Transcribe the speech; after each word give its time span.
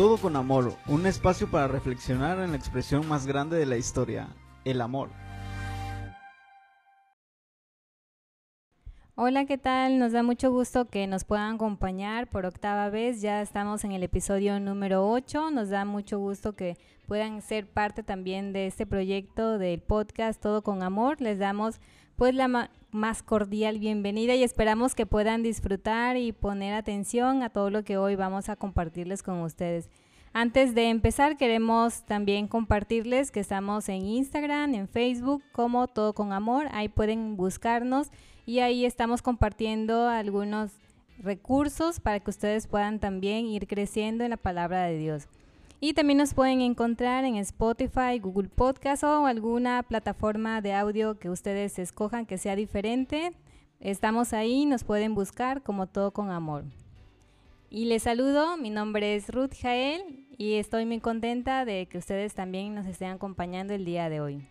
Todo 0.00 0.16
con 0.16 0.34
Amor, 0.34 0.76
un 0.86 1.04
espacio 1.04 1.50
para 1.50 1.68
reflexionar 1.68 2.38
en 2.38 2.52
la 2.52 2.56
expresión 2.56 3.06
más 3.06 3.26
grande 3.26 3.58
de 3.58 3.66
la 3.66 3.76
historia, 3.76 4.28
el 4.64 4.80
amor. 4.80 5.10
Hola, 9.14 9.44
¿qué 9.44 9.58
tal? 9.58 9.98
Nos 9.98 10.12
da 10.12 10.22
mucho 10.22 10.50
gusto 10.50 10.86
que 10.86 11.06
nos 11.06 11.24
puedan 11.24 11.56
acompañar 11.56 12.30
por 12.30 12.46
octava 12.46 12.88
vez. 12.88 13.20
Ya 13.20 13.42
estamos 13.42 13.84
en 13.84 13.92
el 13.92 14.02
episodio 14.02 14.58
número 14.58 15.06
8. 15.06 15.50
Nos 15.50 15.68
da 15.68 15.84
mucho 15.84 16.18
gusto 16.18 16.54
que 16.54 16.78
puedan 17.06 17.42
ser 17.42 17.66
parte 17.66 18.02
también 18.02 18.54
de 18.54 18.68
este 18.68 18.86
proyecto 18.86 19.58
del 19.58 19.82
podcast 19.82 20.40
Todo 20.40 20.62
con 20.62 20.82
Amor. 20.82 21.20
Les 21.20 21.38
damos 21.38 21.78
pues 22.20 22.34
la 22.34 22.68
más 22.90 23.22
cordial 23.22 23.78
bienvenida 23.78 24.34
y 24.34 24.42
esperamos 24.42 24.94
que 24.94 25.06
puedan 25.06 25.42
disfrutar 25.42 26.18
y 26.18 26.32
poner 26.32 26.74
atención 26.74 27.42
a 27.42 27.48
todo 27.48 27.70
lo 27.70 27.82
que 27.82 27.96
hoy 27.96 28.14
vamos 28.14 28.50
a 28.50 28.56
compartirles 28.56 29.22
con 29.22 29.40
ustedes. 29.40 29.88
Antes 30.34 30.74
de 30.74 30.90
empezar, 30.90 31.38
queremos 31.38 32.04
también 32.04 32.46
compartirles 32.46 33.30
que 33.30 33.40
estamos 33.40 33.88
en 33.88 34.04
Instagram, 34.04 34.74
en 34.74 34.86
Facebook, 34.86 35.42
como 35.52 35.88
Todo 35.88 36.12
con 36.12 36.34
Amor. 36.34 36.66
Ahí 36.72 36.90
pueden 36.90 37.38
buscarnos 37.38 38.08
y 38.44 38.58
ahí 38.58 38.84
estamos 38.84 39.22
compartiendo 39.22 40.06
algunos 40.06 40.72
recursos 41.22 42.00
para 42.00 42.20
que 42.20 42.28
ustedes 42.28 42.66
puedan 42.66 42.98
también 42.98 43.46
ir 43.46 43.66
creciendo 43.66 44.24
en 44.24 44.30
la 44.30 44.36
palabra 44.36 44.82
de 44.82 44.98
Dios. 44.98 45.26
Y 45.82 45.94
también 45.94 46.18
nos 46.18 46.34
pueden 46.34 46.60
encontrar 46.60 47.24
en 47.24 47.36
Spotify, 47.36 48.18
Google 48.20 48.50
Podcast 48.50 49.02
o 49.02 49.24
alguna 49.24 49.82
plataforma 49.82 50.60
de 50.60 50.74
audio 50.74 51.18
que 51.18 51.30
ustedes 51.30 51.78
escojan 51.78 52.26
que 52.26 52.36
sea 52.36 52.54
diferente. 52.54 53.32
Estamos 53.80 54.34
ahí, 54.34 54.66
nos 54.66 54.84
pueden 54.84 55.14
buscar 55.14 55.62
como 55.62 55.86
todo 55.86 56.10
con 56.10 56.30
amor. 56.30 56.64
Y 57.70 57.86
les 57.86 58.02
saludo, 58.02 58.58
mi 58.58 58.68
nombre 58.68 59.16
es 59.16 59.30
Ruth 59.30 59.54
Jael 59.58 60.26
y 60.36 60.56
estoy 60.56 60.84
muy 60.84 61.00
contenta 61.00 61.64
de 61.64 61.86
que 61.86 61.96
ustedes 61.96 62.34
también 62.34 62.74
nos 62.74 62.84
estén 62.84 63.12
acompañando 63.12 63.72
el 63.72 63.86
día 63.86 64.10
de 64.10 64.20
hoy. 64.20 64.46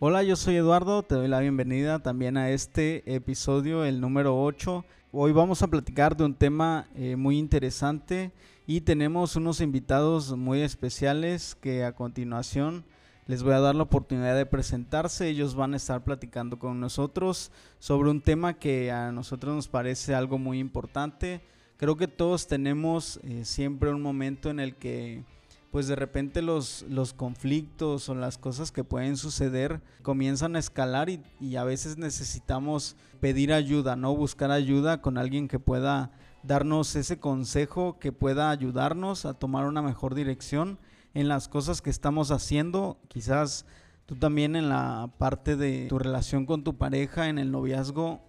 Hola, 0.00 0.24
yo 0.24 0.34
soy 0.34 0.56
Eduardo, 0.56 1.04
te 1.04 1.14
doy 1.14 1.28
la 1.28 1.38
bienvenida 1.38 2.00
también 2.00 2.36
a 2.36 2.50
este 2.50 3.04
episodio, 3.14 3.84
el 3.84 4.00
número 4.00 4.42
8. 4.42 4.84
Hoy 5.12 5.30
vamos 5.30 5.62
a 5.62 5.68
platicar 5.68 6.16
de 6.16 6.24
un 6.24 6.34
tema 6.34 6.88
eh, 6.96 7.14
muy 7.14 7.38
interesante 7.38 8.32
y 8.66 8.82
tenemos 8.82 9.36
unos 9.36 9.60
invitados 9.60 10.36
muy 10.36 10.62
especiales 10.62 11.56
que 11.60 11.84
a 11.84 11.94
continuación 11.94 12.84
les 13.26 13.42
voy 13.42 13.54
a 13.54 13.60
dar 13.60 13.74
la 13.74 13.84
oportunidad 13.84 14.36
de 14.36 14.46
presentarse. 14.46 15.28
Ellos 15.28 15.54
van 15.54 15.74
a 15.74 15.76
estar 15.76 16.02
platicando 16.04 16.58
con 16.58 16.80
nosotros 16.80 17.52
sobre 17.78 18.10
un 18.10 18.20
tema 18.20 18.54
que 18.54 18.90
a 18.90 19.12
nosotros 19.12 19.54
nos 19.54 19.68
parece 19.68 20.14
algo 20.14 20.38
muy 20.38 20.58
importante 20.58 21.42
creo 21.82 21.96
que 21.96 22.06
todos 22.06 22.46
tenemos 22.46 23.18
eh, 23.24 23.44
siempre 23.44 23.90
un 23.90 24.00
momento 24.00 24.50
en 24.50 24.60
el 24.60 24.76
que 24.76 25.24
pues 25.72 25.88
de 25.88 25.96
repente 25.96 26.40
los, 26.40 26.82
los 26.88 27.12
conflictos 27.12 28.08
o 28.08 28.14
las 28.14 28.38
cosas 28.38 28.70
que 28.70 28.84
pueden 28.84 29.16
suceder 29.16 29.80
comienzan 30.02 30.54
a 30.54 30.60
escalar 30.60 31.10
y, 31.10 31.20
y, 31.40 31.56
a 31.56 31.64
veces 31.64 31.98
necesitamos 31.98 32.94
pedir 33.22 33.52
ayuda, 33.52 33.94
¿no? 33.94 34.16
Buscar 34.16 34.50
ayuda 34.50 35.00
con 35.00 35.16
alguien 35.16 35.46
que 35.46 35.60
pueda 35.60 36.10
darnos 36.42 36.96
ese 36.96 37.20
consejo, 37.20 38.00
que 38.00 38.10
pueda 38.10 38.50
ayudarnos 38.50 39.26
a 39.26 39.34
tomar 39.34 39.66
una 39.66 39.80
mejor 39.80 40.16
dirección 40.16 40.80
en 41.14 41.28
las 41.28 41.46
cosas 41.46 41.82
que 41.82 41.90
estamos 41.90 42.32
haciendo. 42.32 42.98
Quizás 43.06 43.64
tú 44.06 44.16
también 44.16 44.56
en 44.56 44.68
la 44.68 45.08
parte 45.18 45.54
de 45.54 45.86
tu 45.86 46.00
relación 46.00 46.46
con 46.46 46.64
tu 46.64 46.76
pareja, 46.76 47.28
en 47.28 47.38
el 47.38 47.52
noviazgo, 47.52 48.22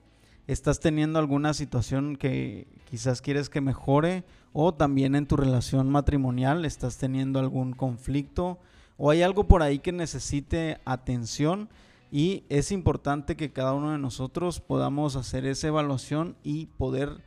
estás 0.45 0.79
teniendo 0.79 1.17
alguna 1.17 1.55
situación 1.55 2.15
que 2.15 2.67
quizás 2.85 3.23
quieres 3.23 3.49
que 3.49 3.61
mejore 3.61 4.23
o 4.51 4.75
también 4.75 5.15
en 5.15 5.25
tu 5.25 5.37
relación 5.37 5.89
matrimonial 5.89 6.65
estás 6.65 6.99
teniendo 6.99 7.39
algún 7.39 7.73
conflicto 7.73 8.59
o 8.97 9.09
hay 9.09 9.23
algo 9.23 9.47
por 9.47 9.63
ahí 9.63 9.79
que 9.79 9.91
necesite 9.91 10.77
atención 10.85 11.69
y 12.13 12.43
es 12.49 12.71
importante 12.71 13.35
que 13.35 13.51
cada 13.51 13.73
uno 13.73 13.89
de 13.89 13.97
nosotros 13.97 14.59
podamos 14.59 15.15
hacer 15.15 15.47
esa 15.47 15.69
evaluación 15.69 16.35
y 16.43 16.67
poder 16.67 17.23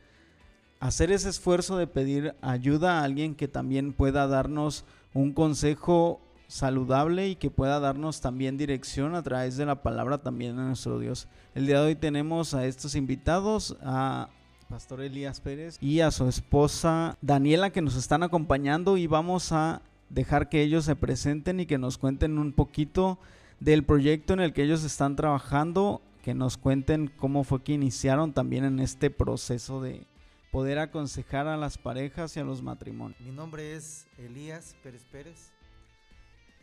hacer 0.79 1.11
ese 1.11 1.27
esfuerzo 1.27 1.75
de 1.75 1.87
pedir 1.87 2.35
ayuda 2.41 3.01
a 3.01 3.03
alguien 3.03 3.35
que 3.35 3.49
también 3.49 3.91
pueda 3.91 4.27
darnos 4.27 4.85
un 5.13 5.33
consejo 5.33 6.21
saludable 6.47 7.27
y 7.27 7.35
que 7.35 7.51
pueda 7.51 7.81
darnos 7.81 8.21
también 8.21 8.57
dirección 8.57 9.13
a 9.13 9.23
través 9.23 9.57
de 9.57 9.65
la 9.65 9.83
palabra 9.83 10.19
también 10.19 10.55
de 10.55 10.63
nuestro 10.63 10.99
Dios. 10.99 11.27
El 11.53 11.65
día 11.65 11.81
de 11.81 11.87
hoy 11.87 11.95
tenemos 11.95 12.53
a 12.53 12.65
estos 12.65 12.95
invitados, 12.95 13.75
a 13.81 14.29
Pastor 14.69 15.01
Elías 15.01 15.41
Pérez 15.41 15.77
y 15.81 15.99
a 15.99 16.11
su 16.11 16.29
esposa 16.29 17.17
Daniela 17.21 17.71
que 17.71 17.81
nos 17.81 17.97
están 17.97 18.23
acompañando 18.23 18.95
y 18.95 19.05
vamos 19.05 19.51
a 19.51 19.81
dejar 20.09 20.47
que 20.47 20.61
ellos 20.61 20.85
se 20.85 20.95
presenten 20.95 21.59
y 21.59 21.65
que 21.65 21.77
nos 21.77 21.97
cuenten 21.97 22.37
un 22.37 22.53
poquito 22.53 23.19
del 23.59 23.83
proyecto 23.83 24.33
en 24.33 24.39
el 24.39 24.53
que 24.53 24.63
ellos 24.63 24.83
están 24.83 25.15
trabajando, 25.15 26.01
que 26.23 26.33
nos 26.33 26.57
cuenten 26.57 27.07
cómo 27.07 27.43
fue 27.43 27.63
que 27.63 27.73
iniciaron 27.73 28.33
también 28.33 28.65
en 28.65 28.79
este 28.79 29.09
proceso 29.09 29.81
de 29.81 30.05
poder 30.51 30.79
aconsejar 30.79 31.47
a 31.47 31.57
las 31.57 31.77
parejas 31.77 32.35
y 32.35 32.39
a 32.39 32.43
los 32.43 32.61
matrimonios. 32.61 33.19
Mi 33.21 33.31
nombre 33.31 33.75
es 33.75 34.07
Elías 34.17 34.75
Pérez 34.83 35.05
Pérez. 35.05 35.51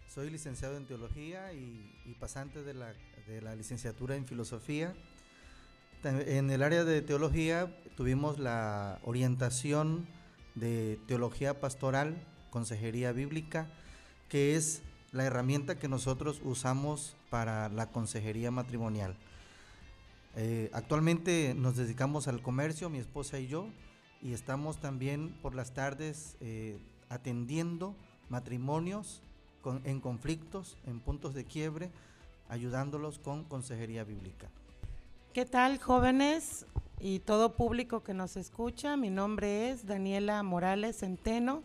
Soy 0.08 0.30
licenciado 0.30 0.76
en 0.76 0.86
teología 0.86 1.52
y, 1.52 2.14
pasante 2.20 2.62
de 2.62 2.74
la, 2.74 2.92
de 3.26 3.42
la, 3.42 3.56
licenciatura 3.56 4.14
en 4.14 4.26
filosofía. 4.26 4.94
En 6.04 6.50
el 6.50 6.62
área 6.62 6.84
de 6.84 7.02
teología 7.02 7.74
tuvimos 7.96 8.38
la 8.38 9.00
orientación 9.02 10.06
de 10.54 11.00
teología 11.08 11.58
pastoral, 11.60 12.22
consejería 12.50 13.12
bíblica, 13.12 13.66
que 14.28 14.54
es 14.54 14.82
la 15.14 15.24
herramienta 15.24 15.78
que 15.78 15.86
nosotros 15.86 16.42
usamos 16.44 17.16
para 17.30 17.68
la 17.68 17.86
consejería 17.86 18.50
matrimonial. 18.50 19.16
Eh, 20.34 20.70
actualmente 20.72 21.54
nos 21.56 21.76
dedicamos 21.76 22.26
al 22.26 22.42
comercio, 22.42 22.90
mi 22.90 22.98
esposa 22.98 23.38
y 23.38 23.46
yo, 23.46 23.68
y 24.20 24.32
estamos 24.32 24.80
también 24.80 25.32
por 25.40 25.54
las 25.54 25.72
tardes 25.72 26.36
eh, 26.40 26.80
atendiendo 27.08 27.94
matrimonios 28.28 29.22
en 29.84 30.00
conflictos, 30.00 30.76
en 30.84 30.98
puntos 30.98 31.32
de 31.32 31.44
quiebre, 31.44 31.92
ayudándolos 32.48 33.20
con 33.20 33.44
consejería 33.44 34.02
bíblica. 34.02 34.48
¿Qué 35.32 35.44
tal, 35.44 35.78
jóvenes 35.78 36.66
y 36.98 37.20
todo 37.20 37.54
público 37.54 38.02
que 38.02 38.14
nos 38.14 38.36
escucha? 38.36 38.96
Mi 38.96 39.10
nombre 39.10 39.70
es 39.70 39.86
Daniela 39.86 40.42
Morales 40.42 40.98
Centeno. 40.98 41.62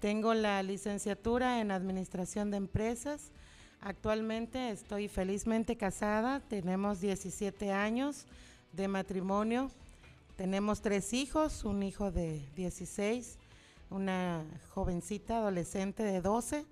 Tengo 0.00 0.32
la 0.32 0.62
licenciatura 0.62 1.60
en 1.60 1.70
Administración 1.70 2.50
de 2.50 2.56
Empresas. 2.56 3.32
Actualmente 3.82 4.70
estoy 4.70 5.08
felizmente 5.08 5.76
casada. 5.76 6.40
Tenemos 6.40 7.02
17 7.02 7.70
años 7.70 8.24
de 8.72 8.88
matrimonio. 8.88 9.70
Tenemos 10.36 10.80
tres 10.80 11.12
hijos, 11.12 11.66
un 11.66 11.82
hijo 11.82 12.10
de 12.10 12.40
16, 12.56 13.36
una 13.90 14.42
jovencita 14.70 15.36
adolescente 15.36 16.02
de 16.02 16.22
12 16.22 16.64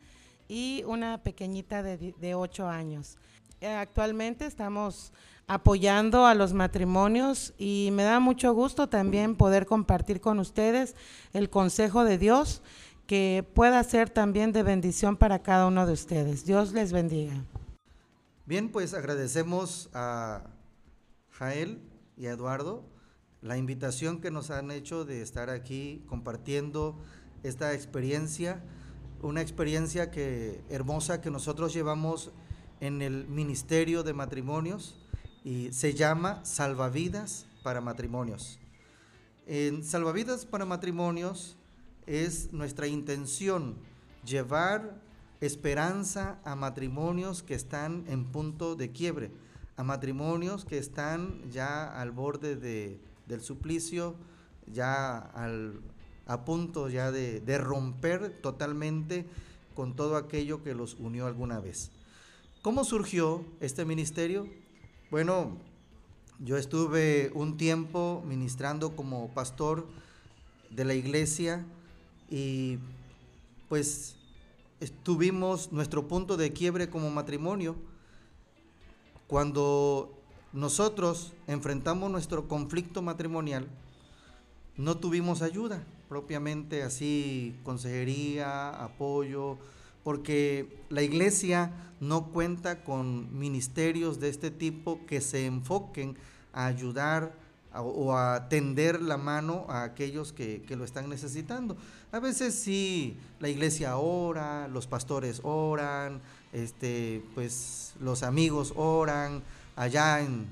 y 0.48 0.82
una 0.86 1.18
pequeñita 1.18 1.82
de, 1.82 2.14
de 2.18 2.34
8 2.34 2.66
años. 2.66 3.18
Eh, 3.60 3.68
actualmente 3.68 4.46
estamos 4.46 5.12
apoyando 5.48 6.24
a 6.24 6.34
los 6.34 6.54
matrimonios 6.54 7.52
y 7.58 7.90
me 7.92 8.04
da 8.04 8.20
mucho 8.20 8.54
gusto 8.54 8.88
también 8.88 9.34
poder 9.34 9.66
compartir 9.66 10.20
con 10.22 10.38
ustedes 10.38 10.94
el 11.34 11.50
consejo 11.50 12.04
de 12.04 12.16
Dios 12.16 12.62
que 13.08 13.44
pueda 13.54 13.82
ser 13.82 14.10
también 14.10 14.52
de 14.52 14.62
bendición 14.62 15.16
para 15.16 15.40
cada 15.40 15.66
uno 15.66 15.86
de 15.86 15.94
ustedes. 15.94 16.44
Dios 16.44 16.72
les 16.72 16.92
bendiga. 16.92 17.42
Bien, 18.46 18.68
pues 18.68 18.94
agradecemos 18.94 19.88
a 19.94 20.44
Jael 21.30 21.80
y 22.16 22.26
a 22.26 22.32
Eduardo 22.32 22.84
la 23.40 23.56
invitación 23.56 24.20
que 24.20 24.30
nos 24.30 24.50
han 24.50 24.70
hecho 24.70 25.04
de 25.04 25.22
estar 25.22 25.48
aquí 25.48 26.04
compartiendo 26.06 26.96
esta 27.42 27.72
experiencia 27.72 28.62
una 29.22 29.40
experiencia 29.40 30.10
que, 30.10 30.62
hermosa 30.68 31.20
que 31.20 31.30
nosotros 31.30 31.72
llevamos 31.72 32.30
en 32.80 33.02
el 33.02 33.26
Ministerio 33.26 34.02
de 34.02 34.12
Matrimonios 34.12 34.96
y 35.44 35.72
se 35.72 35.94
llama 35.94 36.44
Salvavidas 36.44 37.46
para 37.62 37.80
Matrimonios. 37.80 38.60
En 39.46 39.82
Salvavidas 39.82 40.46
para 40.46 40.64
Matrimonios 40.66 41.57
es 42.08 42.52
nuestra 42.52 42.86
intención 42.86 43.76
llevar 44.24 45.00
esperanza 45.40 46.38
a 46.44 46.56
matrimonios 46.56 47.42
que 47.42 47.54
están 47.54 48.04
en 48.08 48.24
punto 48.24 48.74
de 48.74 48.90
quiebre, 48.90 49.30
a 49.76 49.84
matrimonios 49.84 50.64
que 50.64 50.78
están 50.78 51.48
ya 51.50 51.86
al 51.86 52.10
borde 52.10 52.56
de, 52.56 52.98
del 53.26 53.40
suplicio, 53.40 54.16
ya 54.72 55.18
al, 55.18 55.80
a 56.26 56.44
punto 56.44 56.88
ya 56.88 57.10
de, 57.10 57.58
romper 57.58 58.40
totalmente 58.40 59.26
con 59.74 59.94
todo 59.94 60.16
aquello 60.16 60.62
que 60.62 60.74
los 60.74 60.94
unió 60.94 61.26
alguna 61.26 61.60
vez. 61.60 61.90
¿Cómo 62.62 62.84
surgió 62.84 63.44
este 63.60 63.84
ministerio? 63.84 64.48
Bueno, 65.10 65.56
yo 66.40 66.56
estuve 66.56 67.30
un 67.34 67.56
tiempo 67.56 68.22
ministrando 68.26 68.96
como 68.96 69.32
pastor 69.32 69.86
de 70.70 70.84
la 70.84 70.94
iglesia 70.94 71.64
y 72.30 72.78
pues 73.68 74.16
tuvimos 75.02 75.72
nuestro 75.72 76.08
punto 76.08 76.36
de 76.36 76.52
quiebre 76.52 76.88
como 76.88 77.10
matrimonio 77.10 77.76
cuando 79.26 80.18
nosotros 80.52 81.32
enfrentamos 81.46 82.10
nuestro 82.10 82.48
conflicto 82.48 83.02
matrimonial, 83.02 83.68
no 84.76 84.96
tuvimos 84.96 85.42
ayuda, 85.42 85.84
propiamente 86.08 86.82
así, 86.82 87.54
consejería, 87.62 88.70
apoyo, 88.70 89.58
porque 90.02 90.82
la 90.88 91.02
iglesia 91.02 91.72
no 92.00 92.28
cuenta 92.28 92.82
con 92.82 93.38
ministerios 93.38 94.20
de 94.20 94.30
este 94.30 94.50
tipo 94.50 95.04
que 95.06 95.20
se 95.20 95.44
enfoquen 95.44 96.16
a 96.54 96.66
ayudar 96.66 97.34
o 97.74 98.16
a 98.16 98.48
tender 98.48 99.02
la 99.02 99.18
mano 99.18 99.66
a 99.68 99.82
aquellos 99.82 100.32
que, 100.32 100.62
que, 100.62 100.76
lo 100.76 100.84
están 100.84 101.10
necesitando. 101.10 101.76
A 102.10 102.20
veces 102.20 102.54
sí, 102.54 103.18
la 103.38 103.50
iglesia 103.50 103.98
ora, 103.98 104.66
los 104.68 104.86
pastores 104.86 105.40
oran, 105.42 106.22
este, 106.54 107.22
pues 107.34 107.92
los 108.00 108.22
amigos 108.22 108.72
oran 108.76 109.42
allá 109.76 110.20
en, 110.20 110.46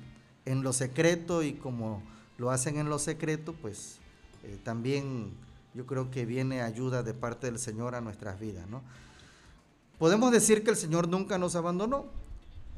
en 0.45 0.63
lo 0.63 0.75
secreto 0.75 1.43
y 1.43 1.55
como 1.55 2.03
lo 2.37 2.51
hacen 2.51 2.77
en 2.77 2.91
lo 2.91 2.99
secreto, 2.99 3.55
pues 3.55 3.97
eh, 4.45 4.59
también 4.65 5.31
yo 5.75 5.87
creo 5.87 6.11
que 6.11 6.27
viene 6.27 6.61
ayuda 6.61 7.03
de 7.03 7.15
parte 7.15 7.47
del 7.47 7.59
Señor 7.59 7.95
a 7.95 8.03
nuestras 8.03 8.39
vidas, 8.39 8.69
¿no? 8.69 8.83
Podemos 9.99 10.33
decir 10.33 10.63
que 10.63 10.71
el 10.71 10.77
Señor 10.77 11.09
nunca 11.09 11.39
nos 11.39 11.57
abandonó 11.57 12.05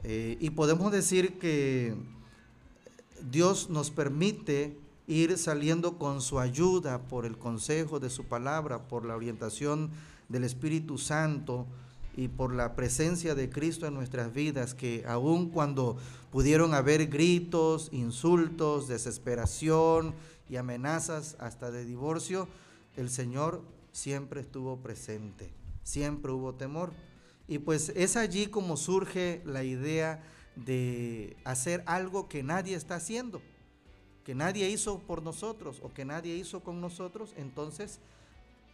eh, 0.05 0.37
y 0.39 0.51
podemos 0.51 0.93
decir 0.93 1.41
que 1.41 1.97
Dios 3.29 3.71
nos 3.71 3.91
permite 3.91 4.79
ir 5.09 5.37
saliendo 5.39 5.99
con 5.99 6.21
su 6.21 6.39
ayuda 6.39 7.03
por 7.03 7.27
el 7.27 7.37
consejo 7.37 7.99
de 7.99 8.11
su 8.11 8.25
palabra, 8.25 8.87
por 8.87 9.05
la 9.05 9.17
orientación 9.17 9.91
del 10.29 10.45
Espíritu 10.45 10.99
Santo, 10.99 11.67
y 12.19 12.27
por 12.27 12.53
la 12.53 12.75
presencia 12.75 13.37
de 13.37 13.49
Cristo 13.49 13.87
en 13.87 13.95
nuestras 13.95 14.35
vidas, 14.35 14.75
que 14.75 15.05
aun 15.07 15.51
cuando 15.51 15.97
pudieron 16.33 16.75
haber 16.75 17.07
gritos, 17.07 17.91
insultos, 17.93 18.89
desesperación 18.89 20.17
y 20.51 20.57
amenazas 20.57 21.37
hasta 21.39 21.71
de 21.71 21.85
divorcio, 21.85 22.49
el 22.97 23.09
Señor 23.09 23.63
siempre 23.93 24.41
estuvo 24.41 24.79
presente, 24.79 25.53
siempre 25.85 26.33
hubo 26.33 26.57
temor. 26.57 26.93
Y 27.47 27.59
pues 27.61 27.93
es 27.95 28.17
allí 28.17 28.49
como 28.49 28.77
surge 28.77 29.41
la 29.45 29.63
idea 29.63 30.21
de 30.57 31.37
hacer 31.45 31.85
algo 31.87 32.29
que 32.29 32.43
nadie 32.43 32.75
está 32.75 32.97
haciendo, 32.97 33.41
que 34.29 34.35
nadie 34.35 34.69
hizo 34.69 34.99
por 34.99 35.23
nosotros 35.23 35.81
o 35.83 35.91
que 35.95 36.05
nadie 36.05 36.37
hizo 36.37 36.61
con 36.61 36.83
nosotros, 36.83 37.33
entonces 37.39 37.99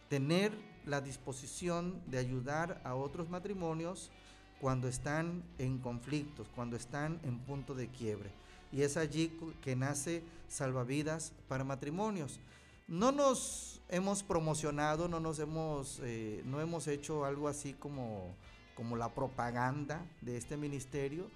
tener 0.09 0.51
la 0.85 0.99
disposición 0.99 2.01
de 2.07 2.17
ayudar 2.17 2.81
a 2.83 2.93
otros 2.93 3.29
matrimonios 3.29 4.11
cuando 4.59 4.89
están 4.89 5.45
en 5.57 5.77
conflictos, 5.77 6.49
cuando 6.53 6.75
están 6.75 7.21
en 7.23 7.39
punto 7.39 7.73
de 7.73 7.87
quiebre. 7.87 8.31
Y 8.73 8.81
es 8.81 8.97
allí 8.97 9.31
que 9.61 9.77
nace 9.77 10.23
Salvavidas 10.49 11.31
para 11.47 11.63
matrimonios. 11.63 12.41
No 12.89 13.13
nos 13.13 13.79
hemos 13.87 14.23
promocionado, 14.23 15.07
no 15.07 15.21
nos 15.21 15.39
hemos, 15.39 16.01
eh, 16.03 16.41
no 16.43 16.59
hemos 16.59 16.85
hecho 16.89 17.23
algo 17.23 17.47
así 17.47 17.71
como, 17.71 18.35
como 18.75 18.97
la 18.97 19.07
propaganda 19.15 20.05
de 20.19 20.35
este 20.35 20.57
ministerio, 20.57 21.31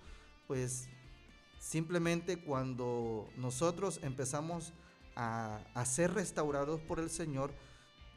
pues 0.46 0.90
simplemente 1.60 2.38
cuando 2.38 3.30
nosotros 3.38 4.00
empezamos 4.02 4.74
a, 5.16 5.60
ser 5.86 6.14
restaurados 6.14 6.80
por 6.82 7.00
el 7.00 7.10
Señor, 7.10 7.52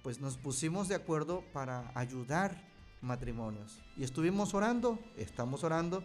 pues 0.03 0.21
nos 0.21 0.37
pusimos 0.37 0.89
de 0.89 0.95
acuerdo 0.95 1.45
para 1.53 1.91
ayudar 1.95 2.69
matrimonios. 3.01 3.81
Y 3.97 4.05
estuvimos 4.05 4.55
orando, 4.55 4.99
estamos 5.17 5.65
orando, 5.65 6.05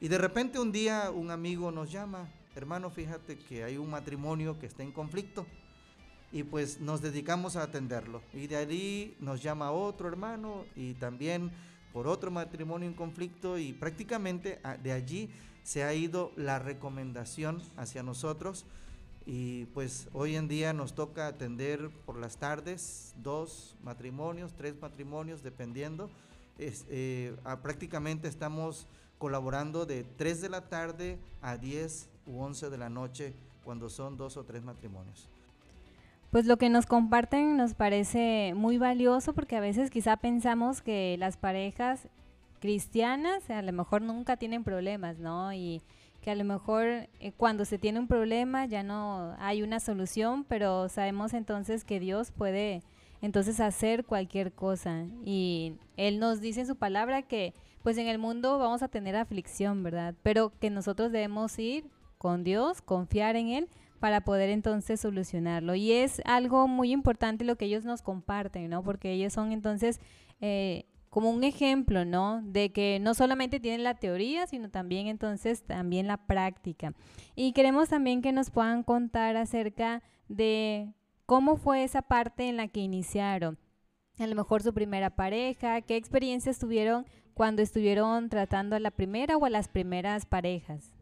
y 0.00 0.08
de 0.08 0.18
repente 0.18 0.58
un 0.58 0.72
día 0.72 1.10
un 1.10 1.30
amigo 1.30 1.72
nos 1.72 1.90
llama, 1.90 2.28
hermano, 2.54 2.90
fíjate 2.90 3.38
que 3.38 3.64
hay 3.64 3.76
un 3.76 3.90
matrimonio 3.90 4.58
que 4.58 4.66
está 4.66 4.82
en 4.82 4.92
conflicto, 4.92 5.46
y 6.32 6.44
pues 6.44 6.80
nos 6.80 7.02
dedicamos 7.02 7.56
a 7.56 7.64
atenderlo. 7.64 8.22
Y 8.32 8.46
de 8.46 8.56
allí 8.56 9.16
nos 9.18 9.42
llama 9.42 9.72
otro 9.72 10.06
hermano, 10.08 10.64
y 10.76 10.94
también 10.94 11.50
por 11.92 12.06
otro 12.06 12.30
matrimonio 12.30 12.88
en 12.88 12.94
conflicto, 12.94 13.58
y 13.58 13.72
prácticamente 13.72 14.60
ah, 14.62 14.76
de 14.76 14.92
allí 14.92 15.30
se 15.62 15.84
ha 15.84 15.94
ido 15.94 16.32
la 16.36 16.58
recomendación 16.58 17.62
hacia 17.76 18.02
nosotros 18.02 18.64
y 19.26 19.66
pues 19.66 20.08
hoy 20.12 20.36
en 20.36 20.48
día 20.48 20.72
nos 20.72 20.94
toca 20.94 21.26
atender 21.26 21.90
por 22.06 22.18
las 22.18 22.36
tardes 22.36 23.14
dos 23.16 23.76
matrimonios, 23.82 24.54
tres 24.54 24.74
matrimonios, 24.80 25.42
dependiendo. 25.42 26.10
Eh, 26.58 27.34
prácticamente 27.62 28.28
estamos 28.28 28.86
colaborando 29.18 29.86
de 29.86 30.02
3 30.02 30.40
de 30.40 30.48
la 30.48 30.68
tarde 30.68 31.18
a 31.42 31.56
10 31.56 32.08
u 32.26 32.40
11 32.40 32.70
de 32.70 32.78
la 32.78 32.88
noche 32.88 33.34
cuando 33.64 33.88
son 33.88 34.16
dos 34.16 34.36
o 34.36 34.44
tres 34.44 34.62
matrimonios. 34.62 35.28
Pues 36.30 36.46
lo 36.46 36.56
que 36.56 36.70
nos 36.70 36.86
comparten 36.86 37.56
nos 37.56 37.74
parece 37.74 38.52
muy 38.54 38.78
valioso 38.78 39.32
porque 39.32 39.56
a 39.56 39.60
veces 39.60 39.90
quizá 39.90 40.16
pensamos 40.16 40.80
que 40.80 41.16
las 41.18 41.36
parejas 41.36 42.08
cristianas 42.60 43.48
a 43.50 43.62
lo 43.62 43.72
mejor 43.72 44.02
nunca 44.02 44.36
tienen 44.36 44.62
problemas, 44.62 45.18
¿no? 45.18 45.52
Y 45.52 45.82
que 46.20 46.30
a 46.30 46.34
lo 46.34 46.44
mejor 46.44 46.86
eh, 46.86 47.32
cuando 47.36 47.64
se 47.64 47.78
tiene 47.78 47.98
un 47.98 48.06
problema 48.06 48.66
ya 48.66 48.82
no 48.82 49.34
hay 49.38 49.62
una 49.62 49.80
solución, 49.80 50.44
pero 50.44 50.88
sabemos 50.88 51.34
entonces 51.34 51.84
que 51.84 51.98
Dios 51.98 52.30
puede 52.30 52.82
entonces 53.22 53.60
hacer 53.60 54.04
cualquier 54.04 54.52
cosa. 54.52 55.06
Y 55.24 55.74
Él 55.96 56.20
nos 56.20 56.40
dice 56.40 56.60
en 56.60 56.66
su 56.66 56.76
palabra 56.76 57.22
que 57.22 57.54
pues 57.82 57.96
en 57.96 58.06
el 58.06 58.18
mundo 58.18 58.58
vamos 58.58 58.82
a 58.82 58.88
tener 58.88 59.16
aflicción, 59.16 59.82
¿verdad? 59.82 60.14
Pero 60.22 60.52
que 60.60 60.70
nosotros 60.70 61.10
debemos 61.12 61.58
ir 61.58 61.84
con 62.18 62.44
Dios, 62.44 62.82
confiar 62.82 63.36
en 63.36 63.48
Él 63.48 63.68
para 63.98 64.22
poder 64.22 64.50
entonces 64.50 65.00
solucionarlo. 65.00 65.74
Y 65.74 65.92
es 65.92 66.20
algo 66.26 66.68
muy 66.68 66.92
importante 66.92 67.44
lo 67.44 67.56
que 67.56 67.66
ellos 67.66 67.84
nos 67.84 68.02
comparten, 68.02 68.68
¿no? 68.68 68.82
Porque 68.82 69.12
ellos 69.12 69.32
son 69.32 69.52
entonces 69.52 70.00
eh, 70.42 70.84
como 71.10 71.30
un 71.30 71.42
ejemplo, 71.42 72.04
¿no? 72.04 72.40
De 72.42 72.72
que 72.72 72.98
no 73.00 73.14
solamente 73.14 73.58
tienen 73.58 73.82
la 73.82 73.96
teoría, 73.96 74.46
sino 74.46 74.70
también 74.70 75.08
entonces 75.08 75.64
también 75.64 76.06
la 76.06 76.16
práctica. 76.16 76.94
Y 77.34 77.52
queremos 77.52 77.88
también 77.88 78.22
que 78.22 78.32
nos 78.32 78.50
puedan 78.50 78.84
contar 78.84 79.36
acerca 79.36 80.02
de 80.28 80.94
cómo 81.26 81.56
fue 81.56 81.82
esa 81.82 82.02
parte 82.02 82.48
en 82.48 82.56
la 82.56 82.68
que 82.68 82.80
iniciaron. 82.80 83.58
A 84.20 84.26
lo 84.26 84.34
mejor 84.36 84.62
su 84.62 84.72
primera 84.72 85.10
pareja, 85.10 85.80
qué 85.80 85.96
experiencias 85.96 86.58
tuvieron 86.58 87.06
cuando 87.34 87.62
estuvieron 87.62 88.28
tratando 88.28 88.76
a 88.76 88.80
la 88.80 88.90
primera 88.90 89.36
o 89.36 89.44
a 89.44 89.50
las 89.50 89.68
primeras 89.68 90.26
parejas. 90.26 90.94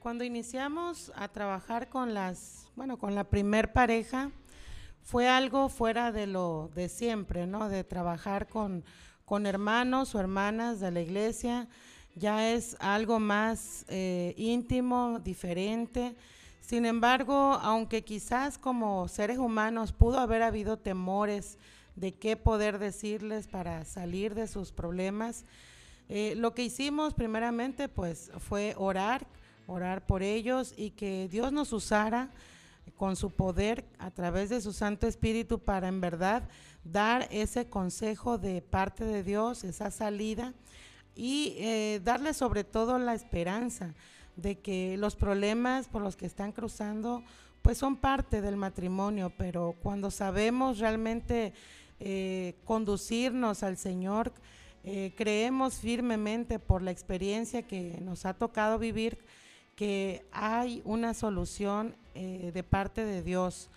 Cuando 0.00 0.24
iniciamos 0.24 1.12
a 1.14 1.28
trabajar 1.28 1.88
con 1.88 2.12
las, 2.12 2.70
bueno, 2.74 2.98
con 2.98 3.14
la 3.14 3.24
primer 3.24 3.72
pareja, 3.72 4.30
fue 5.02 5.28
algo 5.28 5.68
fuera 5.68 6.12
de 6.12 6.26
lo 6.26 6.70
de 6.74 6.88
siempre, 6.88 7.46
¿no? 7.46 7.68
De 7.68 7.84
trabajar 7.84 8.48
con 8.48 8.84
con 9.32 9.46
hermanos 9.46 10.14
o 10.14 10.20
hermanas 10.20 10.78
de 10.78 10.90
la 10.90 11.00
iglesia, 11.00 11.66
ya 12.16 12.52
es 12.52 12.76
algo 12.80 13.18
más 13.18 13.86
eh, 13.88 14.34
íntimo, 14.36 15.20
diferente. 15.24 16.14
Sin 16.60 16.84
embargo, 16.84 17.34
aunque 17.62 18.04
quizás 18.04 18.58
como 18.58 19.08
seres 19.08 19.38
humanos 19.38 19.94
pudo 19.94 20.18
haber 20.18 20.42
habido 20.42 20.76
temores 20.76 21.56
de 21.96 22.12
qué 22.12 22.36
poder 22.36 22.78
decirles 22.78 23.46
para 23.46 23.86
salir 23.86 24.34
de 24.34 24.46
sus 24.46 24.70
problemas, 24.70 25.46
eh, 26.10 26.34
lo 26.36 26.52
que 26.52 26.64
hicimos 26.64 27.14
primeramente 27.14 27.88
pues 27.88 28.30
fue 28.36 28.74
orar, 28.76 29.26
orar 29.66 30.04
por 30.04 30.22
ellos 30.22 30.74
y 30.76 30.90
que 30.90 31.26
Dios 31.32 31.52
nos 31.52 31.72
usara 31.72 32.28
con 32.96 33.16
su 33.16 33.30
poder 33.30 33.84
a 33.98 34.10
través 34.10 34.50
de 34.50 34.60
su 34.60 34.72
Santo 34.72 35.06
Espíritu 35.06 35.58
para 35.58 35.88
en 35.88 36.00
verdad 36.00 36.48
dar 36.84 37.28
ese 37.30 37.68
consejo 37.68 38.38
de 38.38 38.62
parte 38.62 39.04
de 39.04 39.22
Dios, 39.22 39.64
esa 39.64 39.90
salida 39.90 40.52
y 41.14 41.54
eh, 41.58 42.00
darle 42.02 42.34
sobre 42.34 42.64
todo 42.64 42.98
la 42.98 43.14
esperanza 43.14 43.94
de 44.36 44.58
que 44.58 44.96
los 44.96 45.16
problemas 45.16 45.88
por 45.88 46.02
los 46.02 46.16
que 46.16 46.26
están 46.26 46.52
cruzando 46.52 47.22
pues 47.62 47.78
son 47.78 47.96
parte 47.96 48.40
del 48.40 48.56
matrimonio, 48.56 49.32
pero 49.36 49.76
cuando 49.82 50.10
sabemos 50.10 50.78
realmente 50.78 51.52
eh, 52.00 52.56
conducirnos 52.64 53.62
al 53.62 53.76
Señor, 53.76 54.32
eh, 54.82 55.14
creemos 55.16 55.74
firmemente 55.74 56.58
por 56.58 56.82
la 56.82 56.90
experiencia 56.90 57.62
que 57.62 57.98
nos 58.02 58.26
ha 58.26 58.34
tocado 58.34 58.80
vivir 58.80 59.18
que 59.76 60.24
hay 60.32 60.82
una 60.84 61.14
solución 61.14 61.96
de 62.14 62.62
parte 62.62 63.04
de 63.04 63.22
Dios. 63.22 63.70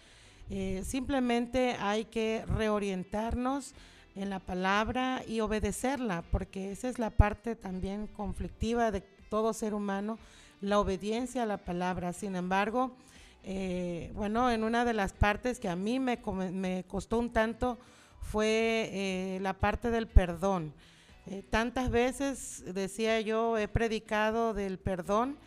Eh, 0.50 0.84
simplemente 0.86 1.76
hay 1.80 2.06
que 2.06 2.44
reorientarnos 2.48 3.74
en 4.16 4.30
la 4.30 4.40
palabra 4.40 5.24
y 5.28 5.42
obedecerla, 5.42 6.24
porque 6.32 6.72
esa 6.72 6.88
es 6.88 7.00
la 7.00 7.10
parte 7.10 7.56
también 7.56 8.08
conflictiva 8.08 8.92
de 8.92 9.02
todo 9.30 9.54
ser 9.54 9.74
humano, 9.74 10.18
la 10.62 10.80
obediencia 10.80 11.44
a 11.44 11.46
la 11.46 11.58
palabra. 11.58 12.14
Sin 12.14 12.36
embargo, 12.36 12.96
eh, 13.44 14.12
bueno, 14.16 14.50
en 14.50 14.64
una 14.64 14.86
de 14.86 14.94
las 14.94 15.14
partes 15.14 15.60
que 15.60 15.68
a 15.68 15.76
mí 15.76 16.00
me, 16.00 16.20
costó 16.88 17.20
un 17.20 17.32
tanto 17.32 17.78
fue 18.22 18.90
eh, 18.94 19.40
la 19.42 19.54
parte 19.54 19.92
del 19.92 20.08
perdón. 20.08 20.74
Eh, 21.28 21.44
tantas 21.50 21.90
veces, 21.90 22.64
decía 22.74 23.20
yo, 23.22 23.58
he 23.58 23.68
predicado 23.68 24.54
del 24.54 24.78
perdón, 24.78 25.38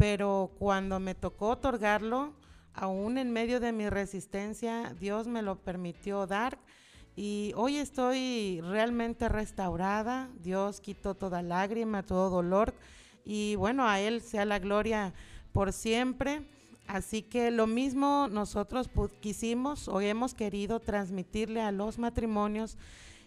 pero 0.00 0.50
cuando 0.58 0.98
me 0.98 1.14
tocó 1.14 1.50
otorgarlo, 1.50 2.32
aún 2.72 3.18
en 3.18 3.30
medio 3.30 3.60
de 3.60 3.70
mi 3.70 3.90
resistencia, 3.90 4.94
Dios 4.98 5.26
me 5.26 5.42
lo 5.42 5.56
permitió 5.56 6.26
dar. 6.26 6.56
Y 7.16 7.52
hoy 7.54 7.76
estoy 7.76 8.62
realmente 8.62 9.28
restaurada. 9.28 10.30
Dios 10.42 10.80
quitó 10.80 11.14
toda 11.14 11.42
lágrima, 11.42 12.02
todo 12.02 12.30
dolor. 12.30 12.72
Y 13.26 13.56
bueno, 13.56 13.86
a 13.86 14.00
Él 14.00 14.22
sea 14.22 14.46
la 14.46 14.58
gloria 14.58 15.12
por 15.52 15.70
siempre. 15.70 16.46
Así 16.86 17.20
que 17.20 17.50
lo 17.50 17.66
mismo 17.66 18.26
nosotros 18.30 18.88
quisimos 19.20 19.86
o 19.86 20.00
hemos 20.00 20.32
querido 20.32 20.80
transmitirle 20.80 21.60
a 21.60 21.72
los 21.72 21.98
matrimonios. 21.98 22.78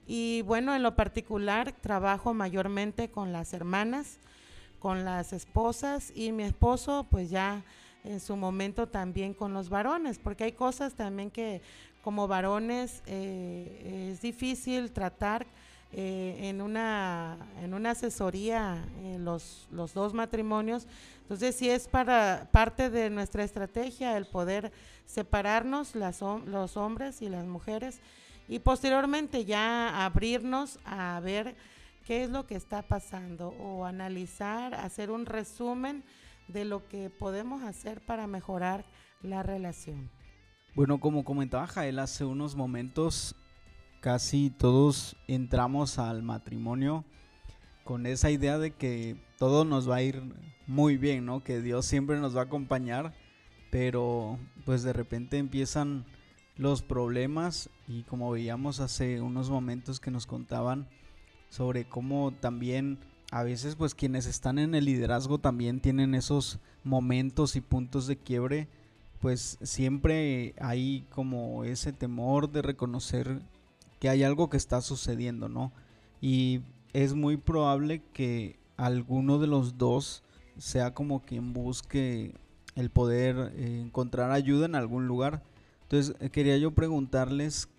Y 0.08 0.42
bueno, 0.42 0.74
en 0.74 0.82
lo 0.82 0.96
particular 0.96 1.72
trabajo 1.72 2.34
mayormente 2.34 3.12
con 3.12 3.32
las 3.32 3.53
hermanas, 3.53 4.18
con 4.84 5.06
las 5.06 5.32
esposas 5.32 6.12
y 6.13 6.34
mi 6.34 6.44
esposo 6.44 7.08
pues 7.10 7.30
ya 7.30 7.63
en 8.04 8.20
su 8.20 8.36
momento 8.36 8.86
también 8.86 9.34
con 9.34 9.54
los 9.54 9.70
varones, 9.70 10.20
porque 10.20 10.44
hay 10.44 10.52
cosas 10.52 10.94
también 10.94 11.32
que 11.32 11.62
como 12.04 12.28
varones 12.28 13.02
eh, 13.06 14.10
es 14.12 14.22
difícil 14.22 14.92
tratar 14.92 15.48
eh, 15.94 16.50
en, 16.50 16.62
una, 16.62 17.38
en 17.62 17.74
una 17.74 17.92
asesoría 17.92 18.84
en 19.06 19.24
los, 19.24 19.70
los 19.72 19.94
dos 19.94 20.13
matrimonios. 20.13 20.86
Entonces, 21.22 21.56
sí 21.56 21.70
es 21.70 21.88
para 21.88 22.50
parte 22.52 22.90
de 22.90 23.10
nuestra 23.10 23.46
estrategia 23.46 24.18
el 24.18 24.25
poder 24.25 24.74
separarnos 25.06 25.96
las, 25.96 26.20
los 26.20 26.75
hombres 26.75 27.22
y 27.22 27.30
las 27.30 27.46
mujeres 27.46 28.02
y 28.50 28.60
posteriormente 28.60 29.46
ya 29.46 30.04
abrirnos 30.04 30.78
a 30.84 31.22
ver 31.22 31.56
qué 32.06 32.24
es 32.24 32.30
lo 32.30 32.46
que 32.46 32.56
está 32.56 32.82
pasando 32.84 33.50
o 33.50 33.86
analizar, 33.86 34.76
hacer 34.76 35.12
un 35.12 35.26
resumen 35.26 36.04
de 36.48 36.66
lo 36.66 36.88
que 36.88 37.10
podemos 37.10 37.64
hacer 37.64 38.02
para 38.02 38.28
mejorar 38.28 38.86
la 39.22 39.44
relación. 39.44 40.10
Bueno, 40.76 41.00
como 41.00 41.24
comentaba 41.24 41.68
Jael 41.68 42.00
hace 42.00 42.26
unos 42.26 42.56
momentos, 42.56 43.36
casi 44.02 44.50
todos 44.50 45.16
entramos 45.28 46.00
al 46.00 46.24
matrimonio 46.24 47.06
con 47.84 48.06
esa 48.06 48.32
idea 48.32 48.58
de 48.58 48.72
que 48.72 49.18
todo 49.38 49.66
nos 49.66 49.90
va 49.90 49.98
a 49.98 50.02
ir 50.02 50.22
muy 50.68 50.98
bien, 50.98 51.26
¿no? 51.26 51.44
Que 51.44 51.62
Dios 51.62 51.86
siempre 51.86 52.20
nos 52.20 52.36
va 52.36 52.42
a 52.42 52.46
acompañar, 52.46 53.14
pero 53.72 54.40
pues 54.66 54.84
de 54.84 54.94
repente 54.94 55.38
empiezan 55.38 56.06
los 56.56 56.82
problemas 56.82 57.70
y 57.88 58.04
como 58.04 58.32
veíamos 58.32 58.80
hace 58.80 59.22
unos 59.22 59.50
momentos 59.50 60.00
que 60.00 60.12
nos 60.12 60.26
contaban 60.26 60.88
sobre 61.54 61.86
cómo 61.86 62.32
también 62.32 62.98
a 63.30 63.44
veces 63.44 63.76
pues 63.76 63.94
quienes 63.94 64.26
están 64.26 64.58
en 64.58 64.74
el 64.74 64.86
liderazgo 64.86 65.38
también 65.38 65.82
tienen 65.82 66.16
esos 66.16 66.58
momentos 66.84 67.56
y 67.56 67.62
puntos 67.62 68.08
de 68.08 68.18
quiebre, 68.18 68.68
pues 69.20 69.60
siempre 69.62 70.56
hay 70.60 71.06
como 71.12 71.64
ese 71.64 71.94
temor 71.94 72.52
de 72.52 72.64
reconocer 72.64 73.40
que 74.00 74.10
hay 74.10 74.24
algo 74.24 74.50
que 74.50 74.58
está 74.58 74.82
sucediendo, 74.82 75.48
¿no? 75.48 75.72
Y 76.22 76.62
es 76.92 77.14
muy 77.14 77.38
probable 77.38 78.02
que 78.14 78.58
alguno 78.76 79.38
de 79.38 79.46
los 79.46 79.78
dos 79.78 80.24
sea 80.58 80.96
como 80.96 81.22
quien 81.22 81.54
busque 81.54 82.34
el 82.74 82.90
poder 82.90 83.54
eh, 83.56 83.80
encontrar 83.80 84.32
ayuda 84.32 84.66
en 84.66 84.74
algún 84.74 85.06
lugar. 85.06 85.44
Entonces 85.84 86.16
quería 86.32 86.58
yo 86.58 86.72
preguntarles 86.72 87.70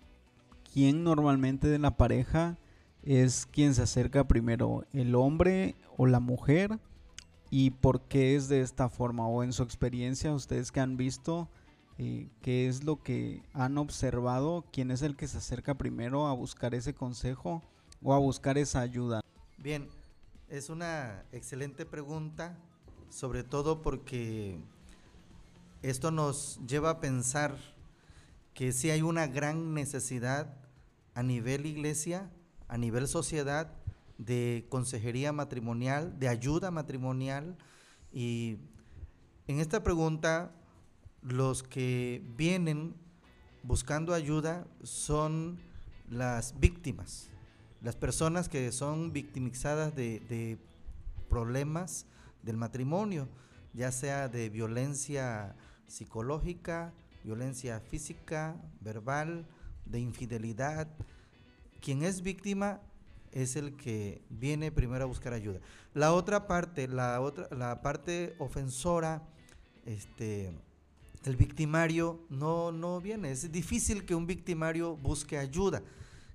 quién 0.73 1.03
normalmente 1.03 1.67
de 1.67 1.79
la 1.79 1.97
pareja 1.97 2.57
es 3.05 3.45
quien 3.45 3.75
se 3.75 3.83
acerca 3.83 4.27
primero, 4.27 4.85
el 4.93 5.15
hombre 5.15 5.75
o 5.97 6.07
la 6.07 6.19
mujer, 6.19 6.79
y 7.51 7.69
por 7.69 8.01
qué 8.01 8.35
es 8.35 8.49
de 8.49 8.61
esta 8.61 8.89
forma, 8.89 9.27
o 9.27 9.43
en 9.43 9.53
su 9.53 9.63
experiencia, 9.63 10.33
ustedes 10.33 10.71
que 10.71 10.79
han 10.79 10.97
visto, 10.97 11.47
eh, 11.97 12.27
qué 12.41 12.67
es 12.67 12.83
lo 12.83 13.01
que 13.01 13.41
han 13.53 13.77
observado, 13.77 14.65
quién 14.73 14.91
es 14.91 15.01
el 15.01 15.15
que 15.15 15.27
se 15.27 15.37
acerca 15.37 15.75
primero 15.75 16.27
a 16.27 16.33
buscar 16.33 16.75
ese 16.75 16.93
consejo 16.93 17.63
o 18.03 18.13
a 18.13 18.17
buscar 18.17 18.57
esa 18.57 18.81
ayuda. 18.81 19.21
Bien, 19.57 19.87
es 20.49 20.69
una 20.69 21.23
excelente 21.31 21.85
pregunta, 21.85 22.57
sobre 23.09 23.43
todo 23.43 23.81
porque 23.81 24.59
esto 25.83 26.11
nos 26.11 26.59
lleva 26.67 26.89
a 26.89 26.99
pensar 26.99 27.55
que 28.53 28.71
si 28.71 28.89
hay 28.89 29.01
una 29.01 29.27
gran 29.27 29.73
necesidad 29.73 30.57
a 31.13 31.23
nivel 31.23 31.65
iglesia 31.65 32.29
a 32.67 32.77
nivel 32.77 33.07
sociedad 33.07 33.71
de 34.17 34.65
consejería 34.69 35.31
matrimonial, 35.31 36.17
de 36.19 36.27
ayuda 36.27 36.71
matrimonial. 36.71 37.57
Y 38.11 38.57
en 39.47 39.59
esta 39.59 39.83
pregunta, 39.83 40.51
los 41.21 41.63
que 41.63 42.23
vienen 42.37 42.95
buscando 43.63 44.13
ayuda 44.13 44.67
son 44.83 45.59
las 46.09 46.59
víctimas, 46.59 47.29
las 47.81 47.95
personas 47.95 48.47
que 48.47 48.71
son 48.71 49.11
victimizadas 49.11 49.95
de, 49.95 50.59
problemas 51.29 52.05
del 52.43 52.57
matrimonio, 52.57 53.27
ya 53.73 53.91
sea 53.91 54.29
de 54.29 54.49
violencia 54.49 55.55
psicológica, 55.87 56.93
violencia 57.23 57.79
física, 57.79 58.55
verbal, 58.79 59.47
de 59.85 59.99
infidelidad, 59.99 60.87
quien 61.85 62.01
es 62.01 62.23
víctima 62.23 62.81
es 63.31 63.55
el 63.55 63.75
que 63.75 64.23
viene 64.31 64.71
primero 64.71 65.03
a 65.03 65.07
buscar 65.07 65.33
ayuda. 65.33 65.59
La 65.93 66.13
otra 66.13 66.47
parte, 66.47 66.87
la 66.87 67.21
otra, 67.21 67.47
la 67.55 67.83
parte 67.83 68.35
ofensora, 68.39 69.21
este, 69.85 70.51
el 71.25 71.35
victimario 71.35 72.25
no, 72.29 72.71
no 72.71 72.99
viene. 73.01 73.29
Es 73.29 73.51
difícil 73.51 74.03
que 74.03 74.15
un 74.15 74.25
victimario 74.25 74.97
busque 74.97 75.37
ayuda, 75.37 75.83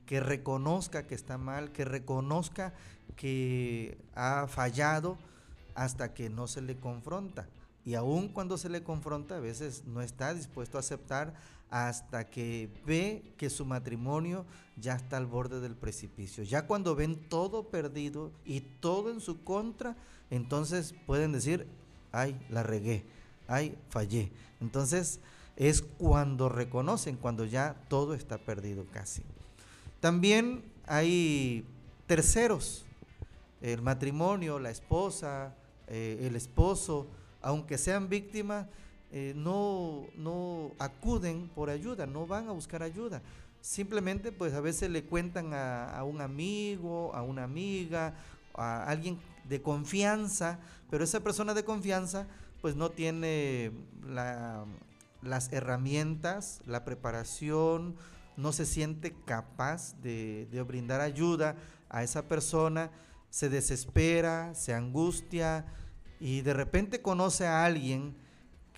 que 0.07 0.21
reconozca 0.21 1.09
que 1.09 1.17
está 1.17 1.37
mal, 1.37 1.73
que 1.73 1.85
reconozca 1.85 2.73
que 3.17 3.99
ha 4.15 4.47
fallado 4.47 5.19
hasta 5.75 6.15
que 6.15 6.31
no 6.31 6.47
se 6.47 6.63
le 6.63 6.77
confronta. 6.77 7.49
Y 7.85 7.95
aun 7.95 8.29
cuando 8.29 8.57
se 8.57 8.69
le 8.69 8.85
confronta, 8.85 9.39
a 9.39 9.41
veces 9.41 9.83
no 9.85 10.01
está 10.01 10.33
dispuesto 10.33 10.77
a 10.77 10.81
aceptar 10.81 11.35
hasta 11.71 12.29
que 12.29 12.69
ve 12.85 13.23
que 13.37 13.49
su 13.49 13.65
matrimonio 13.65 14.45
ya 14.77 14.95
está 14.95 15.17
al 15.17 15.27
borde 15.27 15.61
del 15.61 15.77
precipicio. 15.77 16.43
Ya 16.43 16.67
cuando 16.67 16.97
ven 16.97 17.17
todo 17.29 17.69
perdido 17.69 18.33
y 18.45 18.61
todo 18.61 19.11
en 19.11 19.21
su 19.21 19.45
contra, 19.45 19.97
entonces 20.31 20.95
pueden 21.07 21.33
decir, 21.33 21.67
ay, 22.13 22.39
la 22.51 22.63
regué, 22.63 23.05
ay, 23.47 23.79
fallé. 23.89 24.33
Entonces 24.61 25.21
es 25.57 25.83
cuando 25.83 26.49
reconocen, 26.49 27.17
cuando 27.17 27.45
ya 27.45 27.77
todo 27.89 28.15
está 28.15 28.39
perdido 28.39 28.87
casi. 28.93 29.23
También 30.01 30.65
hay 30.87 31.65
terceros, 32.07 32.87
el 33.61 33.83
matrimonio, 33.83 34.59
la 34.59 34.71
esposa, 34.71 35.55
eh, 35.87 36.19
el 36.23 36.35
esposo, 36.35 37.07
aunque 37.43 37.79
sean 37.79 38.09
víctimas, 38.09 38.67
eh, 39.13 39.33
no, 39.35 40.07
no 40.17 40.71
acuden 40.79 41.49
por 41.49 41.69
ayuda, 41.69 42.07
no 42.07 42.27
van 42.27 42.49
a 42.49 42.53
buscar 42.53 42.83
ayuda. 42.83 43.23
Simplemente 43.61 44.31
pues 44.31 44.55
a 44.55 44.61
veces 44.61 44.89
le 44.89 45.05
cuentan 45.05 45.53
a, 45.53 46.03
un 46.05 46.21
amigo, 46.21 47.15
a 47.15 47.23
una 47.23 47.43
amiga, 47.43 48.15
a 48.55 48.85
alguien 48.85 49.19
de 49.49 49.61
confianza, 49.61 50.61
pero 50.91 51.03
esa 51.03 51.21
persona 51.21 51.55
de 51.55 51.65
confianza 51.65 52.29
pues 52.61 52.77
no 52.77 52.91
tiene 52.91 53.73
las 55.23 55.53
herramientas, 55.53 56.61
la 56.67 56.85
preparación, 56.85 57.97
no 58.37 58.53
se 58.53 58.65
siente 58.65 59.15
capaz 59.25 60.01
de, 60.03 60.47
de 60.53 60.63
brindar 60.63 61.01
ayuda 61.01 61.57
a 61.89 62.05
esa 62.05 62.29
persona, 62.29 62.91
se 63.29 63.49
desespera, 63.49 64.55
se 64.55 64.73
angustia 64.73 65.67
y 66.21 66.43
de 66.43 66.55
repente 66.55 67.03
conoce 67.03 67.47
a 67.47 67.65
alguien 67.65 68.15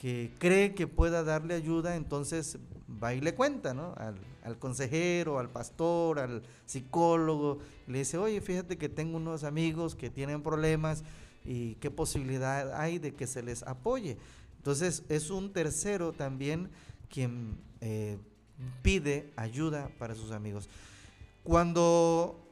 que 0.02 0.32
cree 0.40 0.74
que 0.74 0.88
pueda 0.88 1.22
darle 1.22 1.54
ayuda, 1.54 1.94
entonces 1.94 2.58
va 3.00 3.14
y 3.14 3.20
le 3.20 3.36
cuenta, 3.36 3.72
¿no? 3.72 3.94
Al, 4.42 4.58
consejero, 4.58 5.38
al 5.38 5.48
pastor, 5.48 6.18
al 6.18 6.42
psicólogo, 6.66 7.60
le 7.86 7.98
dice, 7.98 8.18
oye, 8.18 8.40
fíjate 8.40 8.76
que 8.76 8.88
tengo 8.88 9.18
unos 9.18 9.44
amigos 9.44 9.94
que 9.94 10.10
tienen 10.10 10.42
problemas 10.42 11.04
y 11.44 11.76
qué 11.76 11.92
posibilidad 11.92 12.74
hay 12.80 12.98
de 12.98 13.14
que 13.14 13.28
se 13.28 13.44
les 13.44 13.62
apoye. 13.62 14.16
Entonces 14.56 15.04
es 15.08 15.30
un 15.30 15.52
tercero 15.52 16.12
también 16.12 16.68
quien 17.08 17.56
eh, 17.80 18.18
pide 18.82 19.30
ayuda 19.36 19.88
para 20.00 20.16
sus 20.16 20.32
amigos. 20.32 20.68
Cuando 21.44 22.44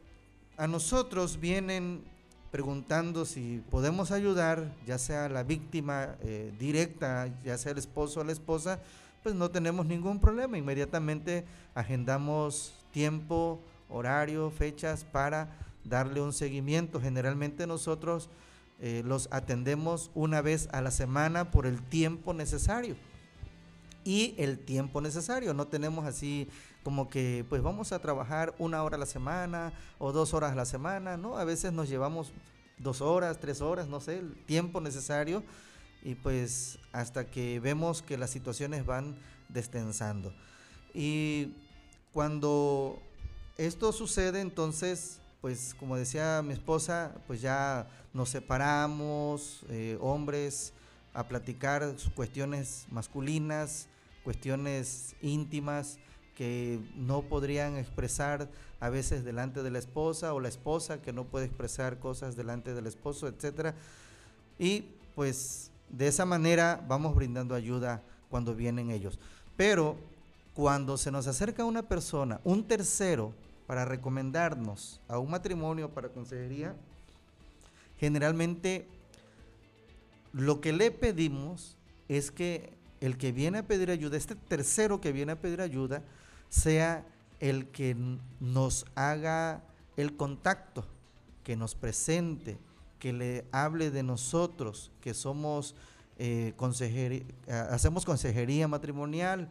a 0.57 0.69
nosotros 0.69 1.41
vienen 1.41 2.05
preguntando 2.51 3.25
si 3.25 3.63
podemos 3.71 4.11
ayudar, 4.11 4.75
ya 4.87 4.99
sea 4.99 5.29
la 5.29 5.43
víctima 5.43 6.17
eh, 6.23 6.53
directa, 6.59 7.29
ya 7.45 7.57
sea 7.57 7.73
el 7.73 7.79
esposo 7.79 8.21
o 8.21 8.25
la 8.25 8.33
esposa, 8.33 8.81
pues 9.23 9.35
no 9.35 9.51
tenemos 9.51 9.87
ningún 9.87 10.21
problema. 10.21 10.59
Inmediatamente 10.59 11.45
agendamos 11.75 12.73
tiempo, 12.93 13.61
horario, 13.89 14.51
fechas 14.51 15.05
para 15.05 15.49
darle 15.85 16.21
un 16.21 16.33
seguimiento. 16.33 17.01
Generalmente 17.01 17.67
nosotros 17.67 18.29
eh, 18.81 19.03
los 19.05 19.29
atendemos 19.31 20.11
una 20.15 20.41
vez 20.41 20.69
a 20.73 20.81
la 20.81 20.91
semana 20.91 21.51
por 21.51 21.67
el 21.67 21.81
tiempo 21.83 22.35
necesario. 22.35 22.97
Y 24.03 24.35
el 24.39 24.59
tiempo 24.59 25.01
necesario, 25.01 25.53
no 25.53 25.67
tenemos 25.67 26.07
así 26.07 26.49
como 26.83 27.09
que 27.09 27.45
pues 27.49 27.63
vamos 27.63 27.93
a 27.93 27.99
trabajar 27.99 28.55
una 28.59 28.83
hora 28.83 28.97
a 28.97 28.99
la 28.99 29.07
semana 29.07 29.73
o 29.99 30.13
dos 30.13 30.35
horas 30.35 30.53
a 30.53 30.55
la 30.55 30.65
semana, 30.65 31.17
¿no? 31.17 31.37
A 31.37 31.45
veces 31.45 31.73
nos 31.73 31.89
llevamos 31.89 32.33
dos 32.79 33.01
horas, 33.01 33.39
tres 33.39 33.61
horas, 33.61 33.89
no 33.89 34.01
sé, 34.01 34.19
el 34.19 34.35
tiempo 34.47 34.81
necesario 34.81 35.43
y 36.03 36.15
pues 36.15 36.79
hasta 36.93 37.31
que 37.31 37.61
vemos 37.61 38.03
que 38.03 38.17
las 38.17 38.31
situaciones 38.31 38.87
van 38.87 39.17
destensando. 39.49 40.33
Y 40.95 41.55
cuando 42.13 42.99
esto 43.59 43.93
sucede, 43.93 44.41
entonces, 44.41 45.21
pues 45.41 45.75
como 45.79 45.97
decía 45.97 46.43
mi 46.43 46.55
esposa, 46.55 47.15
pues 47.27 47.41
ya 47.43 47.87
nos 48.13 48.31
separamos, 48.31 49.61
eh, 49.69 49.99
hombres, 50.01 50.73
a 51.13 51.27
platicar 51.29 51.95
cuestiones 52.15 52.87
masculinas, 52.91 53.89
cuestiones 54.25 55.15
íntimas 55.21 55.99
que 56.41 56.81
no 56.97 57.21
podrían 57.21 57.77
expresar 57.77 58.49
a 58.81 58.89
veces 58.89 59.27
delante 59.27 59.63
de 59.63 59.71
la 59.71 59.79
esposa 59.79 60.33
o 60.33 60.41
la 60.41 60.49
esposa 60.49 61.03
que 61.03 61.13
no 61.13 61.25
puede 61.25 61.45
expresar 61.45 61.99
cosas 61.99 62.35
delante 62.35 62.73
del 62.73 62.87
esposo, 62.87 63.29
etcétera. 63.29 63.75
Y 64.59 64.87
pues 65.15 65.71
de 65.91 66.09
esa 66.09 66.25
manera 66.25 66.83
vamos 66.89 67.15
brindando 67.15 67.55
ayuda 67.55 68.01
cuando 68.31 68.55
vienen 68.55 68.91
ellos. 68.91 69.19
Pero 69.59 69.99
cuando 70.55 70.97
se 70.97 71.11
nos 71.11 71.27
acerca 71.27 71.67
una 71.67 71.83
persona, 71.83 72.41
un 72.43 72.65
tercero, 72.65 73.35
para 73.67 73.85
recomendarnos 73.85 74.99
a 75.09 75.19
un 75.19 75.29
matrimonio 75.29 75.91
para 75.91 76.09
consejería, 76.09 76.75
generalmente 77.99 78.87
lo 80.33 80.63
que 80.63 80.73
le 80.73 80.91
pedimos 80.91 81.77
es 82.09 82.31
que 82.31 82.73
el 83.03 83.19
que 83.19 83.31
viene 83.31 83.59
a 83.59 83.67
pedir 83.67 83.91
ayuda, 83.91 84.17
este 84.17 84.37
tercero 84.37 85.03
que 85.03 85.13
viene 85.13 85.33
a 85.33 85.37
pedir 85.37 85.61
ayuda, 85.61 86.03
sea 86.51 87.07
el 87.39 87.69
que 87.69 87.97
nos 88.39 88.85
haga 88.95 89.65
el 89.97 90.17
contacto, 90.17 90.85
que 91.43 91.57
nos 91.57 91.75
presente, 91.75 92.59
que 92.99 93.15
le 93.15 93.47
hable 93.51 93.91
de 93.91 94.03
nosotros, 94.03 94.93
que 95.01 95.15
somos 95.15 95.75
eh, 96.19 96.53
hacemos 97.71 98.05
consejería 98.05 98.69
matrimonial 98.69 99.49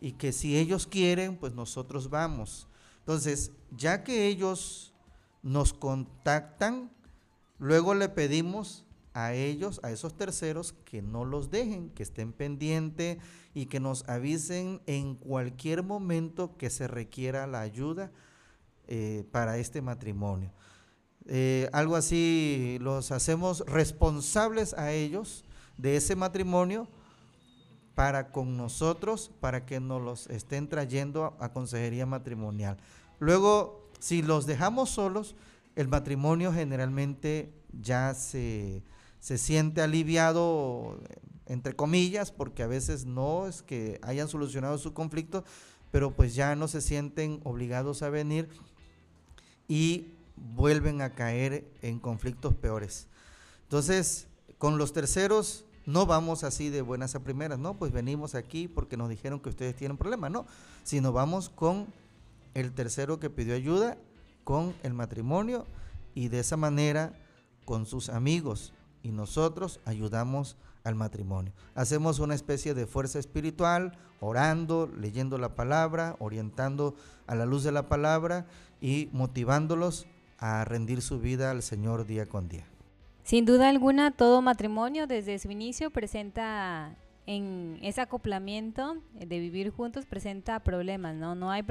y 0.00 0.12
que 0.12 0.32
si 0.32 0.58
ellos 0.58 0.88
quieren, 0.88 1.36
pues 1.36 1.54
nosotros 1.54 2.10
vamos. 2.10 2.66
Entonces, 2.98 3.52
ya 3.76 4.02
que 4.02 4.26
ellos 4.26 4.92
nos 5.44 5.72
contactan, 5.72 6.90
luego 7.60 7.94
le 7.94 8.08
pedimos 8.08 8.84
a 9.14 9.34
ellos, 9.34 9.80
a 9.82 9.90
esos 9.90 10.16
terceros, 10.16 10.72
que 10.84 11.02
no 11.02 11.24
los 11.24 11.50
dejen, 11.50 11.90
que 11.90 12.02
estén 12.02 12.32
pendientes 12.32 13.18
y 13.54 13.66
que 13.66 13.80
nos 13.80 14.08
avisen 14.08 14.80
en 14.86 15.14
cualquier 15.16 15.82
momento 15.82 16.56
que 16.56 16.70
se 16.70 16.86
requiera 16.86 17.46
la 17.46 17.60
ayuda 17.60 18.12
eh, 18.86 19.24
para 19.30 19.58
este 19.58 19.82
matrimonio. 19.82 20.52
Eh, 21.26 21.68
algo 21.72 21.96
así 21.96 22.78
los 22.80 23.12
hacemos 23.12 23.64
responsables 23.66 24.74
a 24.74 24.92
ellos 24.92 25.44
de 25.76 25.96
ese 25.96 26.16
matrimonio 26.16 26.88
para 27.94 28.32
con 28.32 28.56
nosotros, 28.56 29.30
para 29.40 29.66
que 29.66 29.78
nos 29.78 30.00
los 30.00 30.26
estén 30.28 30.68
trayendo 30.68 31.36
a, 31.38 31.52
consejería 31.52 32.06
matrimonial. 32.06 32.78
Luego, 33.18 33.90
si 33.98 34.22
los 34.22 34.46
dejamos 34.46 34.90
solos, 34.90 35.36
el 35.76 35.88
matrimonio 35.88 36.52
generalmente 36.52 37.52
ya 37.72 38.14
se, 38.14 38.82
se 39.20 39.38
siente 39.38 39.82
aliviado, 39.82 40.98
entre 41.46 41.76
comillas, 41.76 42.32
porque 42.32 42.62
a 42.62 42.66
veces 42.66 43.04
no 43.04 43.46
es 43.46 43.62
que 43.62 44.00
hayan 44.02 44.28
solucionado 44.28 44.78
su 44.78 44.94
conflicto, 44.94 45.44
pero 45.90 46.10
pues 46.10 46.34
ya 46.34 46.56
no 46.56 46.68
se 46.68 46.80
sienten 46.80 47.40
obligados 47.44 48.02
a 48.02 48.10
venir 48.10 48.48
y 49.68 50.14
vuelven 50.36 51.02
a 51.02 51.10
caer 51.10 51.70
en 51.82 51.98
conflictos 51.98 52.54
peores. 52.54 53.06
Entonces, 53.64 54.26
con 54.58 54.78
los 54.78 54.92
terceros 54.92 55.64
no 55.86 56.06
vamos 56.06 56.44
así 56.44 56.70
de 56.70 56.82
buenas 56.82 57.14
a 57.14 57.20
primeras, 57.20 57.58
no, 57.58 57.76
pues 57.76 57.92
venimos 57.92 58.34
aquí 58.34 58.68
porque 58.68 58.96
nos 58.96 59.08
dijeron 59.08 59.40
que 59.40 59.48
ustedes 59.48 59.76
tienen 59.76 59.96
problemas, 59.96 60.30
no, 60.30 60.46
sino 60.82 61.12
vamos 61.12 61.48
con 61.50 61.86
el 62.54 62.72
tercero 62.72 63.20
que 63.20 63.30
pidió 63.30 63.54
ayuda, 63.54 63.98
con 64.44 64.74
el 64.82 64.94
matrimonio 64.94 65.66
y 66.14 66.28
de 66.28 66.40
esa 66.40 66.56
manera 66.56 67.12
con 67.64 67.86
sus 67.86 68.08
amigos 68.08 68.72
y 69.02 69.10
nosotros 69.10 69.80
ayudamos 69.84 70.56
al 70.84 70.94
matrimonio. 70.94 71.52
Hacemos 71.74 72.18
una 72.18 72.34
especie 72.34 72.74
de 72.74 72.86
fuerza 72.86 73.18
espiritual, 73.18 73.98
orando, 74.20 74.90
leyendo 74.98 75.38
la 75.38 75.54
palabra, 75.54 76.16
orientando 76.18 76.94
a 77.26 77.34
la 77.34 77.46
luz 77.46 77.62
de 77.62 77.72
la 77.72 77.88
palabra 77.88 78.46
y 78.80 79.08
motivándolos 79.12 80.06
a 80.38 80.64
rendir 80.64 81.02
su 81.02 81.20
vida 81.20 81.50
al 81.50 81.62
Señor 81.62 82.06
día 82.06 82.26
con 82.26 82.48
día. 82.48 82.64
Sin 83.22 83.44
duda 83.44 83.68
alguna, 83.68 84.10
todo 84.10 84.42
matrimonio 84.42 85.06
desde 85.06 85.38
su 85.38 85.50
inicio 85.50 85.90
presenta 85.90 86.96
en 87.26 87.78
ese 87.82 88.00
acoplamiento 88.00 88.96
de 89.12 89.38
vivir 89.38 89.70
juntos 89.70 90.06
presenta 90.06 90.58
problemas, 90.60 91.14
¿no? 91.14 91.34
No 91.34 91.50
hay 91.50 91.62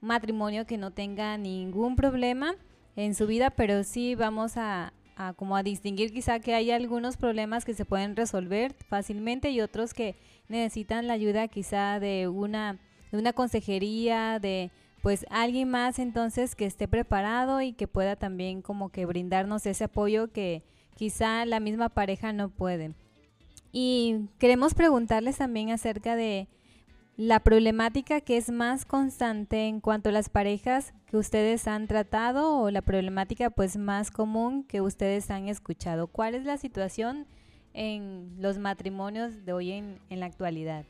matrimonio 0.00 0.66
que 0.66 0.78
no 0.78 0.92
tenga 0.92 1.36
ningún 1.38 1.94
problema 1.94 2.56
en 2.96 3.14
su 3.14 3.26
vida, 3.26 3.50
pero 3.50 3.84
sí 3.84 4.16
vamos 4.16 4.56
a, 4.56 4.92
como 5.36 5.56
a 5.56 5.62
distinguir 5.62 6.12
quizá 6.12 6.40
que 6.40 6.54
hay 6.54 6.70
algunos 6.70 7.16
problemas 7.16 7.64
que 7.64 7.74
se 7.74 7.84
pueden 7.84 8.16
resolver 8.16 8.74
fácilmente 8.88 9.50
y 9.50 9.60
otros 9.60 9.94
que 9.94 10.14
necesitan 10.48 11.06
la 11.06 11.14
ayuda 11.14 11.48
quizá 11.48 12.00
de 12.00 12.28
una, 12.28 12.78
de 13.10 13.18
una 13.18 13.32
consejería, 13.32 14.38
de 14.38 14.70
pues 15.02 15.26
alguien 15.30 15.70
más 15.70 15.98
entonces 15.98 16.54
que 16.54 16.66
esté 16.66 16.88
preparado 16.88 17.60
y 17.60 17.72
que 17.72 17.88
pueda 17.88 18.16
también 18.16 18.62
como 18.62 18.90
que 18.90 19.06
brindarnos 19.06 19.66
ese 19.66 19.84
apoyo 19.84 20.32
que, 20.32 20.62
quizá 20.98 21.46
la 21.46 21.60
misma 21.60 21.88
pareja 21.88 22.32
no 22.32 22.50
puede. 22.50 22.92
Y 23.70 24.28
queremos 24.38 24.74
preguntarles 24.74 25.38
también 25.38 25.70
acerca 25.70 26.16
de 26.16 26.48
la 27.18 27.40
problemática 27.40 28.20
que 28.20 28.36
es 28.36 28.48
más 28.48 28.84
constante 28.84 29.66
en 29.66 29.80
cuanto 29.80 30.10
a 30.10 30.12
las 30.12 30.28
parejas 30.28 30.94
que 31.06 31.16
ustedes 31.16 31.66
han 31.66 31.88
tratado 31.88 32.56
o 32.56 32.70
la 32.70 32.80
problemática 32.80 33.50
pues 33.50 33.76
más 33.76 34.12
común 34.12 34.62
que 34.62 34.80
ustedes 34.80 35.28
han 35.28 35.48
escuchado. 35.48 36.06
¿Cuál 36.06 36.36
es 36.36 36.44
la 36.44 36.58
situación 36.58 37.26
en 37.74 38.36
los 38.38 38.58
matrimonios 38.58 39.44
de 39.44 39.52
hoy 39.52 39.72
en, 39.72 39.98
la 40.10 40.26
actualidad? 40.26 40.84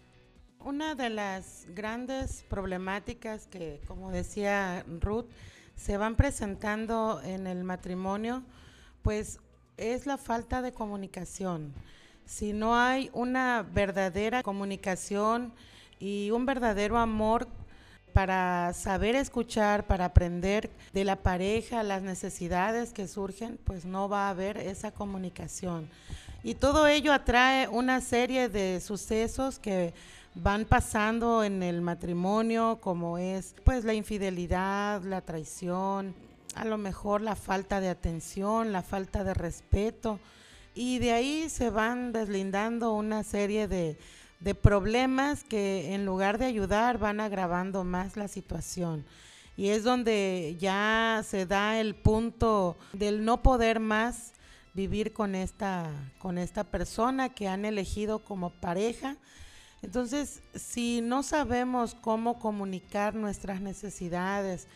Una 0.61 0.95
de 0.95 1.09
las 1.09 1.67
grandes 1.75 2.45
problemáticas 2.51 3.47
que, 3.47 3.81
como 3.89 4.11
decía 4.11 4.85
Ruth, 5.01 5.25
se 5.77 5.97
van 5.97 6.15
presentando 6.15 7.23
en 7.25 7.47
el 7.47 7.65
matrimonio, 7.65 8.43
pues 9.01 9.41
es 9.79 10.05
la 10.05 10.19
falta 10.19 10.61
de 10.61 10.73
comunicación. 10.73 11.73
Si 12.27 12.53
no 12.53 12.77
hay 12.77 13.09
una 13.15 13.63
verdadera 13.63 14.43
comunicación 14.43 15.55
y 15.99 16.31
un 16.31 16.47
verdadero 16.47 16.99
amor 16.99 17.49
para 18.13 18.73
saber 18.73 19.15
escuchar, 19.15 19.87
para 19.87 20.07
aprender 20.07 20.71
de 20.93 21.05
la 21.05 21.17
pareja, 21.17 21.83
las 21.83 22.03
necesidades 22.03 22.93
que 22.93 23.07
surgen, 23.07 23.59
pues 23.65 23.85
no 23.85 24.09
va 24.09 24.27
a 24.27 24.31
haber 24.31 24.57
esa 24.59 24.91
comunicación. 24.91 25.89
Y 26.43 26.55
todo 26.55 26.87
ello 26.87 27.13
atrae 27.13 27.69
una 27.69 28.01
serie 28.01 28.49
de 28.49 28.81
sucesos 28.81 29.59
que 29.59 29.93
van 30.35 30.65
pasando 30.65 31.45
en 31.45 31.63
el 31.63 31.81
matrimonio, 31.81 32.79
como 32.81 33.19
es 33.19 33.55
pues 33.65 33.85
la 33.85 33.95
infidelidad, 33.95 35.03
la 35.03 35.21
traición, 35.21 36.15
a 36.55 36.65
lo 36.65 36.79
mejor 36.79 37.21
la 37.21 37.37
falta 37.37 37.81
de 37.81 37.89
atención, 37.89 38.73
la 38.73 38.83
falta 38.83 39.25
de 39.25 39.35
respeto, 39.35 40.19
y 40.75 40.99
de 40.99 41.13
ahí 41.13 41.49
se 41.49 41.71
van 41.71 42.13
deslindando 42.13 42.93
una 42.93 43.25
serie 43.25 43.67
de, 43.67 43.99
problemas 44.63 45.45
que 45.45 45.95
en 45.95 46.05
lugar 46.05 46.39
de 46.39 46.47
ayudar 46.47 46.99
van 46.99 47.21
agravando 47.21 47.85
más 47.85 48.17
la 48.17 48.29
situación. 48.29 49.05
Y 49.57 49.71
es 49.71 49.83
donde 49.83 50.57
ya 50.61 51.23
se 51.27 51.47
da 51.47 51.81
el 51.81 51.95
punto 51.97 52.77
del 52.93 53.25
no 53.25 53.43
poder 53.43 53.81
más 53.81 54.33
vivir 54.75 55.13
con 55.13 55.35
esta, 55.35 55.91
con 56.19 56.39
esta 56.39 56.65
persona 56.65 57.31
que 57.31 57.49
han 57.49 57.65
elegido 57.65 58.21
como 58.21 58.51
pareja. 58.51 59.17
Entonces, 59.83 60.43
si 60.55 61.01
no 61.01 61.23
sabemos 61.23 61.95
cómo 61.95 62.39
comunicar 62.39 63.15
nuestras 63.15 63.61
necesidades, 63.61 64.69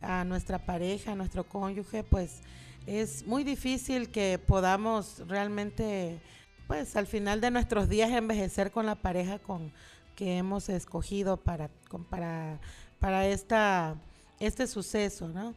a 0.00 0.24
nuestra 0.24 0.58
pareja, 0.58 1.12
a 1.12 1.14
nuestro 1.14 1.44
cónyuge, 1.44 2.04
pues 2.04 2.40
es 2.86 3.26
muy 3.26 3.44
difícil 3.44 4.10
que 4.10 4.38
podamos 4.38 5.22
realmente, 5.28 6.20
pues 6.70 6.94
al 6.94 7.08
final 7.08 7.40
de 7.40 7.50
nuestros 7.50 7.88
días 7.88 8.12
envejecer 8.12 8.70
con 8.70 8.86
la 8.86 8.94
pareja 8.94 9.40
con 9.40 9.72
que 10.14 10.36
hemos 10.36 10.68
escogido 10.68 11.36
para, 11.36 11.68
para, 12.08 12.60
para 13.00 13.26
esta 13.26 13.96
este 14.38 14.68
suceso, 14.68 15.26
¿no? 15.26 15.52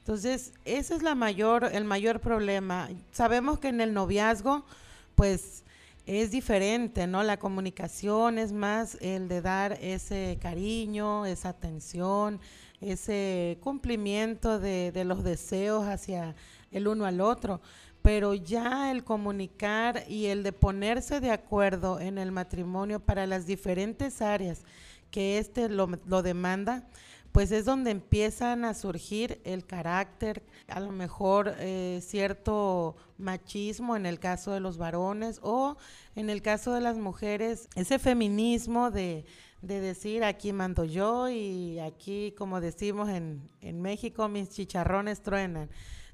Entonces, 0.00 0.52
ese 0.66 0.94
es 0.94 1.02
la 1.02 1.14
mayor, 1.14 1.70
el 1.72 1.84
mayor 1.84 2.20
problema. 2.20 2.90
Sabemos 3.12 3.58
que 3.58 3.68
en 3.68 3.80
el 3.80 3.94
noviazgo, 3.94 4.66
pues 5.14 5.64
es 6.04 6.32
diferente, 6.32 7.06
¿no? 7.06 7.22
La 7.22 7.38
comunicación 7.38 8.36
es 8.36 8.52
más 8.52 8.98
el 9.00 9.26
de 9.26 9.40
dar 9.40 9.78
ese 9.80 10.36
cariño, 10.38 11.24
esa 11.24 11.48
atención, 11.48 12.40
ese 12.82 13.56
cumplimiento 13.62 14.58
de, 14.58 14.92
de 14.92 15.06
los 15.06 15.24
deseos 15.24 15.86
hacia 15.86 16.34
el 16.72 16.88
uno 16.88 17.06
al 17.06 17.22
otro 17.22 17.62
pero 18.08 18.32
ya 18.32 18.90
el 18.90 19.04
comunicar 19.04 20.04
y 20.08 20.28
el 20.28 20.42
de 20.42 20.54
ponerse 20.54 21.20
de 21.20 21.30
acuerdo 21.30 22.00
en 22.00 22.16
el 22.16 22.32
matrimonio 22.32 23.00
para 23.00 23.26
las 23.26 23.44
diferentes 23.44 24.22
áreas 24.22 24.62
que 25.10 25.36
éste 25.36 25.68
lo, 25.68 25.90
lo 26.06 26.22
demanda, 26.22 26.88
pues 27.32 27.52
es 27.52 27.66
donde 27.66 27.90
empiezan 27.90 28.64
a 28.64 28.72
surgir 28.72 29.42
el 29.44 29.66
carácter, 29.66 30.42
a 30.68 30.80
lo 30.80 30.90
mejor 30.90 31.54
eh, 31.58 32.00
cierto 32.02 32.96
machismo 33.18 33.94
en 33.94 34.06
el 34.06 34.18
caso 34.18 34.52
de 34.52 34.60
los 34.60 34.78
varones 34.78 35.38
o 35.42 35.76
en 36.16 36.30
el 36.30 36.40
caso 36.40 36.72
de 36.72 36.80
las 36.80 36.96
mujeres, 36.96 37.68
ese 37.74 37.98
feminismo 37.98 38.90
de, 38.90 39.26
de 39.60 39.80
decir 39.82 40.24
aquí 40.24 40.54
mando 40.54 40.86
yo 40.86 41.28
y 41.28 41.78
aquí, 41.80 42.34
como 42.38 42.62
decimos 42.62 43.10
en, 43.10 43.50
en 43.60 43.82
México, 43.82 44.28
mis 44.28 44.48
chicharrones 44.48 45.20
truenan. 45.20 45.68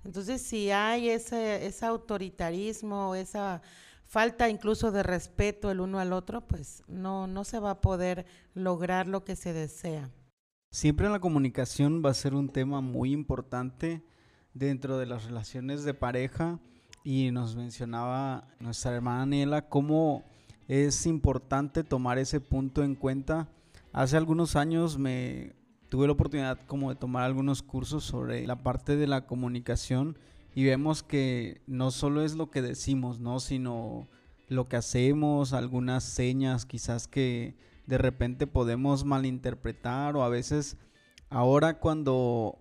Entonces, 0.05 0.43
si 0.43 0.71
hay 0.71 1.09
ese, 1.09 1.67
ese 1.67 1.87
autoritarismo, 1.87 3.15
esa 3.15 3.63
falta 4.07 4.49
incluso 4.49 4.93
de 4.93 5.03
respeto 5.03 5.71
el 5.71 5.81
uno 5.81 5.99
al 5.99 6.13
otro, 6.13 6.47
pues 6.47 6.83
no, 6.87 7.27
no 7.27 7.45
se 7.45 7.59
va 7.59 7.71
a 7.71 7.81
poder 7.81 8.27
lograr 8.55 9.07
lo 9.09 9.25
que 9.25 9.37
se 9.37 9.53
desea. 9.53 10.11
Siempre 10.71 11.09
la 11.09 11.21
comunicación 11.21 12.03
va 12.05 12.11
a 12.11 12.15
ser 12.15 12.35
un 12.35 12.49
tema 12.49 12.81
muy 12.81 13.13
importante 13.13 14.03
dentro 14.53 14.99
de 14.99 15.07
las 15.07 15.25
relaciones 15.25 15.85
de 15.85 15.95
pareja 15.95 16.59
y 17.03 17.31
nos 17.31 17.55
mencionaba 17.55 18.49
nuestra 18.61 18.95
hermana 18.95 19.21
Daniela 19.21 19.69
cómo 19.69 20.25
es 20.69 21.07
importante 21.07 21.85
tomar 21.85 22.19
ese 22.19 22.41
punto 22.41 22.83
en 22.83 22.95
cuenta. 22.95 23.49
Hace 23.93 24.17
algunos 24.17 24.57
años 24.57 24.99
me 24.99 25.55
tuve 25.95 26.09
la 26.09 26.15
oportunidad 26.15 26.59
como 26.67 26.91
de 26.91 26.97
tomar 26.97 27.23
algunos 27.23 27.63
cursos 27.63 28.03
sobre 28.03 28.45
la 28.49 28.65
parte 28.65 28.97
de 28.97 29.07
la 29.07 29.29
comunicación 29.29 30.19
y 30.53 30.65
vemos 30.65 31.05
que 31.05 31.61
no 31.69 31.93
solo 31.93 32.25
es 32.25 32.35
lo 32.35 32.51
que 32.51 32.63
decimos, 32.63 33.21
¿no? 33.21 33.39
sino 33.39 34.09
lo 34.49 34.65
que 34.65 34.75
hacemos, 34.75 35.53
algunas 35.53 36.03
señas 36.03 36.67
quizás 36.67 37.07
que 37.07 37.55
de 37.87 37.97
repente 37.97 38.49
podemos 38.49 39.05
malinterpretar 39.05 40.17
o 40.17 40.25
a 40.25 40.29
veces 40.29 40.79
ahora 41.31 41.79
cuando 41.79 42.59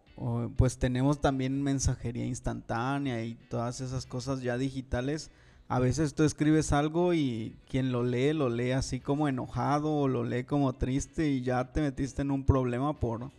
pues 0.55 0.77
tenemos 0.77 1.19
también 1.19 1.59
mensajería 1.63 2.27
instantánea 2.27 3.23
y 3.23 3.33
todas 3.33 3.81
esas 3.81 4.05
cosas 4.05 4.43
ya 4.43 4.59
digitales, 4.59 5.31
a 5.67 5.79
veces 5.79 6.13
tú 6.13 6.23
escribes 6.23 6.71
algo 6.71 7.13
y 7.13 7.57
quien 7.67 7.91
lo 7.91 8.03
lee 8.03 8.33
lo 8.33 8.49
lee 8.49 8.71
así 8.71 8.99
como 8.99 9.27
enojado 9.27 9.95
o 9.95 10.07
lo 10.07 10.23
lee 10.23 10.43
como 10.43 10.73
triste 10.73 11.29
y 11.29 11.41
ya 11.41 11.71
te 11.71 11.81
metiste 11.81 12.21
en 12.21 12.31
un 12.31 12.45
problema 12.45 12.99
por, 12.99 13.31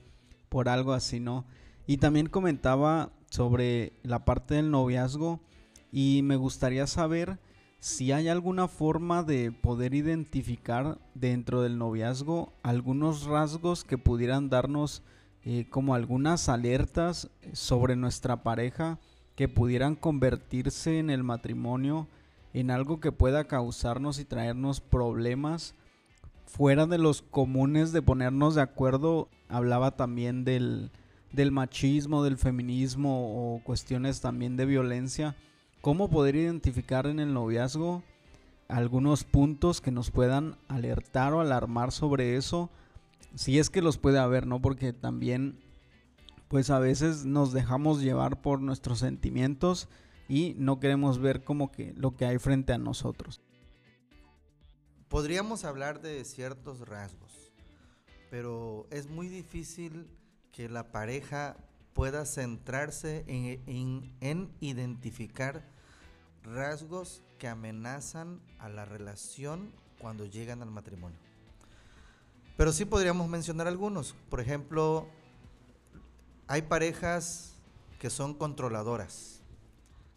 por 0.48 0.68
algo 0.68 0.92
así, 0.92 1.20
¿no? 1.20 1.44
Y 1.86 1.98
también 1.98 2.28
comentaba 2.28 3.10
sobre 3.30 3.92
la 4.02 4.24
parte 4.24 4.54
del 4.54 4.70
noviazgo 4.70 5.40
y 5.92 6.22
me 6.24 6.36
gustaría 6.36 6.86
saber 6.86 7.38
si 7.78 8.12
hay 8.12 8.28
alguna 8.28 8.66
forma 8.66 9.22
de 9.22 9.52
poder 9.52 9.92
identificar 9.92 10.98
dentro 11.14 11.60
del 11.60 11.76
noviazgo 11.76 12.54
algunos 12.62 13.26
rasgos 13.26 13.84
que 13.84 13.98
pudieran 13.98 14.48
darnos 14.48 15.02
eh, 15.42 15.66
como 15.68 15.94
algunas 15.94 16.48
alertas 16.48 17.30
sobre 17.52 17.96
nuestra 17.96 18.42
pareja 18.42 18.98
que 19.36 19.48
pudieran 19.48 19.96
convertirse 19.96 20.98
en 20.98 21.10
el 21.10 21.22
matrimonio 21.22 22.08
en 22.52 22.70
algo 22.70 23.00
que 23.00 23.12
pueda 23.12 23.44
causarnos 23.44 24.20
y 24.20 24.24
traernos 24.24 24.80
problemas 24.80 25.74
fuera 26.46 26.86
de 26.86 26.98
los 26.98 27.22
comunes 27.22 27.92
de 27.92 28.02
ponernos 28.02 28.54
de 28.54 28.62
acuerdo. 28.62 29.28
Hablaba 29.48 29.96
también 29.96 30.44
del, 30.44 30.90
del 31.32 31.50
machismo, 31.50 32.22
del 32.22 32.36
feminismo 32.36 33.56
o 33.56 33.60
cuestiones 33.64 34.20
también 34.20 34.56
de 34.56 34.66
violencia 34.66 35.34
cómo 35.84 36.08
poder 36.08 36.34
identificar 36.34 37.06
en 37.06 37.20
el 37.20 37.34
noviazgo 37.34 38.02
algunos 38.68 39.22
puntos 39.22 39.82
que 39.82 39.90
nos 39.90 40.10
puedan 40.10 40.56
alertar 40.66 41.34
o 41.34 41.42
alarmar 41.42 41.92
sobre 41.92 42.36
eso, 42.36 42.70
si 43.34 43.58
es 43.58 43.68
que 43.68 43.82
los 43.82 43.98
puede 43.98 44.18
haber, 44.18 44.46
¿no? 44.46 44.62
Porque 44.62 44.94
también, 44.94 45.58
pues 46.48 46.70
a 46.70 46.78
veces 46.78 47.24
nos 47.24 47.52
dejamos 47.52 48.00
llevar 48.00 48.40
por 48.40 48.60
nuestros 48.60 48.98
sentimientos 49.00 49.88
y 50.28 50.54
no 50.58 50.80
queremos 50.80 51.18
ver 51.18 51.44
como 51.44 51.70
que 51.70 51.92
lo 51.96 52.16
que 52.16 52.26
hay 52.26 52.38
frente 52.38 52.72
a 52.72 52.78
nosotros. 52.78 53.40
Podríamos 55.08 55.64
hablar 55.64 56.00
de 56.00 56.24
ciertos 56.24 56.80
rasgos, 56.88 57.52
pero 58.30 58.86
es 58.90 59.08
muy 59.08 59.28
difícil 59.28 60.08
que 60.52 60.68
la 60.68 60.90
pareja 60.90 61.56
pueda 61.92 62.24
centrarse 62.24 63.24
en, 63.26 63.62
en, 63.66 64.16
en 64.20 64.50
identificar 64.60 65.62
rasgos 66.42 67.22
que 67.38 67.48
amenazan 67.48 68.40
a 68.58 68.68
la 68.68 68.84
relación 68.84 69.72
cuando 69.98 70.26
llegan 70.26 70.62
al 70.62 70.70
matrimonio. 70.70 71.18
Pero 72.56 72.72
sí 72.72 72.84
podríamos 72.84 73.28
mencionar 73.28 73.66
algunos. 73.66 74.14
Por 74.30 74.40
ejemplo, 74.40 75.08
hay 76.46 76.62
parejas 76.62 77.54
que 77.98 78.10
son 78.10 78.34
controladoras, 78.34 79.40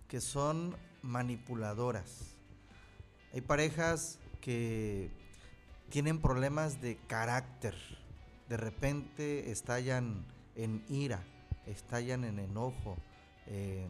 que 0.08 0.20
son 0.20 0.76
manipuladoras. 1.02 2.36
Hay 3.34 3.42
parejas 3.42 4.20
que 4.42 5.10
tienen 5.90 6.20
problemas 6.20 6.82
de 6.82 6.98
carácter. 7.08 7.76
De 8.50 8.58
repente 8.58 9.52
estallan 9.52 10.26
en 10.56 10.84
ira, 10.90 11.24
estallan 11.66 12.24
en 12.26 12.40
enojo. 12.40 12.98
Eh, 13.48 13.88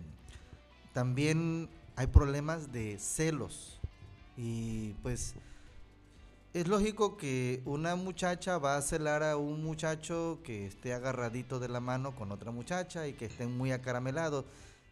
también 0.94 1.70
hay 1.96 2.08
problemas 2.08 2.72
de 2.72 3.00
celos. 3.00 3.80
Y 4.36 4.94
pues 5.02 5.34
es 6.60 6.68
lógico 6.68 7.18
que 7.18 7.62
una 7.66 7.96
muchacha 7.96 8.58
va 8.58 8.78
a 8.78 8.82
celar 8.82 9.22
a 9.22 9.38
un 9.38 9.64
muchacho 9.64 10.40
que 10.44 10.66
esté 10.66 10.92
agarradito 10.92 11.60
de 11.60 11.70
la 11.70 11.80
mano 11.80 12.16
con 12.16 12.32
otra 12.32 12.50
muchacha 12.50 13.08
y 13.08 13.14
que 13.14 13.26
estén 13.26 13.56
muy 13.56 13.72
acaramelados, 13.72 14.44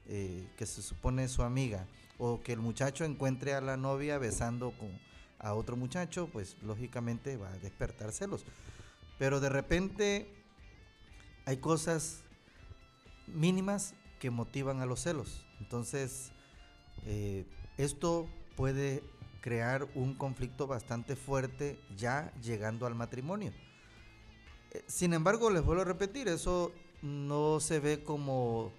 eh, 0.08 0.48
que 0.58 0.68
se 0.68 0.84
supone 0.84 1.28
su 1.28 1.42
amiga. 1.42 1.88
O 2.20 2.40
que 2.44 2.54
el 2.54 2.60
muchacho 2.60 3.04
encuentre 3.04 3.56
a 3.56 3.62
la 3.62 3.78
novia 3.78 4.20
besando 4.20 4.74
con, 4.78 4.90
a 5.40 5.56
otro 5.56 5.76
muchacho, 5.76 6.30
pues 6.32 6.56
lógicamente 6.62 7.36
va 7.36 7.50
a 7.50 7.58
despertar 7.58 8.12
celos. 8.12 8.46
Pero 9.18 9.40
de 9.40 9.50
repente 9.50 10.28
hay 11.46 11.58
cosas 11.58 12.20
mínimas 13.26 13.96
que 14.20 14.30
motivan 14.30 14.82
a 14.82 14.86
los 14.86 15.00
celos. 15.00 15.44
Entonces, 15.60 16.32
eh, 17.08 17.44
esto 17.80 18.28
puede 18.56 19.02
crear 19.46 19.88
un 19.94 20.16
conflicto 20.16 20.66
bastante 20.66 21.16
fuerte 21.16 21.80
ya 21.96 22.34
llegando 22.42 22.88
al 22.88 22.96
matrimonio. 22.96 23.54
Eh, 24.72 24.84
sin 24.88 25.14
embargo, 25.14 25.52
les 25.52 25.64
vuelvo 25.64 25.84
a 25.84 25.86
repetir, 25.86 26.28
eso 26.28 26.72
no 27.04 27.60
se 27.60 27.80
ve 27.80 28.04
como, 28.04 28.74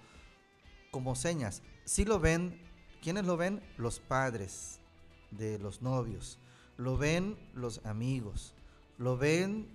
como 0.91 1.15
señas. 1.15 1.61
Si 1.85 2.03
lo 2.03 2.19
ven, 2.19 2.61
¿quiénes 3.01 3.25
lo 3.25 3.37
ven? 3.37 3.63
Los 3.77 4.01
padres 4.01 4.81
de 5.31 5.57
los 5.57 5.81
novios, 5.81 6.37
lo 6.75 6.97
ven 6.97 7.37
los 7.53 7.79
amigos, 7.85 8.53
lo 8.97 9.15
ven 9.15 9.69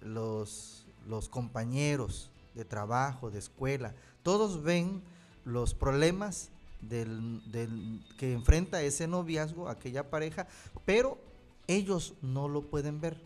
los, 0.00 0.86
los 1.08 1.28
compañeros 1.28 2.30
de 2.54 2.64
trabajo, 2.64 3.32
de 3.32 3.40
escuela, 3.40 3.96
todos 4.22 4.62
ven 4.62 5.02
los 5.44 5.74
problemas 5.74 6.52
del, 6.80 8.00
que 8.18 8.32
enfrenta 8.32 8.82
ese 8.82 9.06
noviazgo, 9.06 9.68
aquella 9.68 10.10
pareja, 10.10 10.46
pero 10.84 11.18
ellos 11.66 12.14
no 12.22 12.48
lo 12.48 12.62
pueden 12.62 13.00
ver. 13.00 13.20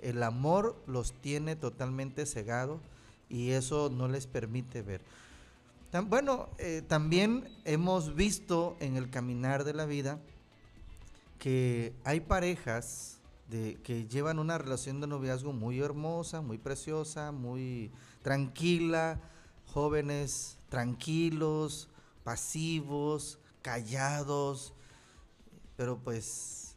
El 0.00 0.22
amor 0.22 0.76
los 0.86 1.12
tiene 1.12 1.56
totalmente 1.56 2.26
cegados 2.26 2.80
y 3.28 3.50
eso 3.50 3.90
no 3.90 4.08
les 4.08 4.26
permite 4.26 4.82
ver. 4.82 5.00
bueno, 6.06 6.48
eh, 6.58 6.82
también 6.86 7.48
hemos 7.64 8.14
visto 8.14 8.76
en 8.80 8.96
el 8.96 9.10
caminar 9.10 9.64
de 9.64 9.74
la 9.74 9.86
vida 9.86 10.18
que 11.38 11.92
hay 12.04 12.20
parejas 12.20 13.18
de, 13.48 13.78
que 13.82 14.06
llevan 14.06 14.38
una 14.38 14.58
relación 14.58 15.00
de 15.00 15.06
noviazgo 15.06 15.52
muy 15.52 15.80
hermosa, 15.80 16.40
muy 16.40 16.58
preciosa, 16.58 17.32
muy 17.32 17.90
tranquila, 18.22 19.20
jóvenes 19.72 20.58
tranquilos, 20.68 21.88
pasivos, 22.28 23.38
callados, 23.62 24.74
pero 25.78 25.98
pues 25.98 26.76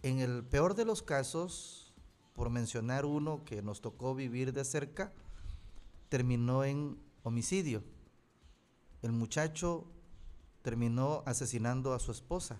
en 0.00 0.20
el 0.20 0.42
peor 0.42 0.74
de 0.74 0.86
los 0.86 1.02
casos, 1.02 1.92
por 2.32 2.48
mencionar 2.48 3.04
uno 3.04 3.44
que 3.44 3.60
nos 3.60 3.82
tocó 3.82 4.14
vivir 4.14 4.54
de 4.54 4.64
cerca, 4.64 5.12
terminó 6.08 6.64
en 6.64 6.98
homicidio. 7.24 7.84
El 9.02 9.12
muchacho 9.12 9.84
terminó 10.62 11.22
asesinando 11.26 11.92
a 11.92 11.98
su 11.98 12.10
esposa. 12.10 12.58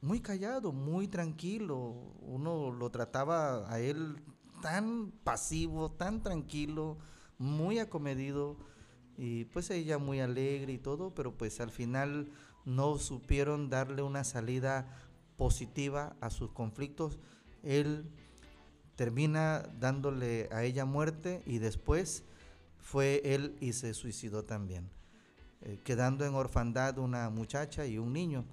Muy 0.00 0.20
callado, 0.20 0.72
muy 0.72 1.08
tranquilo. 1.08 1.76
Uno 2.22 2.72
lo 2.72 2.88
trataba 2.88 3.70
a 3.70 3.80
él 3.80 4.16
tan 4.62 5.10
pasivo, 5.24 5.90
tan 5.90 6.22
tranquilo, 6.22 6.96
muy 7.36 7.80
acomedido 7.80 8.56
y 9.18 9.46
pues 9.46 9.68
ella 9.70 9.98
muy 9.98 10.20
alegre 10.20 10.72
y 10.72 10.78
todo, 10.78 11.12
pero 11.12 11.36
pues 11.36 11.60
al 11.60 11.72
final 11.72 12.30
no 12.64 12.98
supieron 12.98 13.68
darle 13.68 14.02
una 14.02 14.22
salida 14.22 14.86
positiva 15.36 16.14
a 16.20 16.30
sus 16.30 16.52
conflictos. 16.52 17.18
Él 17.64 18.04
termina 18.94 19.68
dándole 19.80 20.48
a 20.52 20.62
ella 20.62 20.84
muerte 20.84 21.42
y 21.46 21.58
después 21.58 22.22
fue 22.78 23.20
él 23.24 23.56
y 23.60 23.72
se 23.72 23.92
suicidó 23.92 24.44
también, 24.44 24.88
eh, 25.62 25.80
quedando 25.82 26.24
en 26.24 26.34
orfandad 26.34 26.98
una 26.98 27.28
muchacha 27.28 27.86
y 27.86 27.98
un 27.98 28.12
niño. 28.12 28.44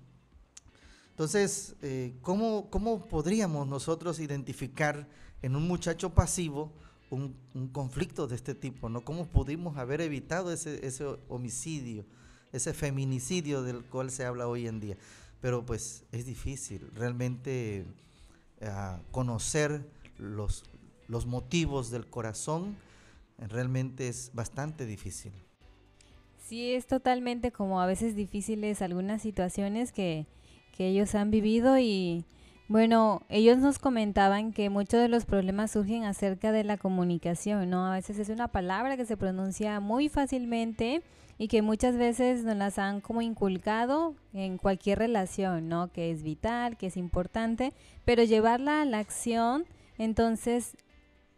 Entonces, 1.12 1.75
eh, 1.84 2.15
¿cómo, 2.21 2.71
¿cómo, 2.71 3.08
podríamos 3.08 3.67
nosotros 3.67 4.19
identificar 4.19 5.08
en 5.43 5.56
un 5.56 5.67
muchacho 5.67 6.13
pasivo 6.15 6.73
un, 7.10 7.36
conflicto 7.72 8.28
de 8.28 8.36
este 8.36 8.56
tipo? 8.56 8.89
¿no? 8.89 9.02
¿Cómo 9.02 9.28
pudimos 9.28 9.78
haber 9.78 10.02
evitado 10.02 10.52
ese, 10.52 10.86
ese 10.86 11.06
homicidio, 11.30 12.06
ese 12.52 12.74
feminicidio 12.74 13.63
del 13.63 13.84
cual 13.86 14.12
se 14.12 14.26
habla 14.26 14.48
hoy 14.48 14.68
en 14.68 14.80
día? 14.80 14.98
Pero 15.41 15.65
pues 15.65 16.04
es 16.12 16.26
difícil 16.26 16.89
realmente 16.96 17.86
eh, 18.62 18.98
conocer 19.12 19.86
los, 20.18 20.63
los 21.08 21.26
motivos 21.26 21.91
del 21.91 22.08
corazón 22.08 22.76
realmente 23.38 24.08
es 24.08 24.32
bastante 24.34 24.86
difícil. 24.86 25.32
Sí, 26.48 26.74
es 26.74 26.86
totalmente 26.86 27.52
como 27.52 27.82
a 27.82 27.86
veces 27.86 28.15
difíciles 28.15 28.82
algunas 28.82 29.22
situaciones 29.22 29.91
que, 29.91 30.26
que 30.78 30.88
ellos 30.88 31.15
han 31.15 31.32
vivido 31.32 31.78
y 31.80 32.24
bueno, 32.67 33.21
ellos 33.30 33.58
nos 33.58 33.80
comentaban 33.80 34.51
que 34.51 34.69
muchos 34.69 34.99
de 34.99 35.08
los 35.08 35.25
problemas 35.25 35.71
surgen 35.71 36.04
acerca 36.04 36.51
de 36.51 36.63
la 36.63 36.78
comunicación, 36.78 37.69
¿no? 37.69 37.86
A 37.86 37.95
veces 37.95 38.17
es 38.19 38.30
una 38.30 38.47
palabra 38.47 38.97
que 38.97 39.06
se 39.06 39.17
pronuncia 39.17 39.80
muy 39.80 40.10
fácilmente 40.10 41.04
y 41.38 41.47
que 41.47 41.62
muchas 41.62 41.97
veces 41.97 42.43
nos 42.43 42.56
las 42.56 42.80
han 42.80 43.01
como 43.01 43.21
inculcado 43.21 44.15
en 44.34 44.58
cualquier 44.58 44.99
relación, 44.99 45.69
¿no? 45.69 45.91
Que 45.91 46.12
es 46.12 46.23
vital, 46.23 46.78
que 46.78 46.88
es 46.88 46.97
importante, 46.97 47.73
pero 48.06 48.23
llevarla 48.23 48.82
a 48.82 48.86
la 48.86 48.99
acción 48.99 49.65
entonces 49.97 50.75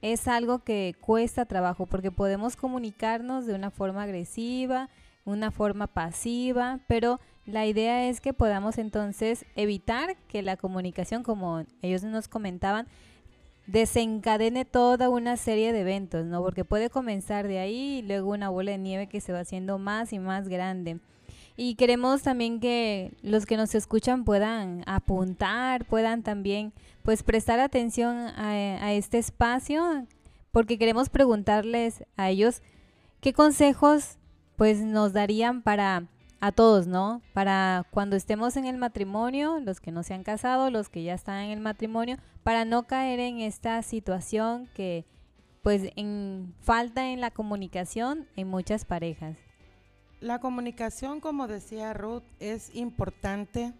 es 0.01 0.27
algo 0.27 0.59
que 0.59 0.95
cuesta 0.99 1.45
trabajo 1.45 1.85
porque 1.85 2.11
podemos 2.11 2.55
comunicarnos 2.55 3.45
de 3.45 3.55
una 3.55 3.71
forma 3.71 4.03
agresiva, 4.03 4.89
una 5.27 5.51
forma 5.51 5.87
pasiva, 5.87 6.79
pero 6.87 7.19
la 7.45 7.65
idea 7.65 8.09
es 8.09 8.21
que 8.21 8.33
podamos 8.33 8.77
entonces 8.77 9.45
evitar 9.55 10.15
que 10.27 10.41
la 10.41 10.57
comunicación, 10.57 11.23
como 11.23 11.63
ellos 11.81 12.03
nos 12.03 12.27
comentaban, 12.27 12.87
desencadene 13.67 14.63
toda 14.65 15.09
una 15.09 15.37
serie 15.37 15.73
de 15.73 15.81
eventos, 15.81 16.25
¿no? 16.25 16.41
Porque 16.41 16.65
puede 16.65 16.89
comenzar 16.89 17.47
de 17.47 17.59
ahí 17.59 17.99
y 17.99 18.01
luego 18.01 18.31
una 18.31 18.49
bola 18.49 18.71
de 18.71 18.77
nieve 18.77 19.07
que 19.07 19.21
se 19.21 19.33
va 19.33 19.41
haciendo 19.41 19.77
más 19.77 20.13
y 20.13 20.19
más 20.19 20.47
grande. 20.47 20.99
Y 21.57 21.75
queremos 21.75 22.21
también 22.21 22.59
que 22.59 23.13
los 23.21 23.45
que 23.45 23.57
nos 23.57 23.75
escuchan 23.75 24.23
puedan 24.23 24.83
apuntar, 24.85 25.85
puedan 25.85 26.23
también 26.23 26.71
pues 27.03 27.23
prestar 27.23 27.59
atención 27.59 28.15
a, 28.15 28.93
este 28.93 29.17
espacio, 29.17 30.05
porque 30.51 30.77
queremos 30.77 31.09
preguntarles 31.09 32.03
a 32.15 32.29
ellos 32.29 32.61
qué 33.21 33.33
consejos 33.33 34.17
pues 34.57 34.81
nos 34.81 35.13
darían 35.13 35.61
para 35.61 36.07
a 36.39 36.51
todos, 36.51 36.87
¿no? 36.87 37.21
Para 37.33 37.85
cuando 37.91 38.15
estemos 38.15 38.57
en 38.57 38.65
el 38.65 38.77
matrimonio, 38.77 39.59
los 39.59 39.79
que 39.79 39.91
no 39.91 40.03
se 40.03 40.13
han 40.13 40.23
casado, 40.23 40.69
los 40.69 40.89
que 40.89 41.03
ya 41.03 41.13
están 41.13 41.45
en 41.45 41.51
el 41.51 41.59
matrimonio, 41.59 42.17
para 42.43 42.65
no 42.65 42.83
caer 42.83 43.19
en 43.19 43.39
esta 43.39 43.81
situación 43.81 44.69
que 44.75 45.05
pues 45.63 45.91
en 45.95 46.53
falta 46.61 47.09
en 47.09 47.21
la 47.21 47.31
comunicación 47.31 48.27
en 48.35 48.47
muchas 48.47 48.85
parejas. 48.85 49.37
La 50.19 50.39
comunicación, 50.39 51.19
como 51.19 51.47
decía 51.47 51.93
Ruth, 51.93 52.23
es 52.39 52.73
importante. 52.75 53.73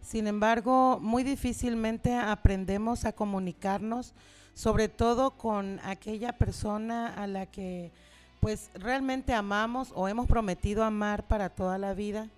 Sin 0.00 0.26
embargo, 0.26 0.98
muy 1.00 1.22
difícilmente 1.22 2.14
aprendemos 2.14 3.04
a 3.04 3.12
comunicarnos, 3.12 4.14
sobre 4.54 4.88
todo 4.88 5.36
con 5.36 5.78
aquella 5.84 6.36
persona 6.36 7.06
a 7.14 7.26
la 7.26 7.46
que 7.46 7.92
pues 8.40 8.70
realmente 8.74 9.34
amamos 9.34 9.92
o 9.94 10.08
hemos 10.08 10.26
prometido 10.26 10.82
amar 10.82 11.28
para 11.28 11.50
toda 11.50 11.78
la 11.78 11.94
vida. 11.94 12.28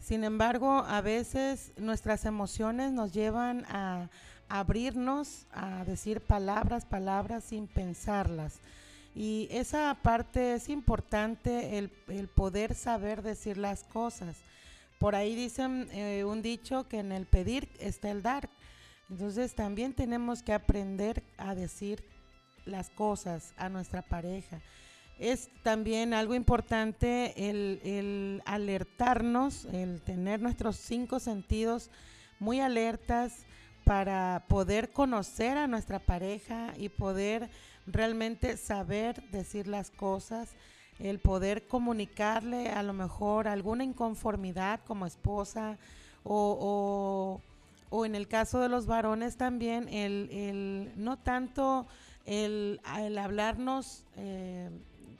Sin 0.00 0.24
embargo, 0.24 0.84
a 0.86 1.00
veces 1.00 1.72
nuestras 1.76 2.24
emociones 2.24 2.92
nos 2.92 3.12
llevan 3.12 3.64
a 3.68 4.08
abrirnos, 4.48 5.46
a 5.52 5.84
decir 5.84 6.20
palabras, 6.20 6.84
palabras 6.84 7.44
sin 7.44 7.66
pensarlas. 7.66 8.60
Y 9.14 9.48
esa 9.50 9.96
parte 10.00 10.54
es 10.54 10.68
importante, 10.68 11.78
el, 11.78 12.28
poder 12.28 12.74
saber 12.74 13.22
decir 13.22 13.58
las 13.58 13.82
cosas. 13.82 14.36
Por 15.00 15.14
ahí 15.14 15.34
dicen 15.34 15.88
eh, 15.92 16.24
un 16.24 16.40
dicho 16.40 16.88
que 16.88 17.00
en 17.00 17.12
el 17.12 17.26
pedir 17.26 17.68
está 17.80 18.10
el 18.10 18.22
dar. 18.22 18.48
Entonces 19.10 19.54
también 19.54 19.92
tenemos 19.92 20.42
que 20.42 20.52
aprender 20.52 21.22
a 21.36 21.54
decir 21.54 22.04
las 22.64 22.90
cosas 22.90 23.54
a 23.56 23.68
nuestra 23.68 24.02
pareja. 24.02 24.60
Es 25.18 25.48
también 25.64 26.14
algo 26.14 26.34
importante 26.34 27.50
el, 27.50 27.80
el 27.82 28.42
alertarnos, 28.46 29.64
el 29.66 30.00
tener 30.00 30.40
nuestros 30.40 30.76
cinco 30.76 31.18
sentidos 31.18 31.90
muy 32.38 32.60
alertas 32.60 33.44
para 33.84 34.44
poder 34.48 34.90
conocer 34.90 35.56
a 35.58 35.66
nuestra 35.66 35.98
pareja 35.98 36.72
y 36.76 36.88
poder 36.88 37.50
realmente 37.86 38.56
saber 38.56 39.22
decir 39.30 39.66
las 39.66 39.90
cosas, 39.90 40.50
el 40.98 41.18
poder 41.18 41.66
comunicarle 41.66 42.68
a 42.68 42.82
lo 42.82 42.92
mejor 42.92 43.48
alguna 43.48 43.84
inconformidad 43.84 44.80
como 44.86 45.06
esposa 45.06 45.78
o, 46.22 47.40
o, 47.90 48.04
en 48.04 48.14
el 48.14 48.28
caso 48.28 48.60
de 48.60 48.68
los 48.68 48.86
varones 48.86 49.36
también, 49.36 49.88
el, 49.88 50.28
el 50.30 50.92
no 50.96 51.16
tanto 51.16 51.86
el, 52.26 52.80
el 52.98 53.16
hablarnos 53.16 54.04
eh, 54.16 54.68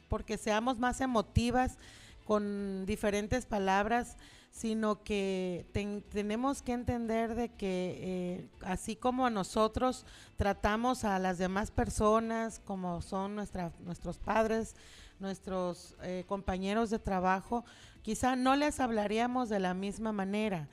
porque 0.08 0.38
seamos 0.38 0.78
más 0.78 1.00
emotivas 1.00 1.78
con 2.24 2.84
diferentes 2.86 3.46
palabras, 3.46 4.16
sino 4.50 5.02
que 5.02 5.66
tenemos 6.10 6.62
que 6.62 6.72
entender 6.72 7.34
de 7.34 7.48
que 7.50 7.98
eh, 8.00 8.48
así 8.62 8.96
como 8.96 9.30
nosotros 9.30 10.04
tratamos 10.36 11.04
a 11.04 11.18
las 11.18 11.38
demás 11.38 11.70
personas, 11.70 12.60
como 12.64 13.00
son 13.02 13.36
nuestros 13.36 14.18
padres, 14.18 14.74
nuestros 15.20 15.96
eh, 16.02 16.24
compañeros 16.26 16.90
de 16.90 16.98
trabajo, 16.98 17.64
quizá 18.02 18.36
no 18.36 18.56
les 18.56 18.80
hablaríamos 18.80 19.48
de 19.48 19.60
la 19.60 19.74
misma 19.74 20.12
manera, 20.12 20.68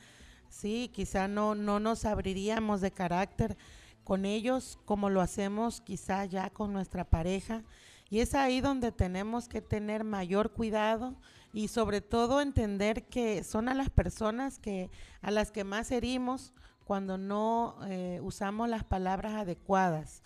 sí, 0.49 0.89
quizá 0.93 1.27
no, 1.27 1.55
no 1.55 1.79
nos 1.79 2.05
abriríamos 2.05 2.81
de 2.81 2.91
carácter 2.91 3.57
con 4.03 4.23
ellos 4.23 4.77
como 4.85 5.09
lo 5.09 5.19
hacemos 5.19 5.81
quizá 5.81 6.25
ya 6.25 6.49
con 6.49 6.71
nuestra 6.71 7.03
pareja. 7.03 7.63
Y 8.09 8.19
es 8.19 8.35
ahí 8.35 8.61
donde 8.61 8.91
tenemos 8.91 9.47
que 9.47 9.61
tener 9.61 10.03
mayor 10.03 10.51
cuidado 10.51 11.15
y 11.53 11.69
sobre 11.69 12.01
todo 12.01 12.41
entender 12.41 13.05
que 13.07 13.43
son 13.43 13.69
a 13.69 13.73
las 13.73 13.89
personas 13.89 14.59
que 14.59 14.91
a 15.21 15.31
las 15.31 15.51
que 15.51 15.63
más 15.63 15.89
herimos 15.91 16.53
cuando 16.83 17.17
no 17.17 17.77
eh, 17.87 18.19
usamos 18.21 18.69
las 18.69 18.83
palabras 18.83 19.33
adecuadas. 19.33 20.21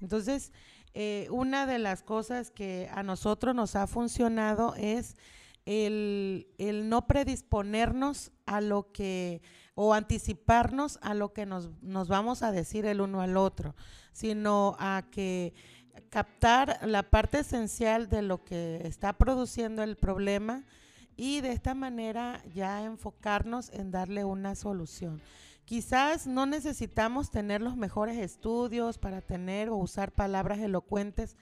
Entonces, 0.00 0.52
eh, 0.94 1.26
una 1.30 1.66
de 1.66 1.78
las 1.78 2.02
cosas 2.02 2.50
que 2.50 2.88
a 2.92 3.02
nosotros 3.02 3.54
nos 3.54 3.74
ha 3.74 3.86
funcionado 3.86 4.74
es 4.76 5.16
el, 5.66 6.46
el, 6.58 6.88
no 6.88 7.06
predisponernos 7.06 8.30
a 8.46 8.60
lo 8.60 8.92
que 8.92 9.42
o 9.74 9.92
anticiparnos 9.92 10.98
a 11.02 11.14
lo 11.14 11.32
que 11.32 11.46
nos, 11.46 11.70
nos 11.82 12.08
vamos 12.08 12.42
a 12.42 12.52
decir 12.52 12.86
el 12.86 13.00
uno 13.00 13.20
al 13.20 13.36
otro, 13.36 13.74
sino 14.12 14.76
a 14.78 15.04
que 15.10 15.52
captar 16.10 16.80
la 16.86 17.02
parte 17.02 17.40
esencial 17.40 18.08
de 18.08 18.22
lo 18.22 18.44
que 18.44 18.80
está 18.84 19.12
produciendo 19.12 19.82
el 19.82 19.96
problema 19.96 20.64
y 21.16 21.40
de 21.40 21.52
esta 21.52 21.74
manera 21.74 22.42
ya 22.54 22.82
enfocarnos 22.82 23.70
en 23.70 23.90
darle 23.90 24.24
una 24.24 24.54
solución. 24.54 25.20
Quizás 25.64 26.26
no 26.26 26.44
necesitamos 26.44 27.30
tener 27.30 27.62
los 27.62 27.76
mejores 27.76 28.18
estudios 28.18 28.98
para 28.98 29.22
tener 29.22 29.70
o 29.70 29.76
usar 29.76 30.12
palabras 30.12 30.58
elocuentes, 30.58 31.36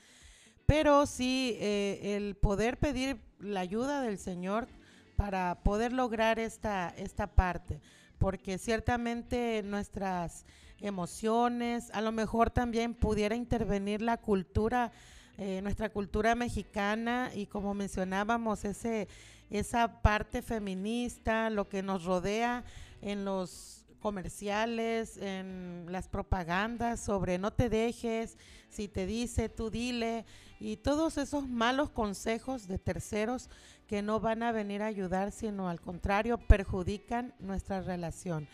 pero 0.67 1.07
sí 1.07 1.57
eh, 1.59 2.17
el 2.17 2.37
poder 2.37 2.79
pedir 2.79 3.21
la 3.41 3.61
ayuda 3.61 4.01
del 4.01 4.19
Señor 4.19 4.69
para 5.17 5.61
poder 5.63 5.93
lograr 5.93 6.39
esta, 6.39 6.95
esta 6.97 7.27
parte, 7.27 7.81
porque 8.19 8.59
ciertamente 8.59 9.63
nuestras 9.65 10.47
emociones, 10.83 11.91
a 11.93 12.03
lo 12.03 12.13
mejor 12.13 12.51
también 12.51 12.95
pudiera 12.95 13.35
intervenir 13.35 14.03
la 14.03 14.19
cultura 14.19 14.93
eh, 15.39 15.61
nuestra 15.63 15.89
cultura 15.89 16.35
mexicana 16.35 17.31
y 17.35 17.47
como 17.47 17.73
mencionábamos, 17.73 18.67
ese, 18.67 19.09
esa 19.49 20.03
parte 20.03 20.43
feminista, 20.43 21.49
lo 21.49 21.69
que 21.69 21.83
nos 21.83 22.05
rodea 22.05 22.65
en 23.01 23.25
los 23.25 23.87
comerciales, 23.99 25.17
en 25.17 25.87
las 25.89 26.07
propagandas 26.09 27.01
sobre 27.01 27.39
no 27.39 27.51
te 27.51 27.71
dejes, 27.71 28.37
si 28.69 28.89
te 28.89 29.07
dice, 29.07 29.49
tú 29.49 29.71
dile, 29.71 30.27
y 30.61 30.77
todos 30.77 31.17
esos 31.17 31.49
malos 31.49 31.89
consejos 31.89 32.69
de 32.69 32.79
terceros 32.79 33.49
que 33.87 34.03
no 34.03 34.21
van 34.21 34.43
a 34.43 34.53
venir 34.53 34.83
a 34.83 34.87
ayudar, 34.87 35.33
sino 35.33 35.69
al 35.69 35.81
contrario, 35.81 36.37
perjudican 36.37 37.35
nuestra 37.41 37.81
relación. 37.81 38.49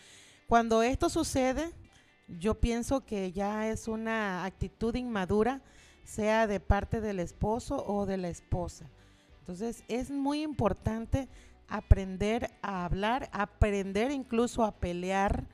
Cuando 0.47 0.81
esto 0.81 1.09
sucede, 1.09 1.71
yo 2.37 2.55
pienso 2.59 3.05
que 3.05 3.31
ya 3.31 3.69
es 3.69 3.87
una 3.87 4.45
actitud 4.45 4.93
inmadura, 4.95 5.61
sea 6.03 6.47
de 6.47 6.59
parte 6.59 7.01
del 7.01 7.19
esposo 7.19 7.83
o 7.85 8.05
de 8.05 8.17
la 8.17 8.29
esposa. 8.29 8.89
Entonces 9.39 9.83
es 9.87 10.11
muy 10.11 10.43
importante 10.43 11.27
aprender 11.67 12.51
a 12.61 12.85
hablar, 12.85 13.29
aprender 13.31 14.11
incluso 14.11 14.63
a 14.63 14.71
pelear, 14.71 15.45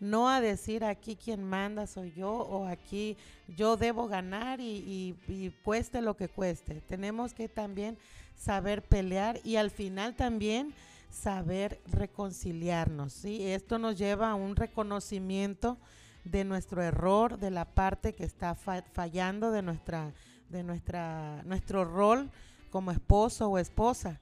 no 0.00 0.28
a 0.28 0.40
decir 0.40 0.84
aquí 0.84 1.16
quien 1.16 1.42
manda 1.42 1.86
soy 1.86 2.12
yo 2.12 2.30
o 2.30 2.66
aquí 2.66 3.16
yo 3.48 3.76
debo 3.76 4.08
ganar 4.08 4.60
y, 4.60 5.16
cueste 5.62 6.02
lo 6.02 6.16
que 6.16 6.28
cueste. 6.28 6.80
Tenemos 6.82 7.32
que 7.32 7.48
también 7.48 7.96
saber 8.36 8.82
pelear 8.82 9.40
y 9.44 9.56
al 9.56 9.70
final 9.70 10.14
también 10.14 10.74
saber 11.10 11.80
reconciliarnos. 11.86 13.12
¿sí? 13.12 13.46
Esto 13.46 13.78
nos 13.78 13.96
lleva 13.96 14.30
a 14.30 14.34
un 14.34 14.56
reconocimiento 14.56 15.78
de 16.24 16.44
nuestro 16.44 16.82
error, 16.82 17.38
de 17.38 17.50
la 17.50 17.66
parte 17.66 18.14
que 18.14 18.24
está 18.24 18.54
fallando 18.54 19.50
de 19.50 19.62
nuestra, 19.62 20.12
de 20.48 20.62
nuestra, 20.62 21.42
nuestro 21.44 21.84
rol 21.84 22.30
como 22.70 22.90
esposo 22.90 23.48
o 23.48 23.58
esposa. 23.58 24.20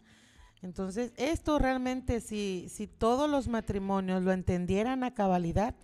Entonces, 0.62 1.12
esto 1.16 1.58
realmente, 1.58 2.20
si, 2.20 2.66
si 2.68 2.86
todos 2.86 3.28
los 3.28 3.48
matrimonios 3.48 4.22
lo 4.22 4.32
entendieran 4.32 5.02
a 5.04 5.14
cabalidad, 5.14 5.74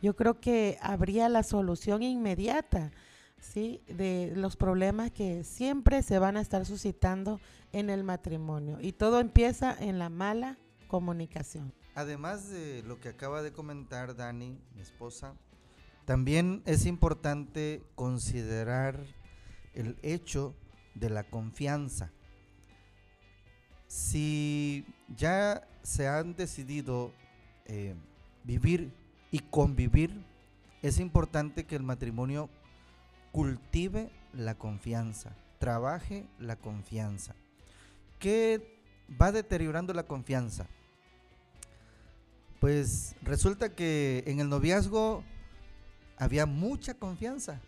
yo 0.00 0.14
creo 0.14 0.40
que 0.40 0.78
habría 0.80 1.28
la 1.28 1.42
solución 1.42 2.02
inmediata, 2.02 2.90
¿sí? 3.40 3.82
De 3.86 4.32
los 4.34 4.56
problemas 4.56 5.10
que 5.10 5.44
siempre 5.44 6.02
se 6.02 6.18
van 6.18 6.36
a 6.36 6.40
estar 6.40 6.66
suscitando 6.66 7.40
en 7.72 7.88
el 7.88 8.04
matrimonio. 8.04 8.78
Y 8.80 8.92
todo 8.92 9.20
empieza 9.20 9.76
en 9.78 9.98
la 9.98 10.08
mala 10.08 10.58
comunicación. 10.88 11.72
Además 11.94 12.48
de 12.48 12.82
lo 12.82 13.00
que 13.00 13.08
acaba 13.08 13.42
de 13.42 13.52
comentar 13.52 14.16
Dani, 14.16 14.58
mi 14.74 14.82
esposa, 14.82 15.34
también 16.04 16.62
es 16.66 16.86
importante 16.86 17.82
considerar 17.94 18.98
el 19.74 19.96
hecho 20.02 20.54
de 20.94 21.10
la 21.10 21.24
confianza. 21.24 22.10
Si 23.86 24.84
ya 25.16 25.66
se 25.82 26.08
han 26.08 26.34
decidido 26.34 27.12
eh, 27.66 27.94
vivir 28.44 28.92
y 29.30 29.38
convivir, 29.38 30.24
es 30.82 30.98
importante 30.98 31.64
que 31.64 31.76
el 31.76 31.82
matrimonio 31.82 32.50
cultive 33.30 34.10
la 34.32 34.54
confianza, 34.56 35.36
trabaje 35.58 36.26
la 36.38 36.56
confianza. 36.56 37.34
¿Qué 38.18 38.78
va 39.20 39.32
deteriorando 39.32 39.94
la 39.94 40.06
confianza? 40.06 40.66
Pues 42.60 43.16
resulta 43.22 43.74
que 43.74 44.24
en 44.26 44.40
el 44.40 44.48
noviazgo 44.48 45.24
había 46.22 46.46
mucha 46.46 46.94
confianza. 46.94 47.60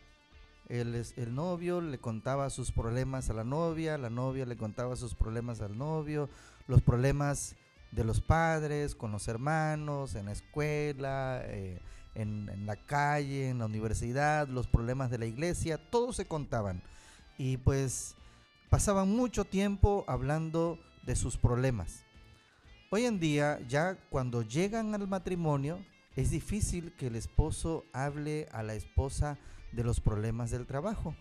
El, 0.69 0.95
el, 1.17 1.35
novio 1.35 1.81
le 1.81 1.99
contaba 1.99 2.49
sus 2.51 2.71
problemas 2.71 3.29
a 3.29 3.35
la 3.35 3.43
novia, 3.43 3.99
la 3.99 4.11
novia 4.11 4.47
le 4.47 4.57
contaba 4.57 4.95
sus 4.95 5.15
problemas 5.15 5.61
al 5.61 5.77
novio, 5.77 6.31
los 6.69 6.81
problemas 6.81 7.57
de 7.91 8.05
los 8.05 8.21
padres, 8.21 8.95
con 8.95 9.11
los 9.11 9.27
hermanos, 9.27 10.15
en 10.15 10.27
la 10.27 10.33
escuela, 10.33 11.43
eh, 11.47 11.83
en, 12.15 12.49
en, 12.49 12.65
la 12.65 12.77
calle, 12.77 13.51
en 13.51 13.59
la 13.59 13.67
universidad, 13.67 14.47
los 14.47 14.69
problemas 14.69 15.11
de 15.11 15.19
la 15.19 15.27
iglesia, 15.27 15.77
todos 15.91 16.15
se 16.15 16.27
contaban. 16.27 16.81
Y 17.37 17.57
pues 17.57 18.15
pasaban 18.71 19.11
mucho 19.11 19.45
tiempo 19.45 20.05
hablando 20.07 20.79
de 21.03 21.17
sus 21.17 21.37
problemas. 21.37 22.05
Hoy 22.91 23.05
en 23.05 23.19
día, 23.19 23.59
ya 23.69 23.99
cuando 24.11 24.43
llegan 24.43 24.95
al 24.95 25.09
matrimonio, 25.09 25.85
es 26.17 26.31
difícil 26.31 26.93
que 26.93 27.09
el 27.09 27.17
esposo 27.17 27.85
hable 27.93 28.49
a 28.53 28.63
la 28.63 28.75
esposa 28.75 29.39
de 29.73 29.85
los 29.85 30.01
problemas 30.01 30.51
del 30.51 30.67
trabajo. 30.67 31.15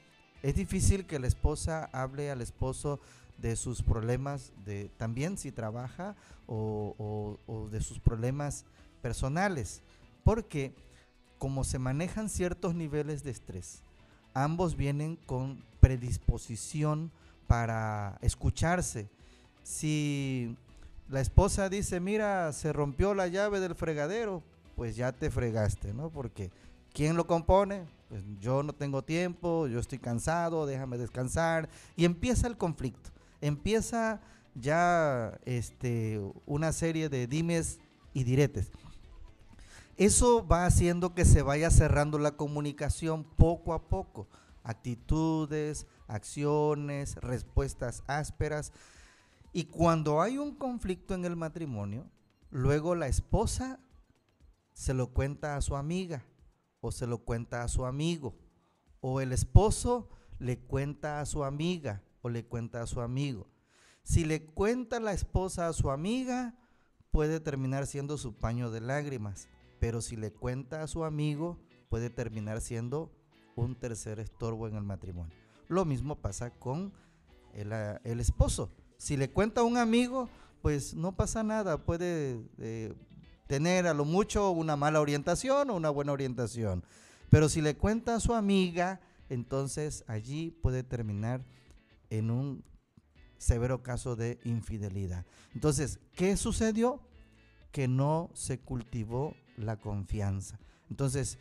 Es 0.44 0.56
difícil 0.56 1.06
que 1.06 1.20
la 1.20 1.28
esposa 1.28 1.90
hable 1.94 2.30
al 2.30 2.42
esposo 2.42 3.00
de 3.38 3.56
sus 3.56 3.82
problemas 3.82 4.52
de 4.66 4.90
también 4.98 5.38
si 5.38 5.52
trabaja 5.52 6.16
o, 6.46 7.38
o 7.48 7.70
de 7.70 7.82
sus 7.82 8.00
problemas 8.00 8.66
personales. 9.02 9.82
Porque 10.24 10.74
como 11.40 11.64
se 11.64 11.80
manejan 11.80 12.30
ciertos 12.30 12.76
niveles 12.76 13.24
de 13.24 13.32
estrés, 13.32 13.82
ambos 14.34 14.78
vienen 14.78 15.18
con 15.26 15.64
predisposición 15.80 17.12
para 17.48 18.18
escucharse. 18.22 19.10
Si 19.64 20.56
la 21.10 21.20
esposa 21.20 21.70
dice, 21.70 22.00
mira, 22.00 22.54
se 22.54 22.72
rompió 22.72 23.14
la 23.14 23.28
llave 23.28 23.60
del 23.60 23.76
fregadero, 23.76 24.44
pues 24.76 24.96
ya 24.96 25.12
te 25.12 25.30
fregaste, 25.30 25.94
¿no? 25.94 26.10
Porque 26.10 26.52
¿quién 26.94 27.16
lo 27.16 27.28
compone? 27.28 27.86
Pues 28.10 28.24
yo 28.40 28.64
no 28.64 28.74
tengo 28.74 29.04
tiempo, 29.04 29.68
yo 29.68 29.80
estoy 29.80 30.00
cansado, 30.00 30.66
déjame 30.66 30.98
descansar. 30.98 31.70
Y 31.96 32.06
empieza 32.06 32.48
el 32.48 32.58
conflicto, 32.58 33.10
empieza 33.42 34.22
ya 34.56 35.40
este, 35.46 36.22
una 36.46 36.72
serie 36.72 37.10
de 37.10 37.28
dimes 37.28 37.80
y 38.14 38.24
diretes. 38.24 38.72
Eso 39.98 40.46
va 40.46 40.66
haciendo 40.66 41.14
que 41.14 41.26
se 41.26 41.44
vaya 41.44 41.70
cerrando 41.70 42.18
la 42.18 42.32
comunicación 42.32 43.24
poco 43.24 43.74
a 43.74 43.90
poco. 43.90 44.28
Actitudes, 44.64 45.86
acciones, 46.08 47.16
respuestas 47.18 48.04
ásperas. 48.08 48.72
Y 49.52 49.66
cuando 49.66 50.22
hay 50.22 50.40
un 50.40 50.56
conflicto 50.56 51.14
en 51.14 51.26
el 51.26 51.36
matrimonio, 51.36 52.08
luego 52.50 52.96
la 52.96 53.08
esposa 53.08 53.80
se 54.74 54.94
lo 54.94 55.08
cuenta 55.14 55.56
a 55.56 55.62
su 55.62 55.76
amiga 55.76 56.24
o 56.82 56.92
se 56.92 57.08
lo 57.08 57.20
cuenta 57.20 57.64
a 57.64 57.68
su 57.68 57.86
amigo. 57.86 58.36
O 59.00 59.22
el 59.22 59.32
esposo 59.32 60.10
le 60.40 60.60
cuenta 60.60 61.20
a 61.20 61.26
su 61.26 61.44
amiga 61.44 62.04
o 62.22 62.30
le 62.30 62.46
cuenta 62.46 62.82
a 62.82 62.88
su 62.88 63.02
amigo. 63.02 63.48
Si 64.04 64.26
le 64.26 64.46
cuenta 64.46 65.00
la 65.00 65.14
esposa 65.14 65.68
a 65.68 65.74
su 65.74 65.90
amiga, 65.92 66.56
puede 67.12 67.40
terminar 67.40 67.88
siendo 67.88 68.18
su 68.18 68.36
paño 68.36 68.72
de 68.72 68.82
lágrimas. 68.82 69.48
Pero 69.80 70.02
si 70.02 70.16
le 70.16 70.32
cuenta 70.32 70.84
a 70.84 70.88
su 70.88 71.04
amigo, 71.04 71.60
puede 71.90 72.10
terminar 72.10 72.62
siendo 72.62 73.12
un 73.56 73.76
tercer 73.76 74.20
estorbo 74.20 74.68
en 74.68 74.76
el 74.76 74.84
matrimonio. 74.84 75.36
Lo 75.68 75.86
mismo 75.86 76.16
pasa 76.16 76.52
con 76.52 76.94
el, 77.54 77.72
el 78.04 78.20
esposo. 78.20 78.72
Si 78.98 79.18
le 79.18 79.30
cuenta 79.30 79.62
a 79.62 79.64
un 79.64 79.78
amigo, 79.78 80.30
pues 80.62 80.96
no 80.96 81.16
pasa 81.16 81.44
nada, 81.44 81.86
puede 81.86 82.42
eh, 82.58 82.94
tener 83.54 83.86
a 83.86 83.94
lo 83.94 84.04
mucho 84.04 84.50
una 84.50 84.76
mala 84.76 85.00
orientación 85.00 85.70
o 85.70 85.76
una 85.76 85.92
buena 85.92 86.12
orientación. 86.12 86.84
Pero 87.30 87.50
si 87.50 87.62
le 87.62 87.76
cuenta 87.76 88.16
a 88.16 88.20
su 88.20 88.34
amiga, 88.34 89.00
entonces 89.30 90.04
allí 90.08 90.50
puede 90.50 90.82
terminar 90.82 91.46
en 92.10 92.32
un 92.32 92.64
severo 93.38 93.84
caso 93.84 94.16
de 94.16 94.40
infidelidad. 94.44 95.24
Entonces, 95.54 96.00
¿qué 96.16 96.36
sucedió? 96.36 97.00
Que 97.72 97.88
no 97.88 98.32
se 98.34 98.58
cultivó 98.58 99.36
la 99.56 99.80
confianza. 99.80 100.58
Entonces, 100.90 101.38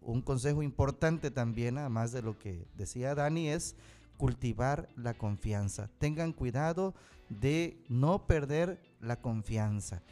un 0.00 0.20
consejo 0.20 0.64
importante 0.64 1.30
también, 1.30 1.78
además 1.78 2.10
de 2.10 2.22
lo 2.22 2.40
que 2.40 2.66
decía 2.76 3.14
Dani, 3.14 3.50
es 3.50 3.76
cultivar 4.16 4.88
la 4.96 5.14
confianza. 5.14 5.88
Tengan 6.00 6.32
cuidado 6.32 6.92
de 7.28 7.76
no 7.88 8.26
perder 8.26 8.82
la 9.00 9.20
confianza 9.20 10.02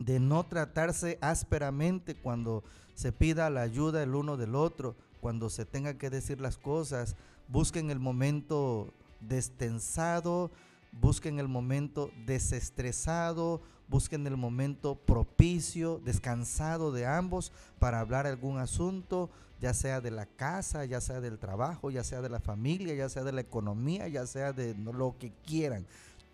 de 0.00 0.18
no 0.18 0.44
tratarse 0.44 1.18
ásperamente 1.20 2.16
cuando 2.16 2.64
se 2.94 3.12
pida 3.12 3.50
la 3.50 3.60
ayuda 3.60 4.02
el 4.02 4.14
uno 4.14 4.36
del 4.36 4.56
otro, 4.56 4.96
cuando 5.20 5.50
se 5.50 5.66
tenga 5.66 5.94
que 5.94 6.10
decir 6.10 6.40
las 6.40 6.56
cosas. 6.56 7.14
Busquen 7.48 7.90
el 7.90 8.00
momento 8.00 8.92
destensado, 9.20 10.50
busquen 10.90 11.38
el 11.38 11.48
momento 11.48 12.10
desestresado, 12.26 13.60
busquen 13.88 14.26
el 14.26 14.36
momento 14.36 14.96
propicio, 14.96 16.00
descansado 16.04 16.92
de 16.92 17.06
ambos 17.06 17.52
para 17.78 18.00
hablar 18.00 18.26
algún 18.26 18.58
asunto, 18.58 19.30
ya 19.60 19.74
sea 19.74 20.00
de 20.00 20.10
la 20.10 20.24
casa, 20.24 20.86
ya 20.86 21.02
sea 21.02 21.20
del 21.20 21.38
trabajo, 21.38 21.90
ya 21.90 22.04
sea 22.04 22.22
de 22.22 22.30
la 22.30 22.40
familia, 22.40 22.94
ya 22.94 23.10
sea 23.10 23.24
de 23.24 23.32
la 23.32 23.42
economía, 23.42 24.08
ya 24.08 24.26
sea 24.26 24.54
de 24.54 24.74
lo 24.74 25.16
que 25.18 25.32
quieran 25.44 25.86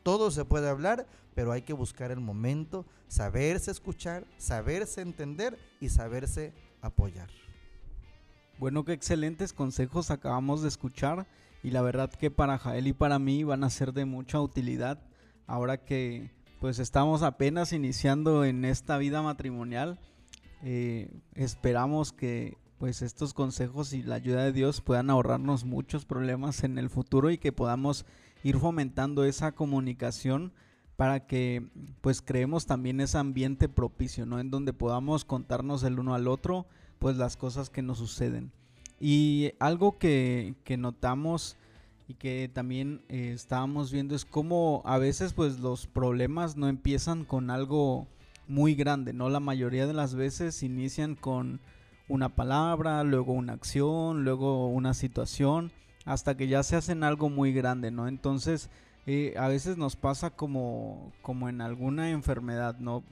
todo 0.06 0.30
se 0.30 0.44
puede 0.44 0.68
hablar, 0.68 1.04
pero 1.37 1.53
hay 1.53 1.61
que 1.61 1.74
buscar 1.74 2.11
el 2.11 2.20
momento, 2.20 2.87
saberse 3.09 3.70
escuchar, 3.70 4.26
saberse 4.39 5.03
entender 5.03 5.59
y 5.80 5.91
saberse 5.91 6.55
apoyar. 6.80 7.28
Bueno, 8.59 8.87
qué 8.87 8.95
excelentes 8.95 9.53
consejos 9.53 10.11
acabamos 10.11 10.62
de 10.62 10.68
escuchar 10.68 11.26
y 11.62 11.72
la 11.72 11.82
verdad 11.82 12.11
que 12.11 12.30
para 12.30 12.57
Jael 12.57 12.87
y 12.87 12.95
para 12.95 13.18
mí 13.18 13.45
van 13.45 13.64
a 13.64 13.70
ser 13.70 13.93
de 13.93 14.07
mucha 14.07 14.41
utilidad 14.41 14.99
ahora 15.47 15.76
que 15.76 16.30
pues 16.59 16.78
estamos 16.78 17.22
apenas 17.22 17.74
iniciando 17.74 18.47
en 18.47 18.64
esta 18.64 18.97
vida 18.97 19.20
matrimonial. 19.20 20.01
Eh, 20.62 21.11
esperamos 21.34 22.12
que 22.12 22.57
pues 22.78 23.03
estos 23.03 23.34
consejos 23.34 23.93
y 23.93 24.03
la 24.03 24.14
ayuda 24.14 24.43
de 24.43 24.53
Dios 24.53 24.80
puedan 24.80 25.11
ahorrarnos 25.11 25.66
muchos 25.66 26.07
problemas 26.07 26.64
en 26.64 26.78
el 26.78 26.89
futuro 26.89 27.30
y 27.30 27.37
que 27.37 27.53
podamos 27.53 28.07
ir 28.43 28.57
fomentando 28.57 29.24
esa 29.26 29.53
comunicación 29.53 30.55
para 30.97 31.26
que 31.26 31.66
pues 32.01 32.22
creemos 32.22 32.66
también 32.66 33.01
ese 33.01 33.18
ambiente 33.18 33.68
propicio, 33.68 34.26
¿no? 34.26 34.40
En 34.40 34.51
donde 34.51 34.72
podamos 34.72 35.24
contarnos 35.24 35.82
el 35.82 35.99
uno 35.99 36.14
al 36.14 36.28
otro 36.28 36.66
pues 36.99 37.16
las 37.16 37.36
cosas 37.36 37.70
que 37.70 37.82
nos 37.82 37.99
suceden. 37.99 38.51
Y 38.99 39.53
algo 39.59 39.99
que, 39.99 40.55
que 40.64 40.76
notamos 40.78 41.57
y 42.09 42.14
que 42.14 42.51
también 42.53 43.03
eh, 43.09 43.32
estábamos 43.34 43.92
viendo 43.92 44.14
es 44.14 44.24
cómo 44.24 44.82
a 44.84 44.97
veces 44.99 45.32
pues 45.32 45.59
los 45.59 45.86
problemas 45.86 46.57
no 46.57 46.68
empiezan 46.68 47.24
con 47.24 47.51
algo 47.51 48.07
muy 48.49 48.74
grande, 48.74 49.12
¿no? 49.12 49.28
La 49.28 49.40
mayoría 49.40 49.86
de 49.86 49.92
las 49.92 50.14
veces 50.14 50.62
inician 50.62 51.16
con 51.16 51.61
una 52.09 52.28
palabra, 52.28 53.03
luego 53.03 53.32
una 53.32 53.55
acción, 53.55 54.24
luego 54.24 54.68
una 54.68 54.94
situación, 54.94 55.72
hasta 56.05 56.36
que 56.36 56.47
ya 56.47 56.62
se 56.62 56.76
hacen 56.76 57.03
algo 57.03 57.28
muy 57.28 57.53
grande, 57.53 57.90
¿no? 57.90 58.07
Entonces, 58.07 58.70
eh, 59.07 59.34
a 59.38 59.48
veces 59.48 59.76
nos 59.76 59.96
pasa 59.96 60.30
como, 60.30 61.12
como 61.22 61.48
en 61.48 61.61
alguna 61.61 62.11
enfermedad, 62.11 62.78
¿no? 62.78 63.04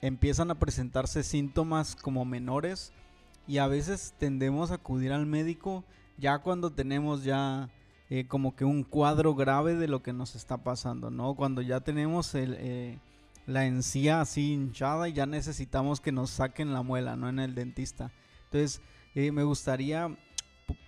Empiezan 0.00 0.50
a 0.50 0.58
presentarse 0.58 1.22
síntomas 1.22 1.96
como 1.96 2.24
menores 2.24 2.92
y 3.46 3.58
a 3.58 3.66
veces 3.66 4.14
tendemos 4.18 4.70
a 4.70 4.74
acudir 4.74 5.12
al 5.12 5.26
médico 5.26 5.84
ya 6.18 6.38
cuando 6.38 6.70
tenemos 6.70 7.24
ya 7.24 7.68
eh, 8.08 8.26
como 8.26 8.54
que 8.54 8.64
un 8.64 8.84
cuadro 8.84 9.34
grave 9.34 9.74
de 9.74 9.88
lo 9.88 10.02
que 10.02 10.12
nos 10.12 10.34
está 10.34 10.58
pasando, 10.58 11.10
¿no? 11.10 11.34
Cuando 11.34 11.60
ya 11.60 11.80
tenemos 11.80 12.34
el, 12.34 12.56
eh, 12.58 12.98
la 13.46 13.66
encía 13.66 14.20
así 14.20 14.52
hinchada 14.52 15.08
y 15.08 15.12
ya 15.12 15.26
necesitamos 15.26 16.00
que 16.00 16.12
nos 16.12 16.30
saquen 16.30 16.72
la 16.72 16.82
muela, 16.82 17.16
¿no? 17.16 17.28
En 17.28 17.38
el 17.38 17.54
dentista. 17.54 18.12
Entonces, 18.44 18.80
eh, 19.14 19.32
me 19.32 19.42
gustaría 19.42 20.16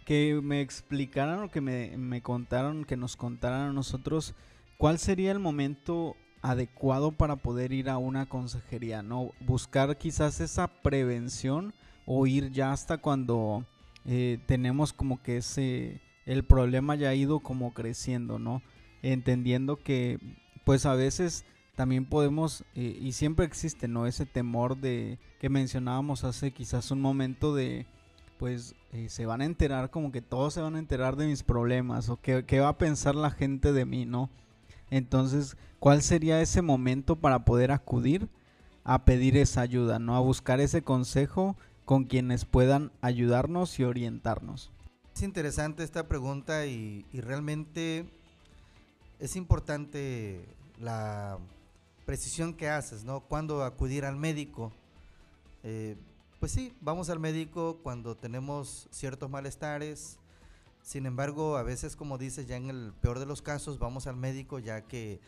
que 0.09 0.41
me 0.43 0.63
explicaran 0.63 1.43
o 1.43 1.51
que 1.51 1.61
me, 1.61 1.95
me 1.99 2.23
contaran, 2.23 2.87
que 2.87 2.97
nos 2.97 3.15
contaran 3.15 3.69
a 3.69 3.73
nosotros 3.75 4.35
cuál 4.79 4.99
sería 4.99 5.33
el 5.33 5.39
momento 5.39 6.17
adecuado 6.41 7.13
para 7.13 7.37
poder 7.37 7.75
ir 7.75 7.91
a 7.91 7.99
una 7.99 8.27
consejería, 8.27 9.03
¿no? 9.03 9.33
Buscar 9.41 9.99
quizás 9.99 10.41
esa 10.41 10.67
prevención 10.67 11.75
o 12.07 12.27
ir 12.27 12.51
ya 12.53 12.73
hasta 12.73 12.97
cuando 12.97 13.67
eh, 14.07 14.39
tenemos 14.47 14.95
como 14.95 15.23
que 15.23 15.37
ese, 15.37 16.01
el 16.25 16.43
problema 16.43 16.95
ya 16.95 17.11
ha 17.11 17.15
ido 17.15 17.41
como 17.41 17.75
creciendo, 17.75 18.39
¿no? 18.39 18.63
Entendiendo 19.03 19.77
que 19.77 20.19
pues 20.65 20.87
a 20.87 20.95
veces 20.95 21.45
también 21.75 22.07
podemos, 22.07 22.65
eh, 22.75 22.97
y 22.99 23.13
siempre 23.13 23.45
existe, 23.45 23.89
¿no? 23.89 24.07
Ese 24.07 24.25
temor 24.25 24.79
de 24.79 25.19
que 25.39 25.51
mencionábamos 25.51 26.25
hace 26.25 26.53
quizás 26.53 26.91
un 26.91 27.03
momento 27.03 27.55
de, 27.55 27.85
pues 28.39 28.75
eh, 28.93 29.09
se 29.09 29.27
van 29.27 29.41
a 29.41 29.45
enterar, 29.45 29.91
como 29.91 30.13
que 30.13 30.23
todos 30.23 30.55
se 30.55 30.61
van 30.61 30.77
a 30.77 30.79
enterar 30.79 31.17
de 31.17 31.27
mis 31.27 31.43
problemas, 31.43 32.09
o 32.09 32.21
qué, 32.21 32.45
qué 32.47 32.61
va 32.61 32.69
a 32.69 32.79
pensar 32.79 33.15
la 33.15 33.31
gente 33.31 33.73
de 33.73 33.85
mí, 33.85 34.07
¿no? 34.07 34.31
Entonces, 34.91 35.57
¿cuál 35.79 36.03
sería 36.03 36.41
ese 36.41 36.63
momento 36.63 37.17
para 37.17 37.45
poder 37.45 37.73
acudir 37.73 38.29
a 38.85 39.05
pedir 39.05 39.37
esa 39.37 39.61
ayuda, 39.61 39.99
¿no? 39.99 40.17
A 40.17 40.21
buscar 40.21 40.61
ese 40.61 40.81
consejo 40.81 41.57
con 41.85 42.05
quienes 42.05 42.47
puedan 42.47 42.91
ayudarnos 43.03 43.79
y 43.79 43.85
orientarnos. 43.85 44.71
Es 45.15 45.23
interesante 45.23 45.83
esta 45.83 46.09
pregunta 46.09 46.65
y, 46.65 47.05
realmente 47.13 48.07
es 49.19 49.37
importante 49.37 50.45
la 50.81 51.39
precisión 52.07 52.55
que 52.55 52.71
haces, 52.71 53.05
¿no? 53.05 53.21
Cuando 53.21 53.63
acudir 53.63 54.05
al 54.05 54.17
médico. 54.17 54.73
Eh, 55.65 55.97
pues 56.39 56.53
sí, 56.53 56.77
vamos 56.81 57.11
al 57.11 57.19
médico 57.19 57.81
cuando 57.83 58.17
tenemos 58.17 58.89
ciertos 58.91 59.29
malestares. 59.29 60.19
Sin 60.83 61.05
embargo, 61.07 61.57
a 61.57 61.63
veces, 61.63 61.97
como 61.97 62.17
dices, 62.17 62.47
ya 62.47 62.57
en 62.57 62.71
el 62.71 62.93
peor 63.01 63.19
de 63.19 63.27
los 63.27 63.43
casos, 63.43 63.79
vamos 63.79 64.07
al 64.07 64.17
médico 64.17 64.59
ya 64.59 64.83
que 64.83 65.21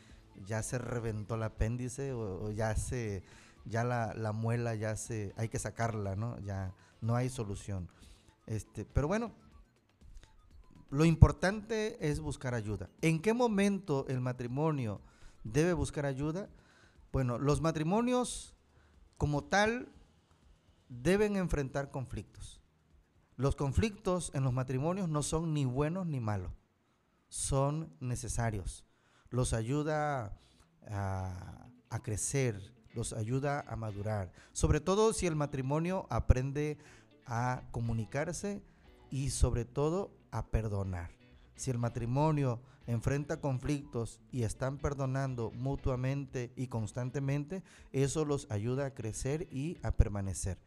ya 0.46 0.62
se 0.62 0.78
reventó 0.78 1.34
el 1.34 1.42
apéndice 1.42 2.12
o, 2.12 2.52
ya 2.52 2.76
se, 2.76 3.24
ya 3.64 3.82
la, 3.82 4.14
la, 4.14 4.32
muela 4.32 4.76
ya 4.76 4.96
se, 4.96 5.34
hay 5.36 5.48
que 5.48 5.58
sacarla, 5.58 6.14
¿no? 6.14 6.38
Ya 6.40 6.74
no 7.00 7.16
hay 7.16 7.28
solución. 7.28 7.88
Este, 8.46 8.84
pero 8.84 9.08
bueno, 9.08 9.32
lo 10.90 11.04
importante 11.04 12.08
es 12.08 12.20
buscar 12.20 12.54
ayuda. 12.54 12.88
¿En 13.02 13.20
qué 13.20 13.34
momento 13.34 14.06
el 14.08 14.20
matrimonio 14.20 15.00
debe 15.42 15.72
buscar 15.72 16.06
ayuda? 16.06 16.48
Bueno, 17.12 17.38
los 17.38 17.60
matrimonios 17.60 18.54
como 19.18 19.42
tal 19.44 19.88
deben 20.90 21.36
enfrentar 21.36 21.90
conflictos. 21.90 22.60
Los 23.36 23.56
conflictos 23.56 24.30
en 24.34 24.44
los 24.44 24.52
matrimonios 24.52 25.08
no 25.08 25.22
son 25.22 25.54
ni 25.54 25.64
buenos 25.64 26.06
ni 26.06 26.20
malos, 26.20 26.52
son 27.28 27.94
necesarios. 28.00 28.84
Los 29.30 29.54
ayuda 29.54 30.36
a, 30.86 31.70
crecer, 32.02 32.74
los 32.92 33.12
ayuda 33.12 33.64
a 33.66 33.76
madurar. 33.76 34.32
Sobre 34.52 34.80
todo 34.80 35.14
si 35.14 35.26
el 35.26 35.36
matrimonio 35.36 36.06
aprende 36.10 36.76
a 37.24 37.62
comunicarse 37.70 38.62
y 39.10 39.30
sobre 39.30 39.64
todo 39.64 40.10
a 40.32 40.46
perdonar. 40.46 41.10
Si 41.54 41.70
el 41.70 41.78
matrimonio 41.78 42.60
enfrenta 42.86 43.40
conflictos 43.40 44.20
y 44.32 44.42
están 44.42 44.78
perdonando 44.78 45.52
mutuamente 45.52 46.52
y 46.56 46.66
constantemente, 46.66 47.62
eso 47.92 48.24
los 48.24 48.50
ayuda 48.50 48.86
a 48.86 48.94
crecer 48.94 49.46
y 49.52 49.78
a 49.82 49.92
permanecer. 49.92 50.58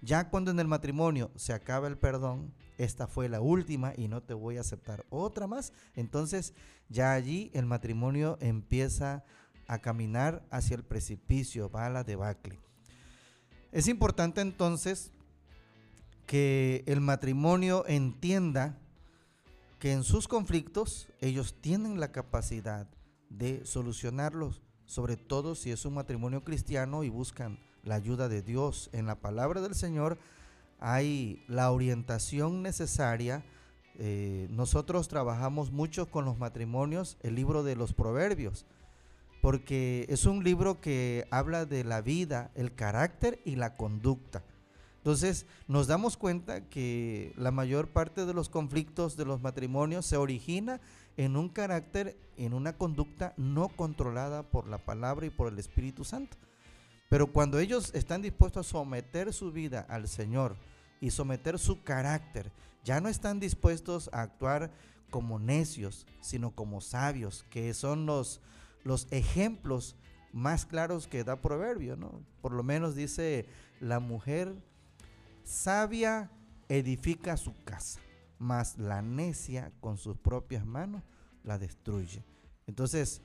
Ya 0.00 0.30
cuando 0.30 0.50
en 0.50 0.60
el 0.60 0.68
matrimonio 0.68 1.30
se 1.34 1.52
acaba 1.52 1.88
el 1.88 1.98
perdón, 1.98 2.52
esta 2.78 3.08
fue 3.08 3.28
la 3.28 3.40
última 3.40 3.92
y 3.96 4.08
no 4.08 4.22
te 4.22 4.34
voy 4.34 4.56
a 4.56 4.60
aceptar 4.60 5.04
otra 5.10 5.46
más, 5.46 5.72
entonces 5.94 6.54
ya 6.88 7.12
allí 7.12 7.50
el 7.52 7.66
matrimonio 7.66 8.38
empieza 8.40 9.24
a 9.66 9.78
caminar 9.80 10.46
hacia 10.50 10.76
el 10.76 10.84
precipicio, 10.84 11.70
va 11.70 11.86
a 11.86 11.90
la 11.90 12.04
debacle. 12.04 12.58
Es 13.72 13.88
importante 13.88 14.40
entonces 14.40 15.12
que 16.26 16.84
el 16.86 17.00
matrimonio 17.00 17.84
entienda 17.86 18.78
que 19.78 19.92
en 19.92 20.04
sus 20.04 20.28
conflictos 20.28 21.08
ellos 21.20 21.54
tienen 21.60 22.00
la 22.00 22.12
capacidad 22.12 22.88
de 23.30 23.64
solucionarlos, 23.66 24.62
sobre 24.86 25.16
todo 25.16 25.54
si 25.54 25.70
es 25.70 25.84
un 25.84 25.94
matrimonio 25.94 26.44
cristiano 26.44 27.04
y 27.04 27.08
buscan 27.08 27.58
la 27.84 27.96
ayuda 27.96 28.28
de 28.28 28.42
Dios. 28.42 28.90
En 28.92 29.06
la 29.06 29.16
palabra 29.16 29.60
del 29.60 29.74
Señor 29.74 30.18
hay 30.80 31.42
la 31.48 31.70
orientación 31.70 32.62
necesaria. 32.62 33.44
Eh, 33.98 34.48
nosotros 34.50 35.08
trabajamos 35.08 35.72
mucho 35.72 36.10
con 36.10 36.24
los 36.24 36.38
matrimonios, 36.38 37.16
el 37.22 37.34
libro 37.34 37.62
de 37.62 37.76
los 37.76 37.92
proverbios, 37.92 38.64
porque 39.42 40.06
es 40.08 40.24
un 40.24 40.44
libro 40.44 40.80
que 40.80 41.26
habla 41.30 41.66
de 41.66 41.84
la 41.84 42.00
vida, 42.00 42.50
el 42.54 42.74
carácter 42.74 43.40
y 43.44 43.56
la 43.56 43.76
conducta. 43.76 44.42
Entonces 44.98 45.46
nos 45.68 45.86
damos 45.86 46.16
cuenta 46.16 46.68
que 46.68 47.32
la 47.36 47.50
mayor 47.50 47.88
parte 47.88 48.26
de 48.26 48.34
los 48.34 48.48
conflictos 48.48 49.16
de 49.16 49.24
los 49.24 49.40
matrimonios 49.40 50.06
se 50.06 50.16
origina 50.16 50.80
en 51.16 51.36
un 51.36 51.48
carácter, 51.48 52.16
en 52.36 52.52
una 52.52 52.76
conducta 52.76 53.32
no 53.36 53.68
controlada 53.68 54.42
por 54.42 54.68
la 54.68 54.78
palabra 54.78 55.26
y 55.26 55.30
por 55.30 55.52
el 55.52 55.58
Espíritu 55.58 56.04
Santo. 56.04 56.36
Pero 57.08 57.32
cuando 57.32 57.58
ellos 57.58 57.94
están 57.94 58.22
dispuestos 58.22 58.66
a 58.66 58.70
someter 58.70 59.32
su 59.32 59.50
vida 59.52 59.86
al 59.88 60.08
Señor 60.08 60.56
y 61.00 61.10
someter 61.10 61.58
su 61.58 61.82
carácter, 61.82 62.52
ya 62.84 63.00
no 63.00 63.08
están 63.08 63.40
dispuestos 63.40 64.10
a 64.12 64.22
actuar 64.22 64.70
como 65.10 65.38
necios, 65.38 66.06
sino 66.20 66.50
como 66.50 66.80
sabios, 66.80 67.44
que 67.50 67.72
son 67.72 68.06
los, 68.06 68.40
los 68.84 69.06
ejemplos 69.10 69.96
más 70.32 70.66
claros 70.66 71.06
que 71.06 71.24
da 71.24 71.40
Proverbio, 71.40 71.96
¿no? 71.96 72.22
Por 72.42 72.52
lo 72.52 72.62
menos 72.62 72.94
dice 72.94 73.46
la 73.80 74.00
mujer 74.00 74.54
sabia 75.44 76.30
edifica 76.68 77.38
su 77.38 77.54
casa, 77.64 78.00
mas 78.38 78.76
la 78.76 79.00
necia 79.00 79.72
con 79.80 79.96
sus 79.96 80.18
propias 80.18 80.66
manos 80.66 81.02
la 81.42 81.58
destruye. 81.58 82.22
Entonces, 82.66 83.22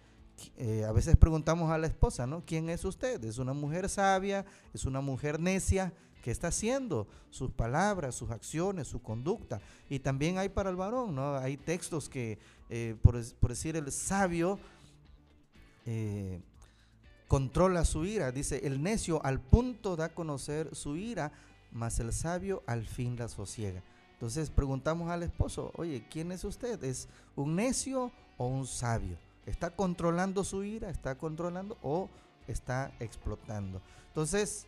eh, 0.58 0.86
a 0.88 0.92
veces 0.92 1.16
preguntamos 1.16 1.72
a 1.72 1.78
la 1.78 1.88
esposa, 1.88 2.28
¿no? 2.28 2.44
¿Quién 2.46 2.70
es 2.70 2.84
usted? 2.86 3.24
¿Es 3.24 3.38
una 3.38 3.54
mujer 3.54 3.90
sabia? 3.90 4.46
¿Es 4.74 4.86
una 4.86 5.02
mujer 5.02 5.40
necia? 5.40 5.94
¿Qué 6.24 6.32
está 6.32 6.48
haciendo? 6.48 7.08
Sus 7.30 7.52
palabras, 7.52 8.16
sus 8.16 8.32
acciones, 8.32 8.88
su 8.88 9.02
conducta. 9.02 9.62
Y 9.90 10.00
también 10.00 10.38
hay 10.38 10.50
para 10.50 10.70
el 10.70 10.76
varón, 10.76 11.16
¿no? 11.16 11.36
Hay 11.36 11.58
textos 11.58 12.10
que, 12.10 12.40
eh, 12.70 12.96
por, 13.02 13.22
por, 13.36 13.50
decir, 13.50 13.76
el 13.76 13.92
sabio 13.92 14.60
eh, 15.86 16.42
controla 17.28 17.84
su 17.84 18.06
ira. 18.06 18.32
Dice, 18.32 18.66
el 18.66 18.82
necio 18.82 19.24
al 19.26 19.42
punto 19.42 19.96
da 19.96 20.06
a 20.06 20.14
conocer 20.14 20.74
su 20.76 20.96
ira, 20.96 21.32
mas 21.72 22.00
el 22.00 22.14
sabio 22.14 22.64
al 22.68 22.86
fin 22.86 23.18
la 23.18 23.28
sosiega. 23.28 23.84
Entonces 24.14 24.50
preguntamos 24.50 25.10
al 25.10 25.24
esposo, 25.24 25.72
oye, 25.76 26.06
¿quién 26.10 26.32
es 26.32 26.46
usted? 26.46 26.82
¿Es 26.84 27.10
un 27.36 27.56
necio 27.58 28.12
o 28.38 28.48
un 28.48 28.66
sabio? 28.66 29.18
¿Está 29.46 29.72
controlando 29.72 30.44
su 30.44 30.64
ira? 30.64 30.90
¿Está 30.90 31.16
controlando 31.16 31.78
o 31.82 32.10
está 32.48 32.94
explotando? 33.00 33.82
Entonces, 34.08 34.68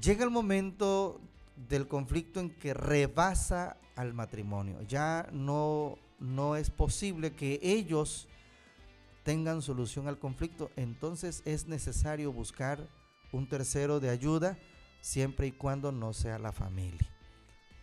llega 0.00 0.24
el 0.24 0.30
momento 0.30 1.20
del 1.68 1.88
conflicto 1.88 2.40
en 2.40 2.50
que 2.50 2.74
rebasa 2.74 3.76
al 3.96 4.14
matrimonio. 4.14 4.80
Ya 4.82 5.28
no, 5.32 5.98
no 6.18 6.56
es 6.56 6.70
posible 6.70 7.32
que 7.32 7.58
ellos 7.62 8.28
tengan 9.22 9.62
solución 9.62 10.08
al 10.08 10.18
conflicto. 10.18 10.70
Entonces 10.76 11.42
es 11.44 11.66
necesario 11.66 12.32
buscar 12.32 12.86
un 13.32 13.48
tercero 13.48 14.00
de 14.00 14.10
ayuda 14.10 14.58
siempre 15.00 15.46
y 15.46 15.52
cuando 15.52 15.92
no 15.92 16.12
sea 16.12 16.38
la 16.38 16.52
familia, 16.52 17.08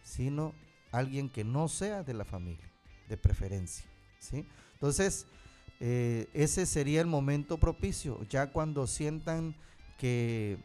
sino 0.03 0.53
alguien 0.91 1.29
que 1.29 1.43
no 1.43 1.67
sea 1.67 2.03
de 2.03 2.13
la 2.13 2.25
familia, 2.25 2.69
de 3.07 3.17
preferencia. 3.17 3.85
¿sí? 4.19 4.47
Entonces, 4.73 5.27
eh, 5.79 6.27
ese 6.33 6.65
sería 6.65 7.01
el 7.01 7.07
momento 7.07 7.57
propicio, 7.57 8.19
ya 8.29 8.51
cuando 8.51 8.87
sientan 8.87 9.55
que 9.97 10.57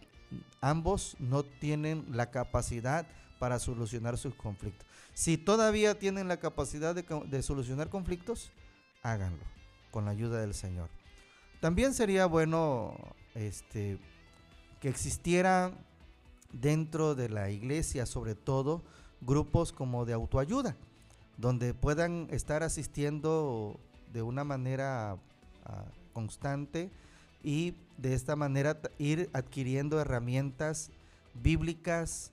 ambos 0.61 1.17
no 1.19 1.43
tienen 1.43 2.05
la 2.11 2.31
capacidad 2.31 3.07
para 3.39 3.59
solucionar 3.59 4.17
sus 4.17 4.35
conflictos. 4.35 4.87
Si 5.15 5.37
todavía 5.37 5.99
tienen 5.99 6.29
la 6.29 6.39
capacidad 6.39 6.95
de, 6.95 7.43
solucionar 7.43 7.91
conflictos, 7.91 8.51
háganlo 9.03 9.45
con 9.91 10.07
la 10.07 10.13
ayuda 10.13 10.41
del 10.41 10.55
Señor. 10.55 10.89
También 11.61 11.93
sería 11.93 12.27
bueno 12.27 12.97
este, 13.35 13.99
que 14.81 14.89
existiera 14.89 15.73
dentro 16.53 17.15
de 17.15 17.29
la 17.29 17.51
iglesia, 17.51 18.07
sobre 18.07 18.35
todo, 18.35 18.83
grupos 19.21 19.73
como 19.73 20.05
de 20.05 20.15
autoayuda, 20.15 20.77
donde 21.37 21.75
puedan 21.75 22.29
estar 22.31 22.63
asistiendo 22.63 23.79
de 24.13 24.23
una 24.23 24.45
manera 24.45 25.17
ah, 25.65 25.85
constante 26.13 26.91
y 27.43 27.75
de 27.99 28.15
esta 28.15 28.37
manera 28.37 28.79
ir 28.99 29.31
adquiriendo 29.33 30.01
herramientas 30.01 30.91
bíblicas 31.35 32.33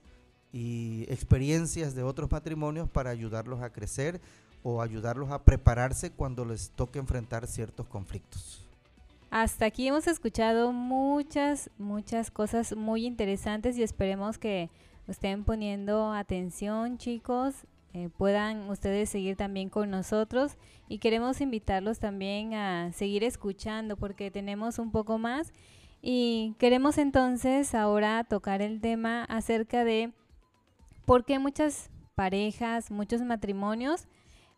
y 0.52 1.04
experiencias 1.08 1.94
de 1.94 2.02
otros 2.02 2.30
matrimonios 2.30 2.88
para 2.88 3.10
ayudarlos 3.10 3.62
a 3.62 3.70
crecer 3.70 4.20
o 4.62 4.82
ayudarlos 4.82 5.30
a 5.30 5.42
prepararse 5.42 6.10
cuando 6.10 6.44
les 6.44 6.70
toque 6.70 6.98
enfrentar 6.98 7.46
ciertos 7.46 7.86
conflictos. 7.86 8.66
Hasta 9.30 9.66
aquí 9.66 9.86
hemos 9.86 10.06
escuchado 10.08 10.72
muchas, 10.72 11.70
muchas 11.78 12.30
cosas 12.30 12.74
muy 12.76 13.06
interesantes 13.06 13.78
y 13.78 13.82
esperemos 13.82 14.38
que 14.38 14.70
estén 15.06 15.44
poniendo 15.44 16.12
atención, 16.12 16.98
chicos. 16.98 17.54
Eh, 17.92 18.08
puedan 18.16 18.70
ustedes 18.70 19.08
seguir 19.10 19.36
también 19.36 19.68
con 19.68 19.90
nosotros. 19.90 20.56
Y 20.88 20.98
queremos 20.98 21.40
invitarlos 21.40 21.98
también 21.98 22.54
a 22.54 22.92
seguir 22.92 23.24
escuchando 23.24 23.96
porque 23.96 24.30
tenemos 24.30 24.78
un 24.78 24.90
poco 24.90 25.18
más. 25.18 25.52
Y 26.02 26.54
queremos 26.58 26.98
entonces 26.98 27.74
ahora 27.74 28.24
tocar 28.24 28.62
el 28.62 28.80
tema 28.80 29.24
acerca 29.24 29.84
de 29.84 30.12
por 31.04 31.24
qué 31.24 31.38
muchas 31.38 31.90
parejas, 32.14 32.90
muchos 32.90 33.22
matrimonios 33.22 34.06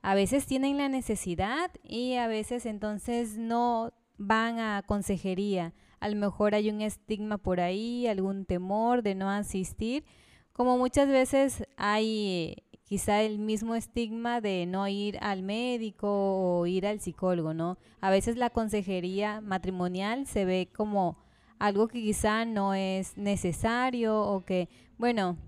a 0.03 0.15
veces 0.17 0.47
tienen 0.47 0.77
la 0.79 0.89
necesidad 0.89 1.71
y 1.85 2.17
a 2.17 2.27
veces 2.27 2.67
entonces 2.67 3.39
no 3.39 3.93
van 4.19 4.59
a 4.59 4.83
consejería. 4.85 5.73
A 6.01 6.09
lo 6.09 6.17
mejor 6.17 6.57
hay 6.57 6.71
un 6.71 6.81
estigma 6.81 7.39
por 7.39 7.61
ahí, 7.61 8.09
algún 8.09 8.45
temor 8.45 9.03
de 9.03 9.15
no 9.15 9.31
asistir, 9.31 10.05
como 10.53 10.77
muchas 10.77 11.09
veces 11.09 11.65
hay 11.77 12.57
quizá 12.93 13.23
el 13.23 13.39
mismo 13.39 13.75
estigma 13.75 14.43
de 14.43 14.67
no 14.67 14.87
ir 14.87 15.17
al 15.23 15.43
médico 15.43 16.09
o 16.11 16.67
ir 16.67 16.87
al 16.87 17.01
psicólogo, 17.01 17.55
¿no? 17.55 17.79
A 18.03 18.11
veces 18.11 18.37
la 18.37 18.51
consejería 18.51 19.41
matrimonial 19.41 20.27
se 20.27 20.45
ve 20.45 20.69
como 20.77 21.17
algo 21.59 21.89
que 21.89 22.03
quizá 22.03 22.45
no 22.45 22.75
es 22.75 23.17
necesario 23.17 24.21
o 24.21 24.45
que, 24.45 24.69
bueno, 24.99 25.39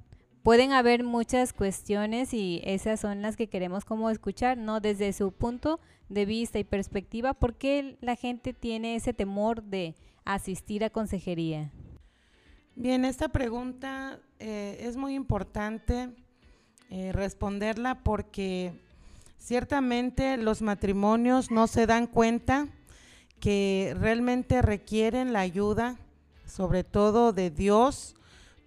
pueden 0.42 0.72
haber 0.72 1.04
muchas 1.04 1.52
cuestiones 1.52 2.32
y 2.32 2.62
esas 2.64 2.98
son 2.98 3.20
las 3.20 3.36
que 3.36 3.50
queremos 3.50 3.84
como 3.84 4.08
escuchar, 4.08 4.56
¿no? 4.56 4.80
Desde 4.80 5.12
su 5.12 5.30
punto 5.30 5.80
de 6.08 6.24
vista 6.24 6.58
y 6.58 6.64
perspectiva, 6.64 7.34
¿por 7.34 7.58
qué 7.58 7.98
la 8.00 8.16
gente 8.16 8.54
tiene 8.54 8.96
ese 8.96 9.12
temor 9.12 9.62
de 9.62 9.96
asistir 10.24 10.82
a 10.82 10.88
consejería? 10.88 11.70
Bien, 12.74 13.04
esta 13.04 13.28
pregunta 13.28 14.18
eh, 14.38 14.78
es 14.80 14.96
muy 14.96 15.14
importante 15.14 16.23
eh, 16.90 17.12
responderla 17.12 18.00
porque 18.02 18.72
ciertamente 19.38 20.36
los 20.36 20.62
matrimonios 20.62 21.50
no 21.50 21.66
se 21.66 21.86
dan 21.86 22.06
cuenta 22.06 22.68
que 23.40 23.96
realmente 23.98 24.62
requieren 24.62 25.32
la 25.32 25.40
ayuda, 25.40 25.96
sobre 26.46 26.84
todo 26.84 27.32
de 27.32 27.50
Dios, 27.50 28.14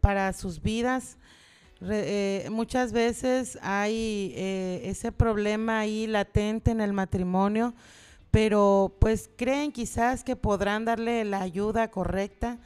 para 0.02 0.34
sus 0.34 0.62
vidas 0.62 1.18
eh, 1.82 2.48
muchas 2.52 2.92
veces 2.92 3.60
hay 3.62 4.34
eh, 4.36 4.82
ese 4.86 5.12
problema 5.12 5.80
ahí 5.80 6.08
latente 6.08 6.72
en 6.72 6.82
el 6.82 6.92
matrimonio, 6.92 7.76
pero 8.32 8.96
pues 9.00 9.30
creen 9.36 9.72
quizás 9.72 10.24
que 10.24 10.36
podrán 10.36 10.86
darle 10.86 11.24
la 11.24 11.42
ayuda 11.42 11.92
correcta 11.92 12.58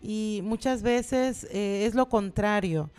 y 0.00 0.40
muchas 0.44 0.82
veces 0.82 1.44
es 1.50 1.94
lo 1.94 2.08
contrario. 2.08 2.90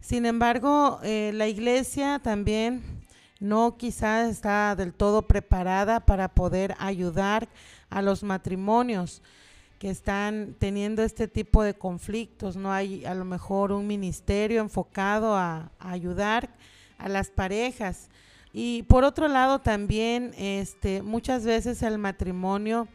Sin 0.00 0.26
embargo, 0.26 1.00
la 1.02 1.46
iglesia 1.46 2.20
también 2.22 2.82
no 3.40 3.76
quizás 3.78 4.30
está 4.30 4.76
del 4.76 4.92
todo 4.92 5.22
preparada 5.22 6.00
para 6.00 6.28
poder 6.28 6.74
ayudar 6.78 7.48
a 7.88 8.02
los 8.02 8.22
matrimonios 8.22 9.22
que 9.78 9.88
están 9.88 10.54
teniendo 10.58 11.02
este 11.02 11.26
tipo 11.26 11.62
de 11.62 11.72
conflictos. 11.72 12.54
No 12.54 12.70
hay 12.70 13.04
a 13.06 13.14
lo 13.14 13.24
mejor 13.24 13.72
un 13.72 13.86
ministerio 13.86 14.60
enfocado 14.60 15.34
a, 15.34 15.70
ayudar 15.78 16.50
a 16.98 17.08
las 17.08 17.30
parejas. 17.30 18.10
Y 18.52 18.82
por 18.84 19.04
otro 19.04 19.26
lado 19.26 19.60
también 19.60 20.34
este, 20.36 21.00
muchas 21.00 21.46
veces 21.46 21.82
el 21.82 21.96
matrimonio 21.96 22.88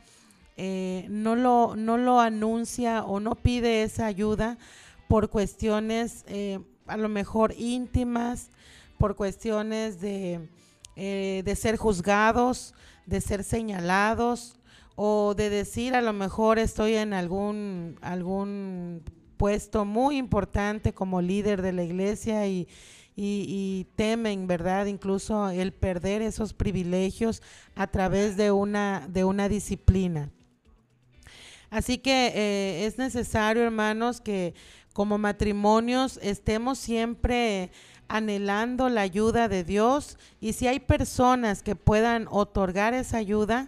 eh, 0.58 1.08
no, 1.10 1.36
lo, 1.36 1.76
no 1.76 1.98
lo 1.98 2.20
anuncia 2.20 3.04
o 3.04 3.20
no 3.20 3.34
pide 3.34 3.82
esa 3.82 4.06
ayuda 4.06 4.60
por 5.08 5.30
cuestiones 5.30 6.24
eh, 6.28 6.60
a 6.88 6.98
lo 6.98 7.10
mejor 7.10 7.54
íntimas, 7.58 8.50
por 8.98 9.16
cuestiones 9.16 10.00
de, 10.00 10.48
eh, 10.96 11.42
de 11.44 11.56
ser 11.56 11.78
juzgados, 11.78 12.74
de 13.06 13.22
ser 13.22 13.44
señalados 13.44 14.56
o 14.96 15.34
de 15.36 15.50
decir 15.50 15.96
a 15.96 16.02
lo 16.02 16.14
mejor 16.14 16.58
estoy 16.58 16.96
en 16.96 17.14
algún, 17.14 17.98
algún 18.02 19.04
puesto 19.38 19.84
muy 19.84 20.18
importante 20.18 20.94
como 20.94 21.22
líder 21.22 21.62
de 21.62 21.74
la 21.74 21.84
iglesia 21.84 22.48
y, 22.48 22.68
temen, 23.96 24.48
¿verdad? 24.48 24.88
Incluso 24.88 25.50
el 25.50 25.74
perder 25.74 26.22
esos 26.22 26.54
privilegios 26.54 27.42
a 27.76 27.88
través 27.88 28.38
de 28.38 28.52
una, 28.52 29.08
de 29.10 29.24
una 29.24 29.48
disciplina. 29.48 30.32
Así 31.70 31.98
que 31.98 32.28
eh, 32.36 32.86
es 32.86 32.98
necesario, 32.98 33.64
hermanos, 33.64 34.22
que 34.22 34.54
como 34.96 35.18
matrimonios 35.18 36.22
estemos 36.24 36.78
siempre 36.78 37.70
anhelando 38.08 38.88
la 38.88 39.02
ayuda 39.02 39.50
de 39.50 39.66
Dios 39.66 40.18
y 40.40 40.54
si 40.54 40.70
hay 40.70 40.80
personas 40.80 41.62
que 41.64 41.76
puedan 41.76 42.30
otorgar 42.32 42.94
esa 42.94 43.18
ayuda, 43.18 43.68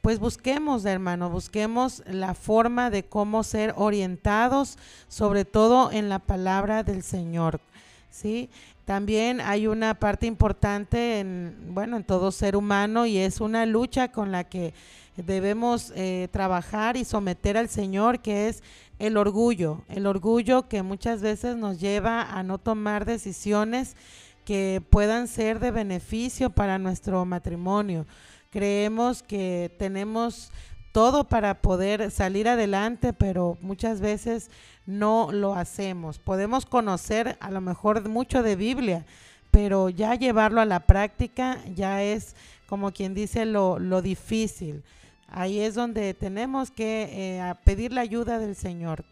pues 0.00 0.20
busquemos, 0.20 0.84
hermano, 0.84 1.28
busquemos 1.28 2.04
la 2.06 2.34
forma 2.34 2.88
de 2.88 3.02
cómo 3.02 3.42
ser 3.42 3.74
orientados, 3.76 4.78
sobre 5.08 5.44
todo 5.44 5.90
en 5.90 6.08
la 6.08 6.20
palabra 6.20 6.84
del 6.84 7.02
Señor, 7.02 7.60
¿sí? 8.08 8.48
También 8.84 9.40
hay 9.40 9.66
una 9.66 9.94
parte 9.94 10.26
importante 10.26 11.18
en, 11.18 11.56
bueno, 11.70 11.96
en 11.96 12.04
todo 12.04 12.30
ser 12.30 12.54
humano 12.54 13.06
y 13.06 13.18
es 13.18 13.40
una 13.40 13.66
lucha 13.66 14.12
con 14.12 14.30
la 14.30 14.44
que 14.44 14.72
debemos 15.16 15.92
eh, 15.96 16.28
trabajar 16.30 16.96
y 16.96 17.04
someter 17.04 17.56
al 17.56 17.68
Señor, 17.68 18.20
que 18.20 18.48
es 18.48 18.62
el 19.00 19.16
orgullo, 19.16 19.82
el 19.88 20.06
orgullo 20.06 20.68
que 20.68 20.84
muchas 20.84 21.20
veces 21.20 21.56
nos 21.56 21.80
lleva 21.80 22.22
a 22.22 22.44
no 22.44 22.58
tomar 22.58 23.04
decisiones 23.04 23.96
que 24.44 24.80
puedan 24.90 25.26
ser 25.26 25.58
de 25.58 25.72
beneficio 25.72 26.50
para 26.50 26.78
nuestro 26.78 27.24
matrimonio 27.24 28.06
creemos 28.50 29.22
que 29.22 29.74
tenemos 29.78 30.50
todo 30.92 31.24
para 31.24 31.62
poder 31.62 32.10
salir 32.10 32.48
adelante, 32.48 33.12
pero 33.12 33.56
muchas 33.60 34.00
veces 34.00 34.50
no 34.86 35.30
lo 35.30 35.54
hacemos. 35.54 36.18
Podemos 36.18 36.66
conocer 36.66 37.36
a 37.40 37.50
lo 37.50 37.60
mejor 37.60 38.08
mucho 38.08 38.42
de 38.42 38.56
Biblia, 38.56 39.06
pero 39.52 39.88
ya 39.88 40.16
llevarlo 40.16 40.60
a 40.60 40.66
la 40.66 40.80
práctica 40.80 41.58
ya 41.74 42.02
es 42.02 42.34
como 42.66 42.92
quien 42.92 43.14
dice 43.14 43.46
lo, 43.46 43.78
difícil. 44.02 44.82
Ahí 45.30 45.60
es 45.60 45.74
donde 45.74 46.12
tenemos 46.14 46.70
que 46.70 47.38
eh, 47.38 47.54
pedir 47.64 47.92
la 47.92 48.00
ayuda 48.00 48.38
del 48.38 48.56
Señor. 48.56 49.04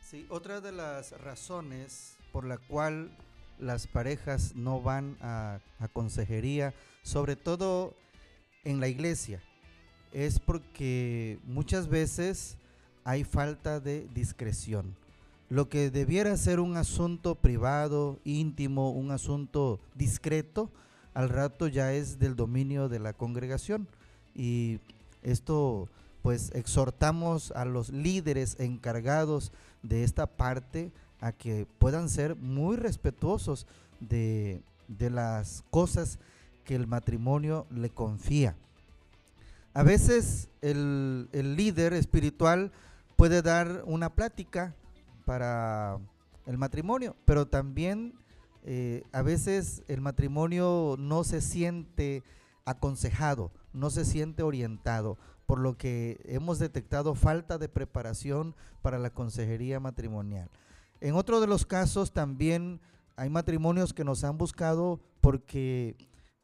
Sí, 0.00 0.26
otra 0.28 0.60
de 0.60 0.72
las 0.72 1.12
razones 1.20 2.16
por 2.32 2.44
la 2.44 2.58
cual 2.58 3.16
las 3.58 3.86
parejas 3.86 4.56
no 4.56 4.82
van 4.82 5.16
a, 5.20 5.60
a 5.78 5.88
consejería, 5.88 6.74
sobre 7.02 7.36
todo 7.36 7.94
en 8.64 8.80
la 8.80 8.88
iglesia, 8.88 9.40
es 10.12 10.40
porque 10.40 11.38
muchas 11.44 11.88
veces 11.88 12.56
hay 13.04 13.22
falta 13.22 13.78
de 13.78 14.08
discreción. 14.14 14.96
Lo 15.48 15.68
que 15.68 15.90
debiera 15.90 16.36
ser 16.36 16.58
un 16.58 16.76
asunto 16.76 17.36
privado, 17.36 18.18
íntimo, 18.24 18.90
un 18.90 19.12
asunto 19.12 19.78
discreto, 19.94 20.70
al 21.12 21.28
rato 21.28 21.68
ya 21.68 21.92
es 21.92 22.18
del 22.18 22.34
dominio 22.34 22.88
de 22.88 22.98
la 22.98 23.12
congregación. 23.12 23.86
Y 24.34 24.80
esto, 25.24 25.88
pues 26.22 26.50
exhortamos 26.54 27.50
a 27.52 27.64
los 27.64 27.90
líderes 27.90 28.56
encargados 28.60 29.52
de 29.82 30.04
esta 30.04 30.26
parte 30.26 30.92
a 31.20 31.32
que 31.32 31.66
puedan 31.78 32.08
ser 32.08 32.36
muy 32.36 32.76
respetuosos 32.76 33.66
de, 34.00 34.62
de 34.88 35.10
las 35.10 35.64
cosas 35.70 36.18
que 36.64 36.74
el 36.74 36.86
matrimonio 36.86 37.66
le 37.70 37.90
confía. 37.90 38.54
A 39.72 39.82
veces 39.82 40.48
el, 40.62 41.28
el 41.32 41.56
líder 41.56 41.94
espiritual 41.94 42.70
puede 43.16 43.42
dar 43.42 43.82
una 43.86 44.14
plática 44.14 44.74
para 45.24 45.98
el 46.46 46.58
matrimonio, 46.58 47.16
pero 47.24 47.46
también 47.46 48.14
eh, 48.64 49.02
a 49.12 49.22
veces 49.22 49.82
el 49.88 50.00
matrimonio 50.00 50.96
no 50.98 51.24
se 51.24 51.40
siente 51.40 52.22
aconsejado, 52.64 53.52
no 53.72 53.90
se 53.90 54.04
siente 54.04 54.42
orientado, 54.42 55.18
por 55.46 55.58
lo 55.58 55.76
que 55.76 56.20
hemos 56.24 56.58
detectado 56.58 57.14
falta 57.14 57.58
de 57.58 57.68
preparación 57.68 58.54
para 58.82 58.98
la 58.98 59.10
consejería 59.10 59.80
matrimonial. 59.80 60.50
En 61.00 61.14
otro 61.14 61.40
de 61.40 61.46
los 61.46 61.66
casos 61.66 62.12
también 62.12 62.80
hay 63.16 63.28
matrimonios 63.28 63.92
que 63.92 64.04
nos 64.04 64.24
han 64.24 64.38
buscado 64.38 65.00
porque 65.20 65.96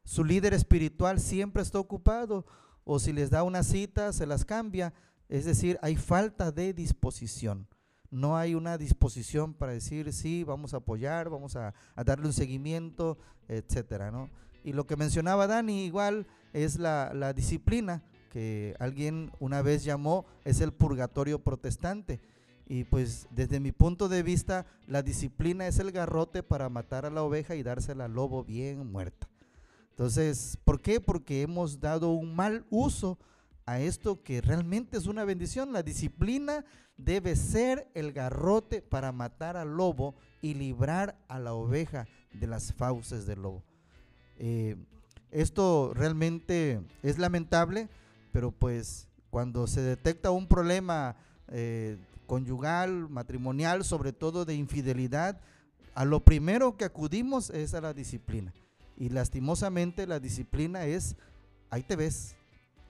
su 0.05 0.25
líder 0.25 0.53
espiritual 0.55 1.21
siempre 1.21 1.63
está 1.63 1.79
ocupado 1.79 2.45
o 2.85 2.99
si 2.99 3.13
les 3.13 3.31
da 3.31 3.43
una 3.43 3.63
cita 3.63 4.13
se 4.13 4.27
las 4.27 4.45
cambia, 4.45 4.93
es 5.29 5.45
decir, 5.45 5.79
hay 5.83 5.97
falta 5.97 6.53
de 6.53 6.75
disposición 6.75 7.67
no 8.11 8.37
hay 8.37 8.55
una 8.55 8.77
disposición 8.77 9.55
para 9.55 9.73
decir, 9.73 10.13
sí, 10.13 10.45
vamos 10.45 10.75
a 10.75 10.79
apoyar, 10.79 11.31
vamos 11.31 11.57
a, 11.57 11.75
darle 12.05 12.27
un 12.27 12.33
seguimiento, 12.33 13.19
etcétera, 13.49 14.11
¿no? 14.11 14.29
Y 14.65 14.73
lo 14.73 14.87
que 14.87 14.97
mencionaba 14.97 15.47
Dani 15.47 15.85
igual 15.85 16.27
es 16.53 16.79
la, 16.79 17.33
disciplina, 17.35 18.03
que 18.31 18.75
alguien 18.79 19.33
una 19.39 19.63
vez 19.63 19.85
llamó, 19.85 20.27
es 20.45 20.61
el 20.61 20.73
purgatorio 20.73 21.39
protestante. 21.39 22.21
Y 22.67 22.85
pues 22.85 23.27
desde 23.31 23.59
mi 23.59 23.73
punto 23.73 24.09
de 24.09 24.23
vista, 24.23 24.67
la 24.87 25.03
disciplina 25.03 25.67
es 25.67 25.79
el 25.79 25.91
garrote 25.91 26.43
para 26.43 26.69
matar 26.69 27.05
a 27.05 27.11
la 27.11 27.23
oveja 27.23 27.57
y 27.57 27.63
dársela 27.63 28.05
al 28.05 28.15
lobo 28.15 28.45
bien 28.45 28.91
muerta. 28.93 29.29
Entonces, 29.91 30.57
¿por 30.65 30.81
qué? 30.81 31.01
Porque 31.01 31.43
hemos 31.43 31.81
dado 31.81 32.13
un 32.13 32.35
mal 32.35 32.65
uso 32.71 33.19
a 33.67 33.81
esto 33.81 34.23
que 34.23 34.41
realmente 34.41 34.97
es 34.97 35.07
una 35.07 35.25
bendición. 35.25 35.73
La 35.73 35.83
disciplina 35.83 36.65
debe 36.97 37.35
ser 37.37 37.91
el 37.95 38.13
garrote 38.13 38.83
para 38.83 39.13
matar 39.13 39.57
al 39.57 39.77
lobo 39.77 40.15
y 40.41 40.55
librar 40.55 41.19
a 41.29 41.39
la 41.39 41.55
oveja 41.55 42.07
de 42.33 42.47
las 42.47 42.73
fauces 42.73 43.27
del 43.27 43.43
lobo. 43.43 43.65
Eh, 44.43 44.75
esto 45.31 45.93
realmente 45.95 46.81
es 47.03 47.19
lamentable, 47.19 47.89
pero 48.33 48.51
pues 48.51 49.07
cuando 49.29 49.67
se 49.67 49.83
detecta 49.83 50.31
un 50.31 50.47
problema 50.47 51.15
eh, 51.49 51.99
conyugal, 52.27 53.11
matrimonial, 53.11 53.85
sobre 53.85 54.13
todo 54.15 54.47
de 54.47 54.55
infidelidad, 54.55 55.39
a 55.95 56.07
lo 56.07 56.25
primero 56.25 56.77
que 56.79 56.87
acudimos 56.87 57.51
es 57.51 57.75
a 57.75 57.83
la 57.83 57.93
disciplina. 57.93 58.55
Y 58.97 59.11
lastimosamente 59.11 60.07
la 60.07 60.21
disciplina 60.21 60.87
es, 60.87 61.17
ahí 61.69 61.83
te 61.83 61.97
ves 61.97 62.35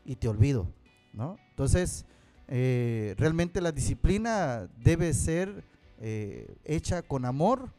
y 0.05 0.15
te 0.15 0.29
olvido, 0.29 0.73
¿no? 1.13 1.37
Entonces, 1.51 2.05
eh, 2.47 3.15
realmente 3.19 3.61
la 3.61 3.73
disciplina 3.73 4.69
debe 4.79 5.13
ser 5.15 5.65
eh, 5.99 6.57
hecha 6.65 7.03
con 7.03 7.25
amor, 7.25 7.73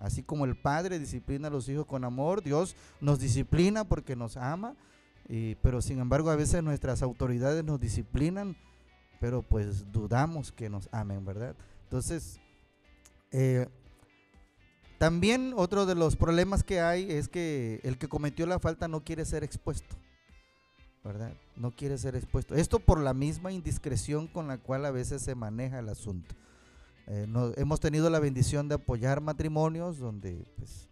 así 0.00 0.22
como 0.22 0.44
el 0.44 0.56
Padre 0.56 0.98
disciplina 0.98 1.48
a 1.48 1.50
los 1.50 1.68
hijos 1.68 1.86
con 1.86 2.04
amor, 2.04 2.42
Dios 2.42 2.76
nos 3.00 3.18
disciplina 3.18 3.84
porque 3.84 4.16
nos 4.16 4.36
ama, 4.36 4.74
pero 5.62 5.82
sin 5.82 5.98
embargo 5.98 6.30
a 6.30 6.36
veces 6.36 6.62
nuestras 6.62 7.02
autoridades 7.02 7.64
nos 7.64 7.80
disciplinan, 7.80 8.56
pero 9.20 9.42
pues 9.42 9.90
dudamos 9.92 10.52
que 10.52 10.68
nos 10.68 10.88
amen, 10.92 11.24
¿verdad? 11.24 11.56
Entonces, 11.84 12.40
eh, 13.32 13.66
también 14.98 15.52
otro 15.56 15.86
de 15.86 15.94
los 15.94 16.16
problemas 16.16 16.62
que 16.64 16.80
hay 16.80 17.10
es 17.10 17.28
que 17.28 17.80
el 17.82 17.98
que 17.98 18.08
cometió 18.08 18.46
la 18.46 18.58
falta 18.58 18.88
no 18.88 19.04
quiere 19.04 19.24
ser 19.24 19.44
expuesto. 19.44 19.96
¿verdad? 21.06 21.32
No 21.54 21.70
quiere 21.70 21.96
ser 21.98 22.16
expuesto. 22.16 22.54
Esto 22.54 22.80
por 22.80 23.00
la 23.00 23.14
misma 23.14 23.52
indiscreción 23.52 24.26
con 24.26 24.48
la 24.48 24.58
cual 24.58 24.84
a 24.84 24.90
veces 24.90 25.22
se 25.22 25.34
maneja 25.34 25.78
el 25.78 25.88
asunto. 25.88 26.34
Eh, 27.06 27.26
hemos 27.56 27.80
tenido 27.80 28.10
la 28.10 28.18
bendición 28.18 28.68
de 28.68 28.74
apoyar 28.74 29.20
matrimonios 29.20 29.98
donde 29.98 30.44
pues, 30.56 30.88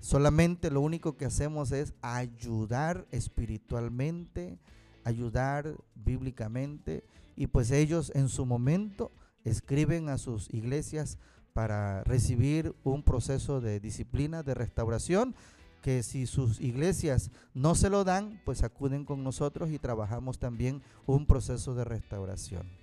solamente 0.00 0.70
lo 0.70 0.80
único 0.80 1.16
que 1.16 1.24
hacemos 1.24 1.72
es 1.72 1.94
ayudar 2.00 3.06
espiritualmente, 3.10 4.58
ayudar 5.04 5.74
bíblicamente 5.96 7.04
y 7.34 7.48
pues 7.48 7.70
ellos 7.70 8.12
en 8.14 8.28
su 8.28 8.46
momento 8.46 9.10
escriben 9.44 10.08
a 10.08 10.18
sus 10.18 10.52
iglesias 10.54 11.18
para 11.52 12.04
recibir 12.04 12.74
un 12.84 13.02
proceso 13.02 13.60
de 13.60 13.80
disciplina, 13.80 14.44
de 14.44 14.54
restauración 14.54 15.34
que 15.82 16.02
si 16.02 16.26
sus 16.26 16.60
iglesias 16.60 17.30
no 17.54 17.74
se 17.74 17.90
lo 17.90 18.04
dan, 18.04 18.40
pues 18.44 18.62
acuden 18.62 19.04
con 19.04 19.24
nosotros 19.24 19.70
y 19.70 19.78
trabajamos 19.78 20.38
también 20.38 20.82
un 21.06 21.26
proceso 21.26 21.74
de 21.74 21.84
restauración. 21.84 22.77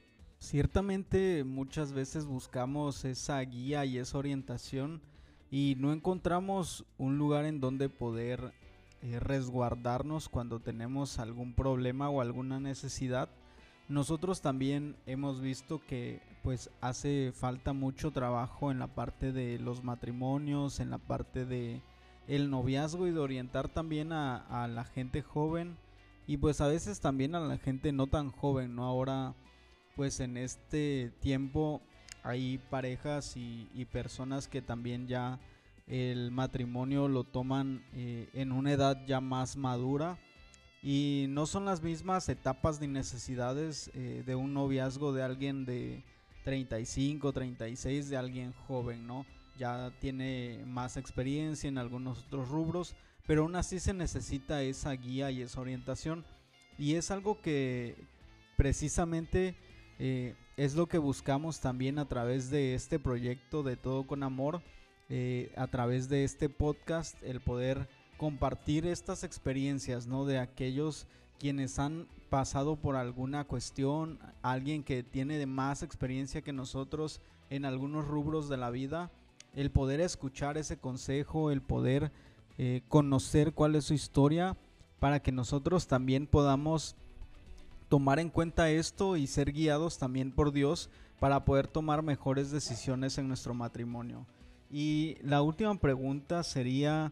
Ciertamente 0.46 1.43
muchas 1.43 1.91
veces 1.91 2.28
buscamos 2.28 3.04
esa 3.04 3.39
guía 3.39 3.84
y 3.84 3.98
esa 3.98 4.20
orientación 4.20 5.02
y 5.50 5.76
no 5.80 5.91
encontramos 5.91 6.86
un 7.00 7.18
lugar 7.18 7.46
en 7.46 7.60
donde 7.60 7.89
poder 7.89 8.54
eh, 9.02 9.20
resguardarnos 9.20 10.30
cuando 10.30 10.60
tenemos 10.60 11.18
algún 11.18 11.56
problema 11.56 12.12
o 12.12 12.22
alguna 12.22 12.60
necesidad. 12.60 13.28
Nosotros 13.89 14.41
también 14.41 14.96
hemos 15.08 15.41
visto 15.41 15.82
que 15.84 16.22
pues 16.43 16.70
hace 16.80 17.32
falta 17.34 17.74
mucho 17.74 18.12
trabajo 18.12 18.70
en 18.70 18.78
la 18.78 18.93
parte 18.93 19.32
de 19.32 19.58
los 19.58 19.84
matrimonios, 19.84 20.80
en 20.80 20.91
la 20.91 21.00
parte 21.00 21.48
de 21.48 21.82
el 22.28 22.52
noviazgo 22.52 23.08
y 23.08 23.12
de 23.12 23.20
orientar 23.20 23.68
también 23.68 24.12
a, 24.12 24.68
la 24.68 24.84
gente 24.84 25.24
joven 25.24 25.76
y 26.28 26.38
pues 26.38 26.62
a 26.62 26.68
veces 26.68 27.00
también 27.00 27.34
a 27.34 27.39
la 27.39 27.58
gente 27.58 27.91
no 27.91 28.06
tan 28.06 28.30
joven, 28.30 28.76
¿no? 28.76 28.84
Ahora 28.84 29.34
pues 29.96 30.20
en 30.20 30.38
este 30.38 31.12
tiempo 31.20 31.82
hay 32.24 32.58
parejas 32.70 33.36
y, 33.36 33.86
personas 33.91 34.48
que 34.48 34.62
también 34.62 35.08
ya 35.08 35.39
el 35.88 36.32
matrimonio 36.32 37.08
lo 37.08 37.24
toman 37.24 37.84
eh, 37.93 38.30
en 38.34 38.52
una 38.52 38.72
edad 38.72 39.06
ya 39.06 39.22
más 39.22 39.56
madura 39.56 40.18
y 40.82 41.28
no 41.30 41.46
son 41.46 41.66
las 41.66 41.82
mismas 41.82 42.28
etapas 42.30 42.82
ni 42.82 42.88
necesidades 42.88 43.91
eh, 43.93 44.24
de 44.26 44.36
un 44.36 44.54
noviazgo 44.54 45.14
de 45.14 45.24
alguien 45.24 45.66
de 45.66 46.04
35, 46.43 47.32
36, 47.32 48.10
de 48.10 48.18
alguien 48.18 48.54
joven, 48.68 49.06
¿no? 49.06 49.26
ya 49.58 49.91
tiene 50.00 50.64
más 50.66 50.98
experiencia 50.98 51.68
en 51.68 51.78
algunos 51.78 52.26
otros 52.26 52.50
rubros, 52.50 52.96
pero 53.26 53.43
aún 53.43 53.56
así 53.56 53.80
se 53.80 53.93
necesita 53.93 54.62
esa 54.62 54.91
guía 54.91 55.32
y 55.32 55.41
esa 55.41 55.62
orientación. 55.62 56.26
Y 56.78 56.96
es 56.96 57.12
algo 57.12 57.41
que 57.41 57.96
precisamente 58.58 59.56
eh, 60.00 60.36
es 60.58 60.76
lo 60.76 60.88
que 60.88 60.98
buscamos 60.98 61.60
también 61.60 62.00
a 62.00 62.08
través 62.08 62.50
de 62.50 62.76
este 62.76 63.00
proyecto 63.00 63.64
de 63.64 63.78
Todo 63.78 64.06
con 64.08 64.24
Amor, 64.24 64.62
eh, 65.10 65.52
a 65.56 65.68
través 65.68 66.10
de 66.10 66.24
este 66.24 66.50
podcast, 66.50 67.22
el 67.24 67.41
poder 67.41 67.88
compartir 68.18 68.86
estas 68.86 69.24
experiencias, 69.24 70.08
¿no? 70.08 70.26
De 70.26 70.39
aquellos 70.39 71.08
quienes 71.39 71.80
han 71.80 72.08
pasado 72.30 72.76
por 72.76 72.96
alguna 72.96 73.43
cuestión, 73.43 74.20
alguien 74.41 74.84
que 74.84 75.04
tiene 75.04 75.38
de 75.38 75.46
más 75.46 75.84
experiencia 75.84 76.41
que 76.41 76.54
nosotros 76.54 77.22
en 77.50 77.66
algunos 77.66 78.08
rubros 78.08 78.50
de 78.50 78.58
la 78.58 78.70
vida 78.70 79.12
el 79.56 79.72
poder 79.72 80.02
escuchar 80.02 80.58
ese 80.58 80.78
consejo, 80.78 81.50
el 81.50 81.62
poder 81.62 82.12
eh, 82.58 82.82
conocer 82.89 83.54
cuál 83.54 83.76
es 83.76 83.86
su 83.86 83.93
historia, 83.93 84.58
para 85.00 85.22
que 85.22 85.32
nosotros 85.32 85.88
también 85.88 86.28
podamos 86.28 86.96
tomar 87.90 88.20
en 88.20 88.30
cuenta 88.30 88.70
esto 88.70 89.18
y 89.18 89.28
ser 89.28 89.52
guiados 89.52 89.98
también 89.98 90.32
por 90.32 90.52
Dios 90.52 90.90
para 91.20 91.46
poder 91.46 91.68
tomar 91.68 92.02
mejores 92.02 92.52
decisiones 92.52 93.18
en 93.18 93.28
nuestro 93.28 93.54
matrimonio. 93.54 94.26
Y 94.70 95.18
la 95.22 95.42
última 95.42 95.76
pregunta 95.76 96.44
sería 96.44 97.12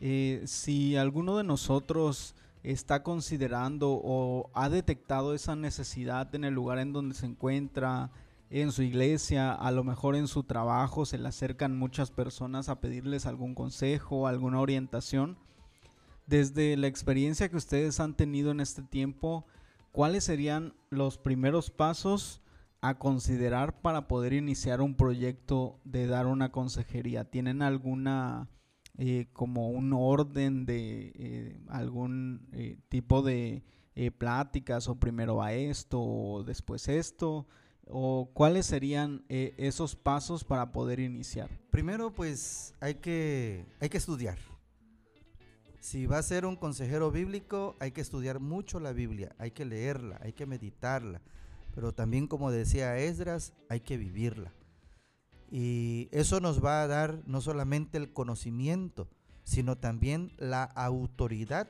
eh, 0.00 0.42
si 0.46 0.96
alguno 0.96 1.36
de 1.36 1.44
nosotros 1.44 2.34
está 2.62 3.02
considerando 3.02 4.00
o 4.02 4.50
ha 4.52 4.68
detectado 4.68 5.34
esa 5.34 5.56
necesidad 5.56 6.34
en 6.34 6.44
el 6.44 6.54
lugar 6.54 6.78
en 6.78 6.92
donde 6.92 7.14
se 7.14 7.26
encuentra, 7.26 8.10
en 8.50 8.72
su 8.72 8.82
iglesia, 8.82 9.52
a 9.52 9.70
lo 9.70 9.84
mejor 9.84 10.16
en 10.16 10.26
su 10.26 10.42
trabajo 10.42 11.04
se 11.04 11.18
le 11.18 11.28
acercan 11.28 11.76
muchas 11.76 12.10
personas 12.10 12.68
a 12.68 12.80
pedirles 12.80 13.26
algún 13.26 13.54
consejo, 13.54 14.26
alguna 14.26 14.60
orientación. 14.60 15.36
Desde 16.26 16.76
la 16.76 16.86
experiencia 16.86 17.48
que 17.48 17.56
ustedes 17.56 18.00
han 18.00 18.14
tenido 18.14 18.50
en 18.50 18.60
este 18.60 18.82
tiempo, 18.82 19.44
¿cuáles 19.92 20.24
serían 20.24 20.74
los 20.90 21.18
primeros 21.18 21.70
pasos 21.70 22.42
a 22.80 22.98
considerar 22.98 23.80
para 23.80 24.06
poder 24.08 24.32
iniciar 24.32 24.80
un 24.80 24.94
proyecto 24.94 25.80
de 25.84 26.06
dar 26.06 26.26
una 26.26 26.52
consejería? 26.52 27.24
¿Tienen 27.24 27.62
alguna 27.62 28.48
eh, 28.96 29.28
como 29.32 29.70
un 29.70 29.92
orden 29.92 30.66
de 30.66 31.12
eh, 31.14 31.60
algún 31.68 32.48
eh, 32.52 32.78
tipo 32.88 33.22
de 33.22 33.62
pláticas 34.16 34.86
o 34.86 35.00
primero 35.00 35.36
va 35.36 35.52
esto 35.52 36.00
o 36.00 36.44
después 36.44 36.88
esto? 36.88 37.46
¿O 37.90 38.30
cuáles 38.34 38.66
serían 38.66 39.24
esos 39.28 39.96
pasos 39.96 40.44
para 40.44 40.72
poder 40.72 41.00
iniciar? 41.00 41.48
Primero 41.70 42.14
pues 42.14 42.74
hay 42.80 42.96
que, 42.96 43.64
hay 43.80 43.88
que 43.88 43.96
estudiar. 43.96 44.38
Si 45.80 46.06
va 46.06 46.18
a 46.18 46.22
ser 46.22 46.44
un 46.44 46.56
consejero 46.56 47.10
bíblico, 47.10 47.76
hay 47.78 47.92
que 47.92 48.00
estudiar 48.00 48.40
mucho 48.40 48.80
la 48.80 48.92
Biblia, 48.92 49.34
hay 49.38 49.52
que 49.52 49.64
leerla, 49.64 50.18
hay 50.22 50.32
que 50.32 50.46
meditarla, 50.46 51.22
pero 51.74 51.92
también 51.92 52.26
como 52.26 52.50
decía 52.50 52.98
Esdras, 52.98 53.52
hay 53.68 53.80
que 53.80 53.96
vivirla. 53.96 54.52
Y 55.50 56.08
eso 56.10 56.40
nos 56.40 56.62
va 56.62 56.82
a 56.82 56.86
dar 56.86 57.22
no 57.26 57.40
solamente 57.40 57.96
el 57.96 58.12
conocimiento, 58.12 59.08
sino 59.44 59.78
también 59.78 60.32
la 60.36 60.64
autoridad 60.64 61.68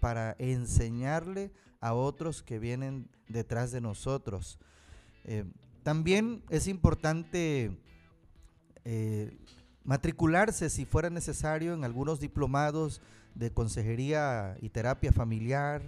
para 0.00 0.34
enseñarle 0.38 1.52
a 1.80 1.94
otros 1.94 2.42
que 2.42 2.58
vienen 2.58 3.08
detrás 3.28 3.70
de 3.70 3.80
nosotros. 3.80 4.58
Eh, 5.24 5.44
también 5.82 6.42
es 6.48 6.66
importante 6.66 7.78
eh, 8.84 9.38
matricularse 9.84 10.70
si 10.70 10.86
fuera 10.86 11.10
necesario 11.10 11.74
en 11.74 11.84
algunos 11.84 12.20
diplomados 12.20 13.00
de 13.34 13.50
consejería 13.50 14.56
y 14.60 14.68
terapia 14.68 15.12
familiar, 15.12 15.82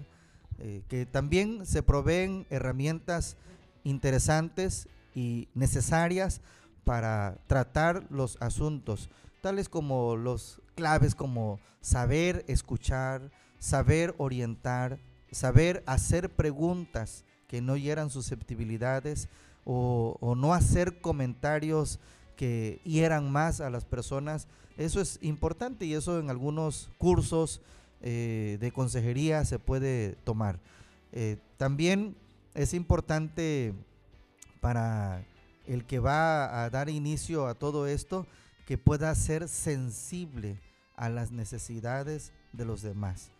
eh, 0.59 0.83
que 0.89 1.07
también 1.07 1.67
se 1.67 1.83
proveen 1.83 2.47
herramientas 2.51 3.37
interesantes 3.85 4.89
y 5.15 5.49
necesarias 5.55 6.41
para 6.85 7.37
tratar 7.47 8.07
los 8.11 8.37
asuntos, 8.41 9.11
tales 9.41 9.69
como 9.69 10.17
los 10.17 10.61
claves 10.75 11.15
como 11.15 11.61
saber 11.81 12.45
escuchar, 12.49 13.31
saber 13.59 14.15
orientar, 14.19 14.99
saber 15.31 15.83
hacer 15.87 16.31
preguntas 16.31 17.25
que 17.49 17.61
no 17.61 17.77
hieran 17.77 18.11
susceptibilidades 18.11 19.29
o, 19.65 20.17
o 20.21 20.35
no 20.35 20.55
hacer 20.55 21.01
comentarios 21.01 21.99
que 22.37 22.81
hieran 22.85 23.31
más 23.31 23.61
a 23.61 23.71
las 23.71 23.85
personas. 23.85 24.47
Eso 24.77 25.01
es 25.01 25.19
importante 25.23 25.87
y 25.87 25.95
eso 25.95 26.21
en 26.21 26.31
algunos 26.31 26.91
cursos 26.99 27.61
eh, 28.03 28.59
de 28.61 28.73
consejería 28.73 29.45
se 29.45 29.59
puede 29.59 30.13
tomar. 30.25 30.61
Eh, 31.13 31.39
también 31.57 32.15
es 32.55 32.75
importante 32.75 33.75
para 34.61 35.25
el 35.67 35.85
que 35.85 35.99
va 35.99 36.65
a 36.65 36.71
dar 36.71 36.89
inicio 36.89 37.47
a 37.47 37.55
todo 37.55 37.87
esto 37.87 38.27
que 38.67 38.79
pueda 38.79 39.15
ser 39.15 39.49
sensible 39.49 40.61
a 40.97 41.09
las 41.09 41.31
necesidades 41.31 42.33
de 42.53 42.65
los 42.65 42.83
demás. 42.83 43.31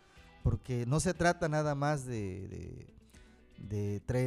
Porque 0.43 0.85
no 0.87 0.99
se 0.99 1.13
trata 1.13 1.49
nada 1.49 1.75
más 1.75 2.05
de 2.05 2.47
de 2.47 2.96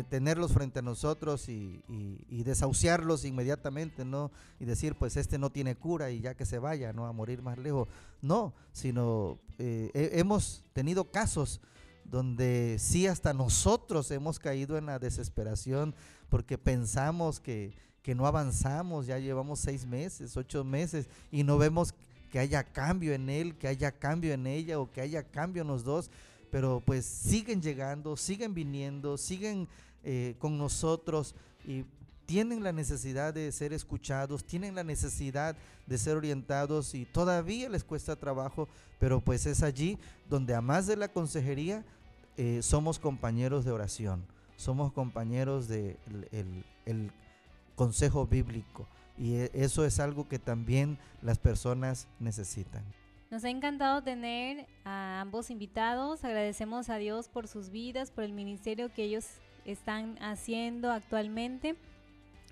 tenerlos 0.09 0.53
frente 0.53 0.81
a 0.81 0.83
nosotros 0.83 1.49
y, 1.49 1.83
desahuciarlos 2.29 3.25
inmediatamente, 3.25 4.05
¿no? 4.05 4.31
Y 4.59 4.65
decir, 4.65 4.95
pues 4.95 5.17
este 5.17 5.39
no 5.39 5.51
tiene 5.51 5.77
cura 5.77 6.11
y 6.11 6.21
ya 6.21 6.35
que 6.35 6.45
se 6.45 6.59
vaya, 6.59 6.93
¿no? 6.93 7.07
A 7.07 7.13
morir 7.13 7.43
más 7.43 7.59
lejos. 7.59 7.89
No, 8.23 8.55
sino 8.73 9.39
eh, 9.59 9.91
hemos 9.95 10.65
tenido 10.73 11.11
casos 11.11 11.61
donde 12.05 12.77
sí 12.79 13.07
hasta 13.07 13.33
nosotros 13.33 14.11
hemos 14.11 14.39
caído 14.39 14.77
en 14.77 14.87
la 14.87 14.99
desesperación 14.99 15.95
porque 16.29 16.59
pensamos 16.59 17.39
que, 17.39 17.73
que 18.03 18.15
no 18.15 18.27
avanzamos, 18.27 19.07
ya 19.07 19.19
llevamos 19.19 19.61
seis 19.61 19.87
meses, 19.87 20.37
ocho 20.37 20.65
meses 20.65 21.09
y 21.31 21.45
no 21.45 21.57
vemos 21.57 21.95
que 22.31 22.39
haya 22.39 22.65
cambio 22.65 23.13
en 23.13 23.29
él, 23.29 23.57
que 23.57 23.69
haya 23.69 23.93
cambio 23.93 24.33
en 24.33 24.47
ella 24.47 24.79
o 24.79 24.91
que 24.91 25.01
haya 25.01 25.23
cambio 25.23 25.63
en 25.63 25.69
los 25.69 25.85
dos 25.85 26.11
pero 26.51 26.83
pues 26.85 27.05
siguen 27.05 27.63
llegando, 27.63 28.17
siguen 28.17 28.55
viniendo, 28.55 29.17
siguen 29.17 29.69
eh, 30.03 30.35
con 30.39 30.59
nosotros 30.59 31.35
y 31.65 31.85
tienen 32.27 32.63
la 32.63 32.73
necesidad 32.73 33.35
de 33.35 33.51
ser 33.51 33.73
escuchados, 33.73 34.45
tienen 34.45 34.75
la 34.75 34.85
necesidad 34.85 35.57
de 35.87 35.99
ser 35.99 36.17
orientados 36.17 36.95
y 36.95 37.05
todavía 37.05 37.69
les 37.69 37.83
cuesta 37.83 38.15
trabajo, 38.17 38.69
pero 38.99 39.21
pues 39.21 39.47
es 39.47 39.63
allí 39.63 39.99
donde 40.29 40.55
a 40.55 40.61
más 40.61 40.87
de 40.87 40.97
la 40.97 41.09
consejería 41.09 41.85
eh, 42.37 42.61
somos 42.63 42.99
compañeros 42.99 43.65
de 43.65 43.73
oración, 43.73 44.25
somos 44.57 44.93
compañeros 44.93 45.67
del 45.69 45.99
de 46.31 46.65
el 46.87 47.11
consejo 47.75 48.27
bíblico 48.27 48.87
y 49.17 49.35
e, 49.35 49.51
eso 49.53 49.85
es 49.85 50.01
algo 50.01 50.29
que 50.29 50.39
también 50.39 50.99
las 51.23 51.39
personas 51.39 52.09
necesitan. 52.19 52.85
Nos 53.31 53.45
ha 53.45 53.51
encantado 53.51 54.03
tener 54.03 54.67
a 54.85 55.21
ambos 55.21 55.51
invitados. 55.51 56.25
Agradecemos 56.25 56.91
a 56.91 56.97
Dios 56.97 57.29
por 57.29 57.47
sus 57.47 57.71
vidas, 57.71 58.11
por 58.11 58.25
el 58.25 58.33
ministerio 58.33 58.93
que 58.93 59.05
ellos 59.05 59.25
están 59.65 60.21
haciendo 60.21 60.91
actualmente. 60.91 61.77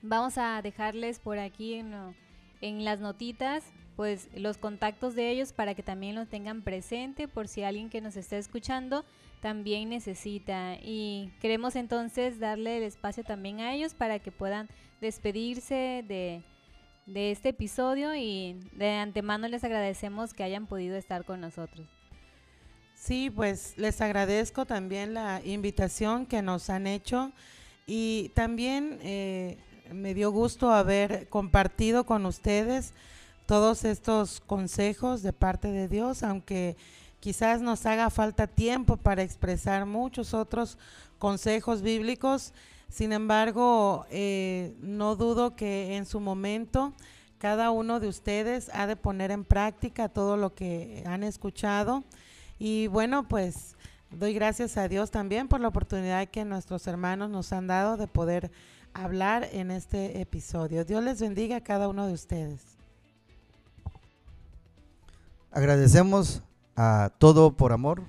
Vamos 0.03 0.39
a 0.39 0.63
dejarles 0.63 1.19
por 1.19 1.41
aquí 1.41 1.75
en, 1.75 2.85
las 2.85 3.01
notitas 3.01 3.65
pues 3.97 4.29
los 4.37 4.59
contactos 4.59 5.17
de 5.17 5.29
ellos 5.31 5.53
para 5.53 5.75
que 5.75 5.83
también 5.83 6.15
los 6.15 6.29
tengan 6.29 6.63
presente 6.63 7.27
por 7.27 7.49
si 7.49 7.65
alguien 7.65 7.91
que 7.91 8.01
nos 8.01 8.17
está 8.17 8.37
escuchando 8.37 9.05
también 9.41 9.89
necesita 9.89 10.77
y 10.81 11.33
queremos 11.41 11.75
entonces 11.75 12.39
darle 12.39 12.77
el 12.77 12.85
espacio 12.85 13.25
también 13.25 13.59
a 13.59 13.75
ellos 13.75 13.95
para 13.95 14.21
que 14.21 14.31
puedan 14.31 14.69
despedirse 15.01 16.05
de 16.07 16.45
de 17.09 17.31
este 17.31 17.49
episodio 17.51 18.15
y 18.15 18.61
de 18.73 18.91
antemano 18.91 19.49
les 19.49 19.65
agradecemos 19.65 20.35
que 20.35 20.45
hayan 20.45 20.67
podido 20.67 20.97
estar 20.97 21.25
con 21.25 21.41
nosotros. 21.41 21.87
Sí, 22.95 23.31
pues 23.31 23.75
les 23.79 24.01
agradezco 24.01 24.67
también 24.67 25.15
la 25.15 25.41
invitación 25.45 26.27
que 26.27 26.43
nos 26.43 26.69
han 26.69 26.87
hecho 26.87 27.33
y 27.87 28.31
también 28.35 28.99
eh, 29.03 29.57
me 29.91 30.13
dio 30.13 30.31
gusto 30.31 30.71
haber 30.71 31.29
compartido 31.29 32.05
con 32.05 32.27
ustedes 32.27 32.93
todos 33.47 33.85
estos 33.85 34.41
consejos 34.41 35.23
de 35.23 35.33
parte 35.33 35.69
de 35.69 35.89
Dios, 35.89 36.23
aunque 36.23 36.77
quizás 37.21 37.63
nos 37.63 37.87
haga 37.87 38.11
falta 38.11 38.47
tiempo 38.47 38.99
para 38.99 39.23
expresar 39.23 39.87
muchos 39.87 40.35
otros 40.35 40.77
consejos 41.19 41.81
bíblicos. 41.81 42.53
Sin 42.89 43.13
embargo, 43.13 44.07
eh, 44.11 44.75
no 44.81 45.15
dudo 45.17 45.55
que 45.55 45.97
en 45.97 46.07
su 46.07 46.21
momento 46.21 46.93
cada 47.39 47.71
uno 47.71 48.01
de 48.01 48.09
ustedes 48.09 48.71
ha 48.75 48.87
de 48.87 48.97
poner 48.97 49.31
en 49.31 49.45
práctica 49.45 50.09
todo 50.09 50.37
lo 50.37 50.55
que 50.55 51.05
han 51.07 51.23
escuchado. 51.23 52.03
Y 52.59 52.89
bueno, 52.89 53.29
pues 53.29 53.77
doy 54.11 54.35
gracias 54.35 54.77
a 54.77 54.89
Dios 54.89 55.11
también 55.11 55.49
por 55.49 55.61
la 55.61 55.69
oportunidad 55.69 56.29
que 56.29 56.45
nuestros 56.45 56.87
hermanos 56.87 57.31
nos 57.31 57.53
han 57.53 57.67
dado 57.67 57.97
de 57.97 58.09
poder 58.09 58.51
hablar 58.95 59.49
en 59.53 59.71
este 59.71 60.21
episodio. 60.21 60.85
Dios 60.85 61.05
les 61.05 61.21
bendiga 61.21 61.57
a 61.57 61.61
cada 61.61 61.89
uno 61.89 62.07
de 62.07 62.15
ustedes. 62.15 62.61
Agradecemos 65.53 66.43
a 66.75 67.13
todo 67.19 67.57
por 67.57 67.73
amor 67.73 68.03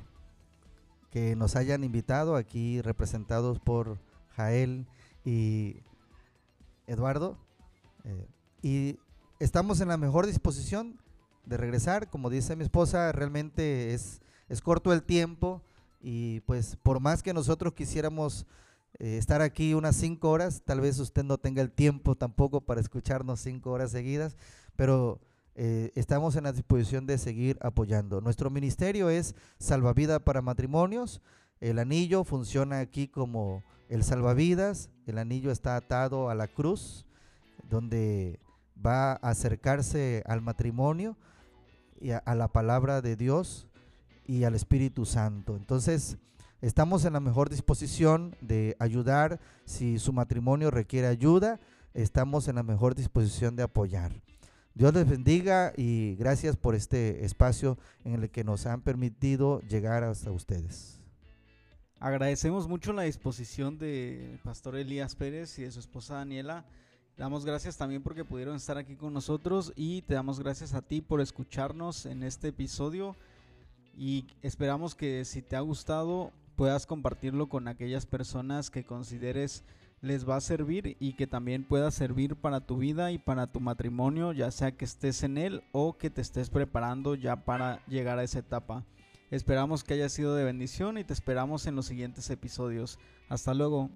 que 1.11 1.35
nos 1.35 1.55
hayan 1.55 1.83
invitado 1.83 2.35
aquí 2.35 2.81
representados 2.81 3.59
por 3.59 3.97
Jael 4.39 4.87
y 5.25 5.83
Eduardo. 6.87 7.37
Eh, 8.05 8.27
y 8.61 8.99
estamos 9.39 9.81
en 9.81 9.89
la 9.89 9.97
mejor 9.97 10.27
disposición 10.27 10.97
de 11.45 11.57
regresar. 11.57 12.09
Como 12.09 12.29
dice 12.29 12.55
mi 12.55 12.63
esposa, 12.63 13.11
realmente 13.11 13.93
es, 13.93 14.21
es 14.47 14.61
corto 14.61 14.93
el 14.93 15.03
tiempo 15.03 15.61
y 15.99 16.39
pues 16.41 16.77
por 16.77 17.01
más 17.01 17.21
que 17.21 17.33
nosotros 17.33 17.73
quisiéramos 17.73 18.45
eh, 18.97 19.17
estar 19.17 19.41
aquí 19.41 19.73
unas 19.73 19.97
cinco 19.97 20.29
horas, 20.29 20.61
tal 20.63 20.79
vez 20.79 20.97
usted 20.99 21.25
no 21.25 21.37
tenga 21.37 21.61
el 21.61 21.71
tiempo 21.71 22.15
tampoco 22.15 22.61
para 22.61 22.79
escucharnos 22.79 23.41
cinco 23.41 23.71
horas 23.71 23.91
seguidas, 23.91 24.37
pero 24.77 25.19
eh, 25.55 25.91
estamos 25.95 26.37
en 26.37 26.45
la 26.45 26.53
disposición 26.53 27.05
de 27.05 27.17
seguir 27.17 27.57
apoyando. 27.61 28.21
Nuestro 28.21 28.49
ministerio 28.49 29.09
es 29.09 29.35
Salvavida 29.57 30.19
para 30.19 30.41
Matrimonios. 30.41 31.21
El 31.59 31.79
anillo 31.79 32.23
funciona 32.23 32.79
aquí 32.79 33.07
como 33.07 33.63
el 33.89 34.03
salvavidas, 34.03 34.89
el 35.07 35.17
anillo 35.17 35.51
está 35.51 35.75
atado 35.75 36.29
a 36.29 36.35
la 36.35 36.47
cruz, 36.47 37.05
donde 37.69 38.39
va 38.85 39.13
a 39.13 39.15
acercarse 39.15 40.23
al 40.25 40.41
matrimonio 40.41 41.17
y 41.99 42.11
a, 42.11 42.23
la 42.35 42.47
palabra 42.47 43.01
de 43.01 43.15
Dios 43.15 43.67
y 44.25 44.43
al 44.45 44.55
Espíritu 44.55 45.05
Santo. 45.05 45.57
Entonces, 45.57 46.17
estamos 46.61 47.03
en 47.03 47.13
la 47.13 47.19
mejor 47.19 47.49
disposición 47.49 48.35
de 48.41 48.77
ayudar 48.79 49.39
si 49.65 49.99
su 49.99 50.13
matrimonio 50.13 50.71
requiere 50.71 51.07
ayuda. 51.07 51.59
estamos 51.93 52.47
en 52.47 52.55
la 52.55 52.63
mejor 52.63 52.95
disposición 52.95 53.55
de 53.55 53.63
apoyar. 53.63 54.13
Dios 54.75 54.93
les 54.93 55.09
bendiga 55.09 55.73
y 55.75 56.15
gracias 56.15 56.55
por 56.55 56.75
este 56.75 57.25
espacio 57.25 57.77
en 58.05 58.13
el 58.13 58.29
que 58.29 58.45
nos 58.45 58.65
han 58.65 58.81
permitido 58.81 59.59
llegar 59.61 60.03
hasta 60.03 60.31
ustedes. 60.31 60.98
Agradecemos 62.01 62.65
mucho 62.65 62.93
la 62.93 63.01
disposición 63.01 63.77
de 63.77 64.39
Pastor 64.45 64.77
Elías 64.77 65.15
Pérez 65.15 65.59
y 65.59 65.63
de 65.63 65.71
su 65.71 65.81
esposa 65.81 66.15
Daniela. 66.15 66.63
Damos 67.17 67.43
gracias 67.43 67.75
también 67.75 68.01
porque 68.01 68.23
pudieron 68.23 68.55
estar 68.55 68.77
aquí 68.77 68.95
con 68.95 69.13
nosotros 69.13 69.73
y 69.75 70.01
te 70.03 70.13
damos 70.13 70.39
gracias 70.39 70.73
a 70.73 70.81
ti 70.81 71.01
por 71.01 71.19
escucharnos 71.19 72.05
en 72.05 72.23
este 72.23 72.47
episodio 72.47 73.17
y 73.97 74.27
esperamos 74.41 74.95
que 74.95 75.25
si 75.25 75.41
te 75.41 75.57
ha 75.57 75.59
gustado 75.59 76.31
puedas 76.55 76.85
compartirlo 76.85 77.49
con 77.49 77.67
aquellas 77.67 78.05
personas 78.05 78.69
que 78.69 78.85
consideres 78.85 79.65
les 79.99 80.27
va 80.27 80.37
a 80.37 80.41
servir 80.41 80.95
y 81.01 81.17
que 81.17 81.27
también 81.27 81.65
pueda 81.65 81.91
servir 81.91 82.37
para 82.37 82.61
tu 82.61 82.77
vida 82.77 83.11
y 83.11 83.17
para 83.17 83.47
tu 83.47 83.59
matrimonio, 83.59 84.31
ya 84.31 84.51
sea 84.51 84.71
que 84.71 84.85
estés 84.85 85.23
en 85.23 85.37
él 85.37 85.63
o 85.73 85.97
que 85.97 86.09
te 86.09 86.21
estés 86.21 86.49
preparando 86.49 87.15
ya 87.15 87.43
para 87.43 87.85
llegar 87.87 88.19
a 88.19 88.23
esa 88.23 88.39
etapa. 88.39 88.85
Esperamos 89.31 89.83
que 89.83 89.93
haya 89.93 90.09
sido 90.09 90.35
de 90.35 90.43
bendición 90.43 90.97
y 90.97 91.03
te 91.03 91.13
esperamos 91.13 91.67
en 91.67 91.75
los 91.75 91.85
siguientes 91.85 92.29
episodios. 92.29 92.97
Hasta 93.29 93.53
luego. 93.53 93.89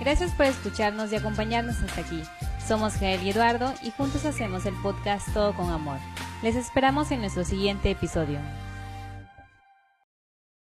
Gracias 0.00 0.32
por 0.32 0.46
escucharnos 0.46 1.12
y 1.12 1.16
acompañarnos 1.16 1.76
hasta 1.76 2.02
aquí. 2.02 2.22
Somos 2.66 2.94
Jael 2.94 3.22
y 3.22 3.30
Eduardo 3.30 3.74
y 3.82 3.90
juntos 3.90 4.24
hacemos 4.24 4.66
el 4.66 4.74
podcast 4.82 5.32
Todo 5.32 5.54
con 5.54 5.70
Amor. 5.70 5.98
Les 6.42 6.54
esperamos 6.54 7.10
en 7.10 7.20
nuestro 7.20 7.44
siguiente 7.44 7.90
episodio. 7.90 8.38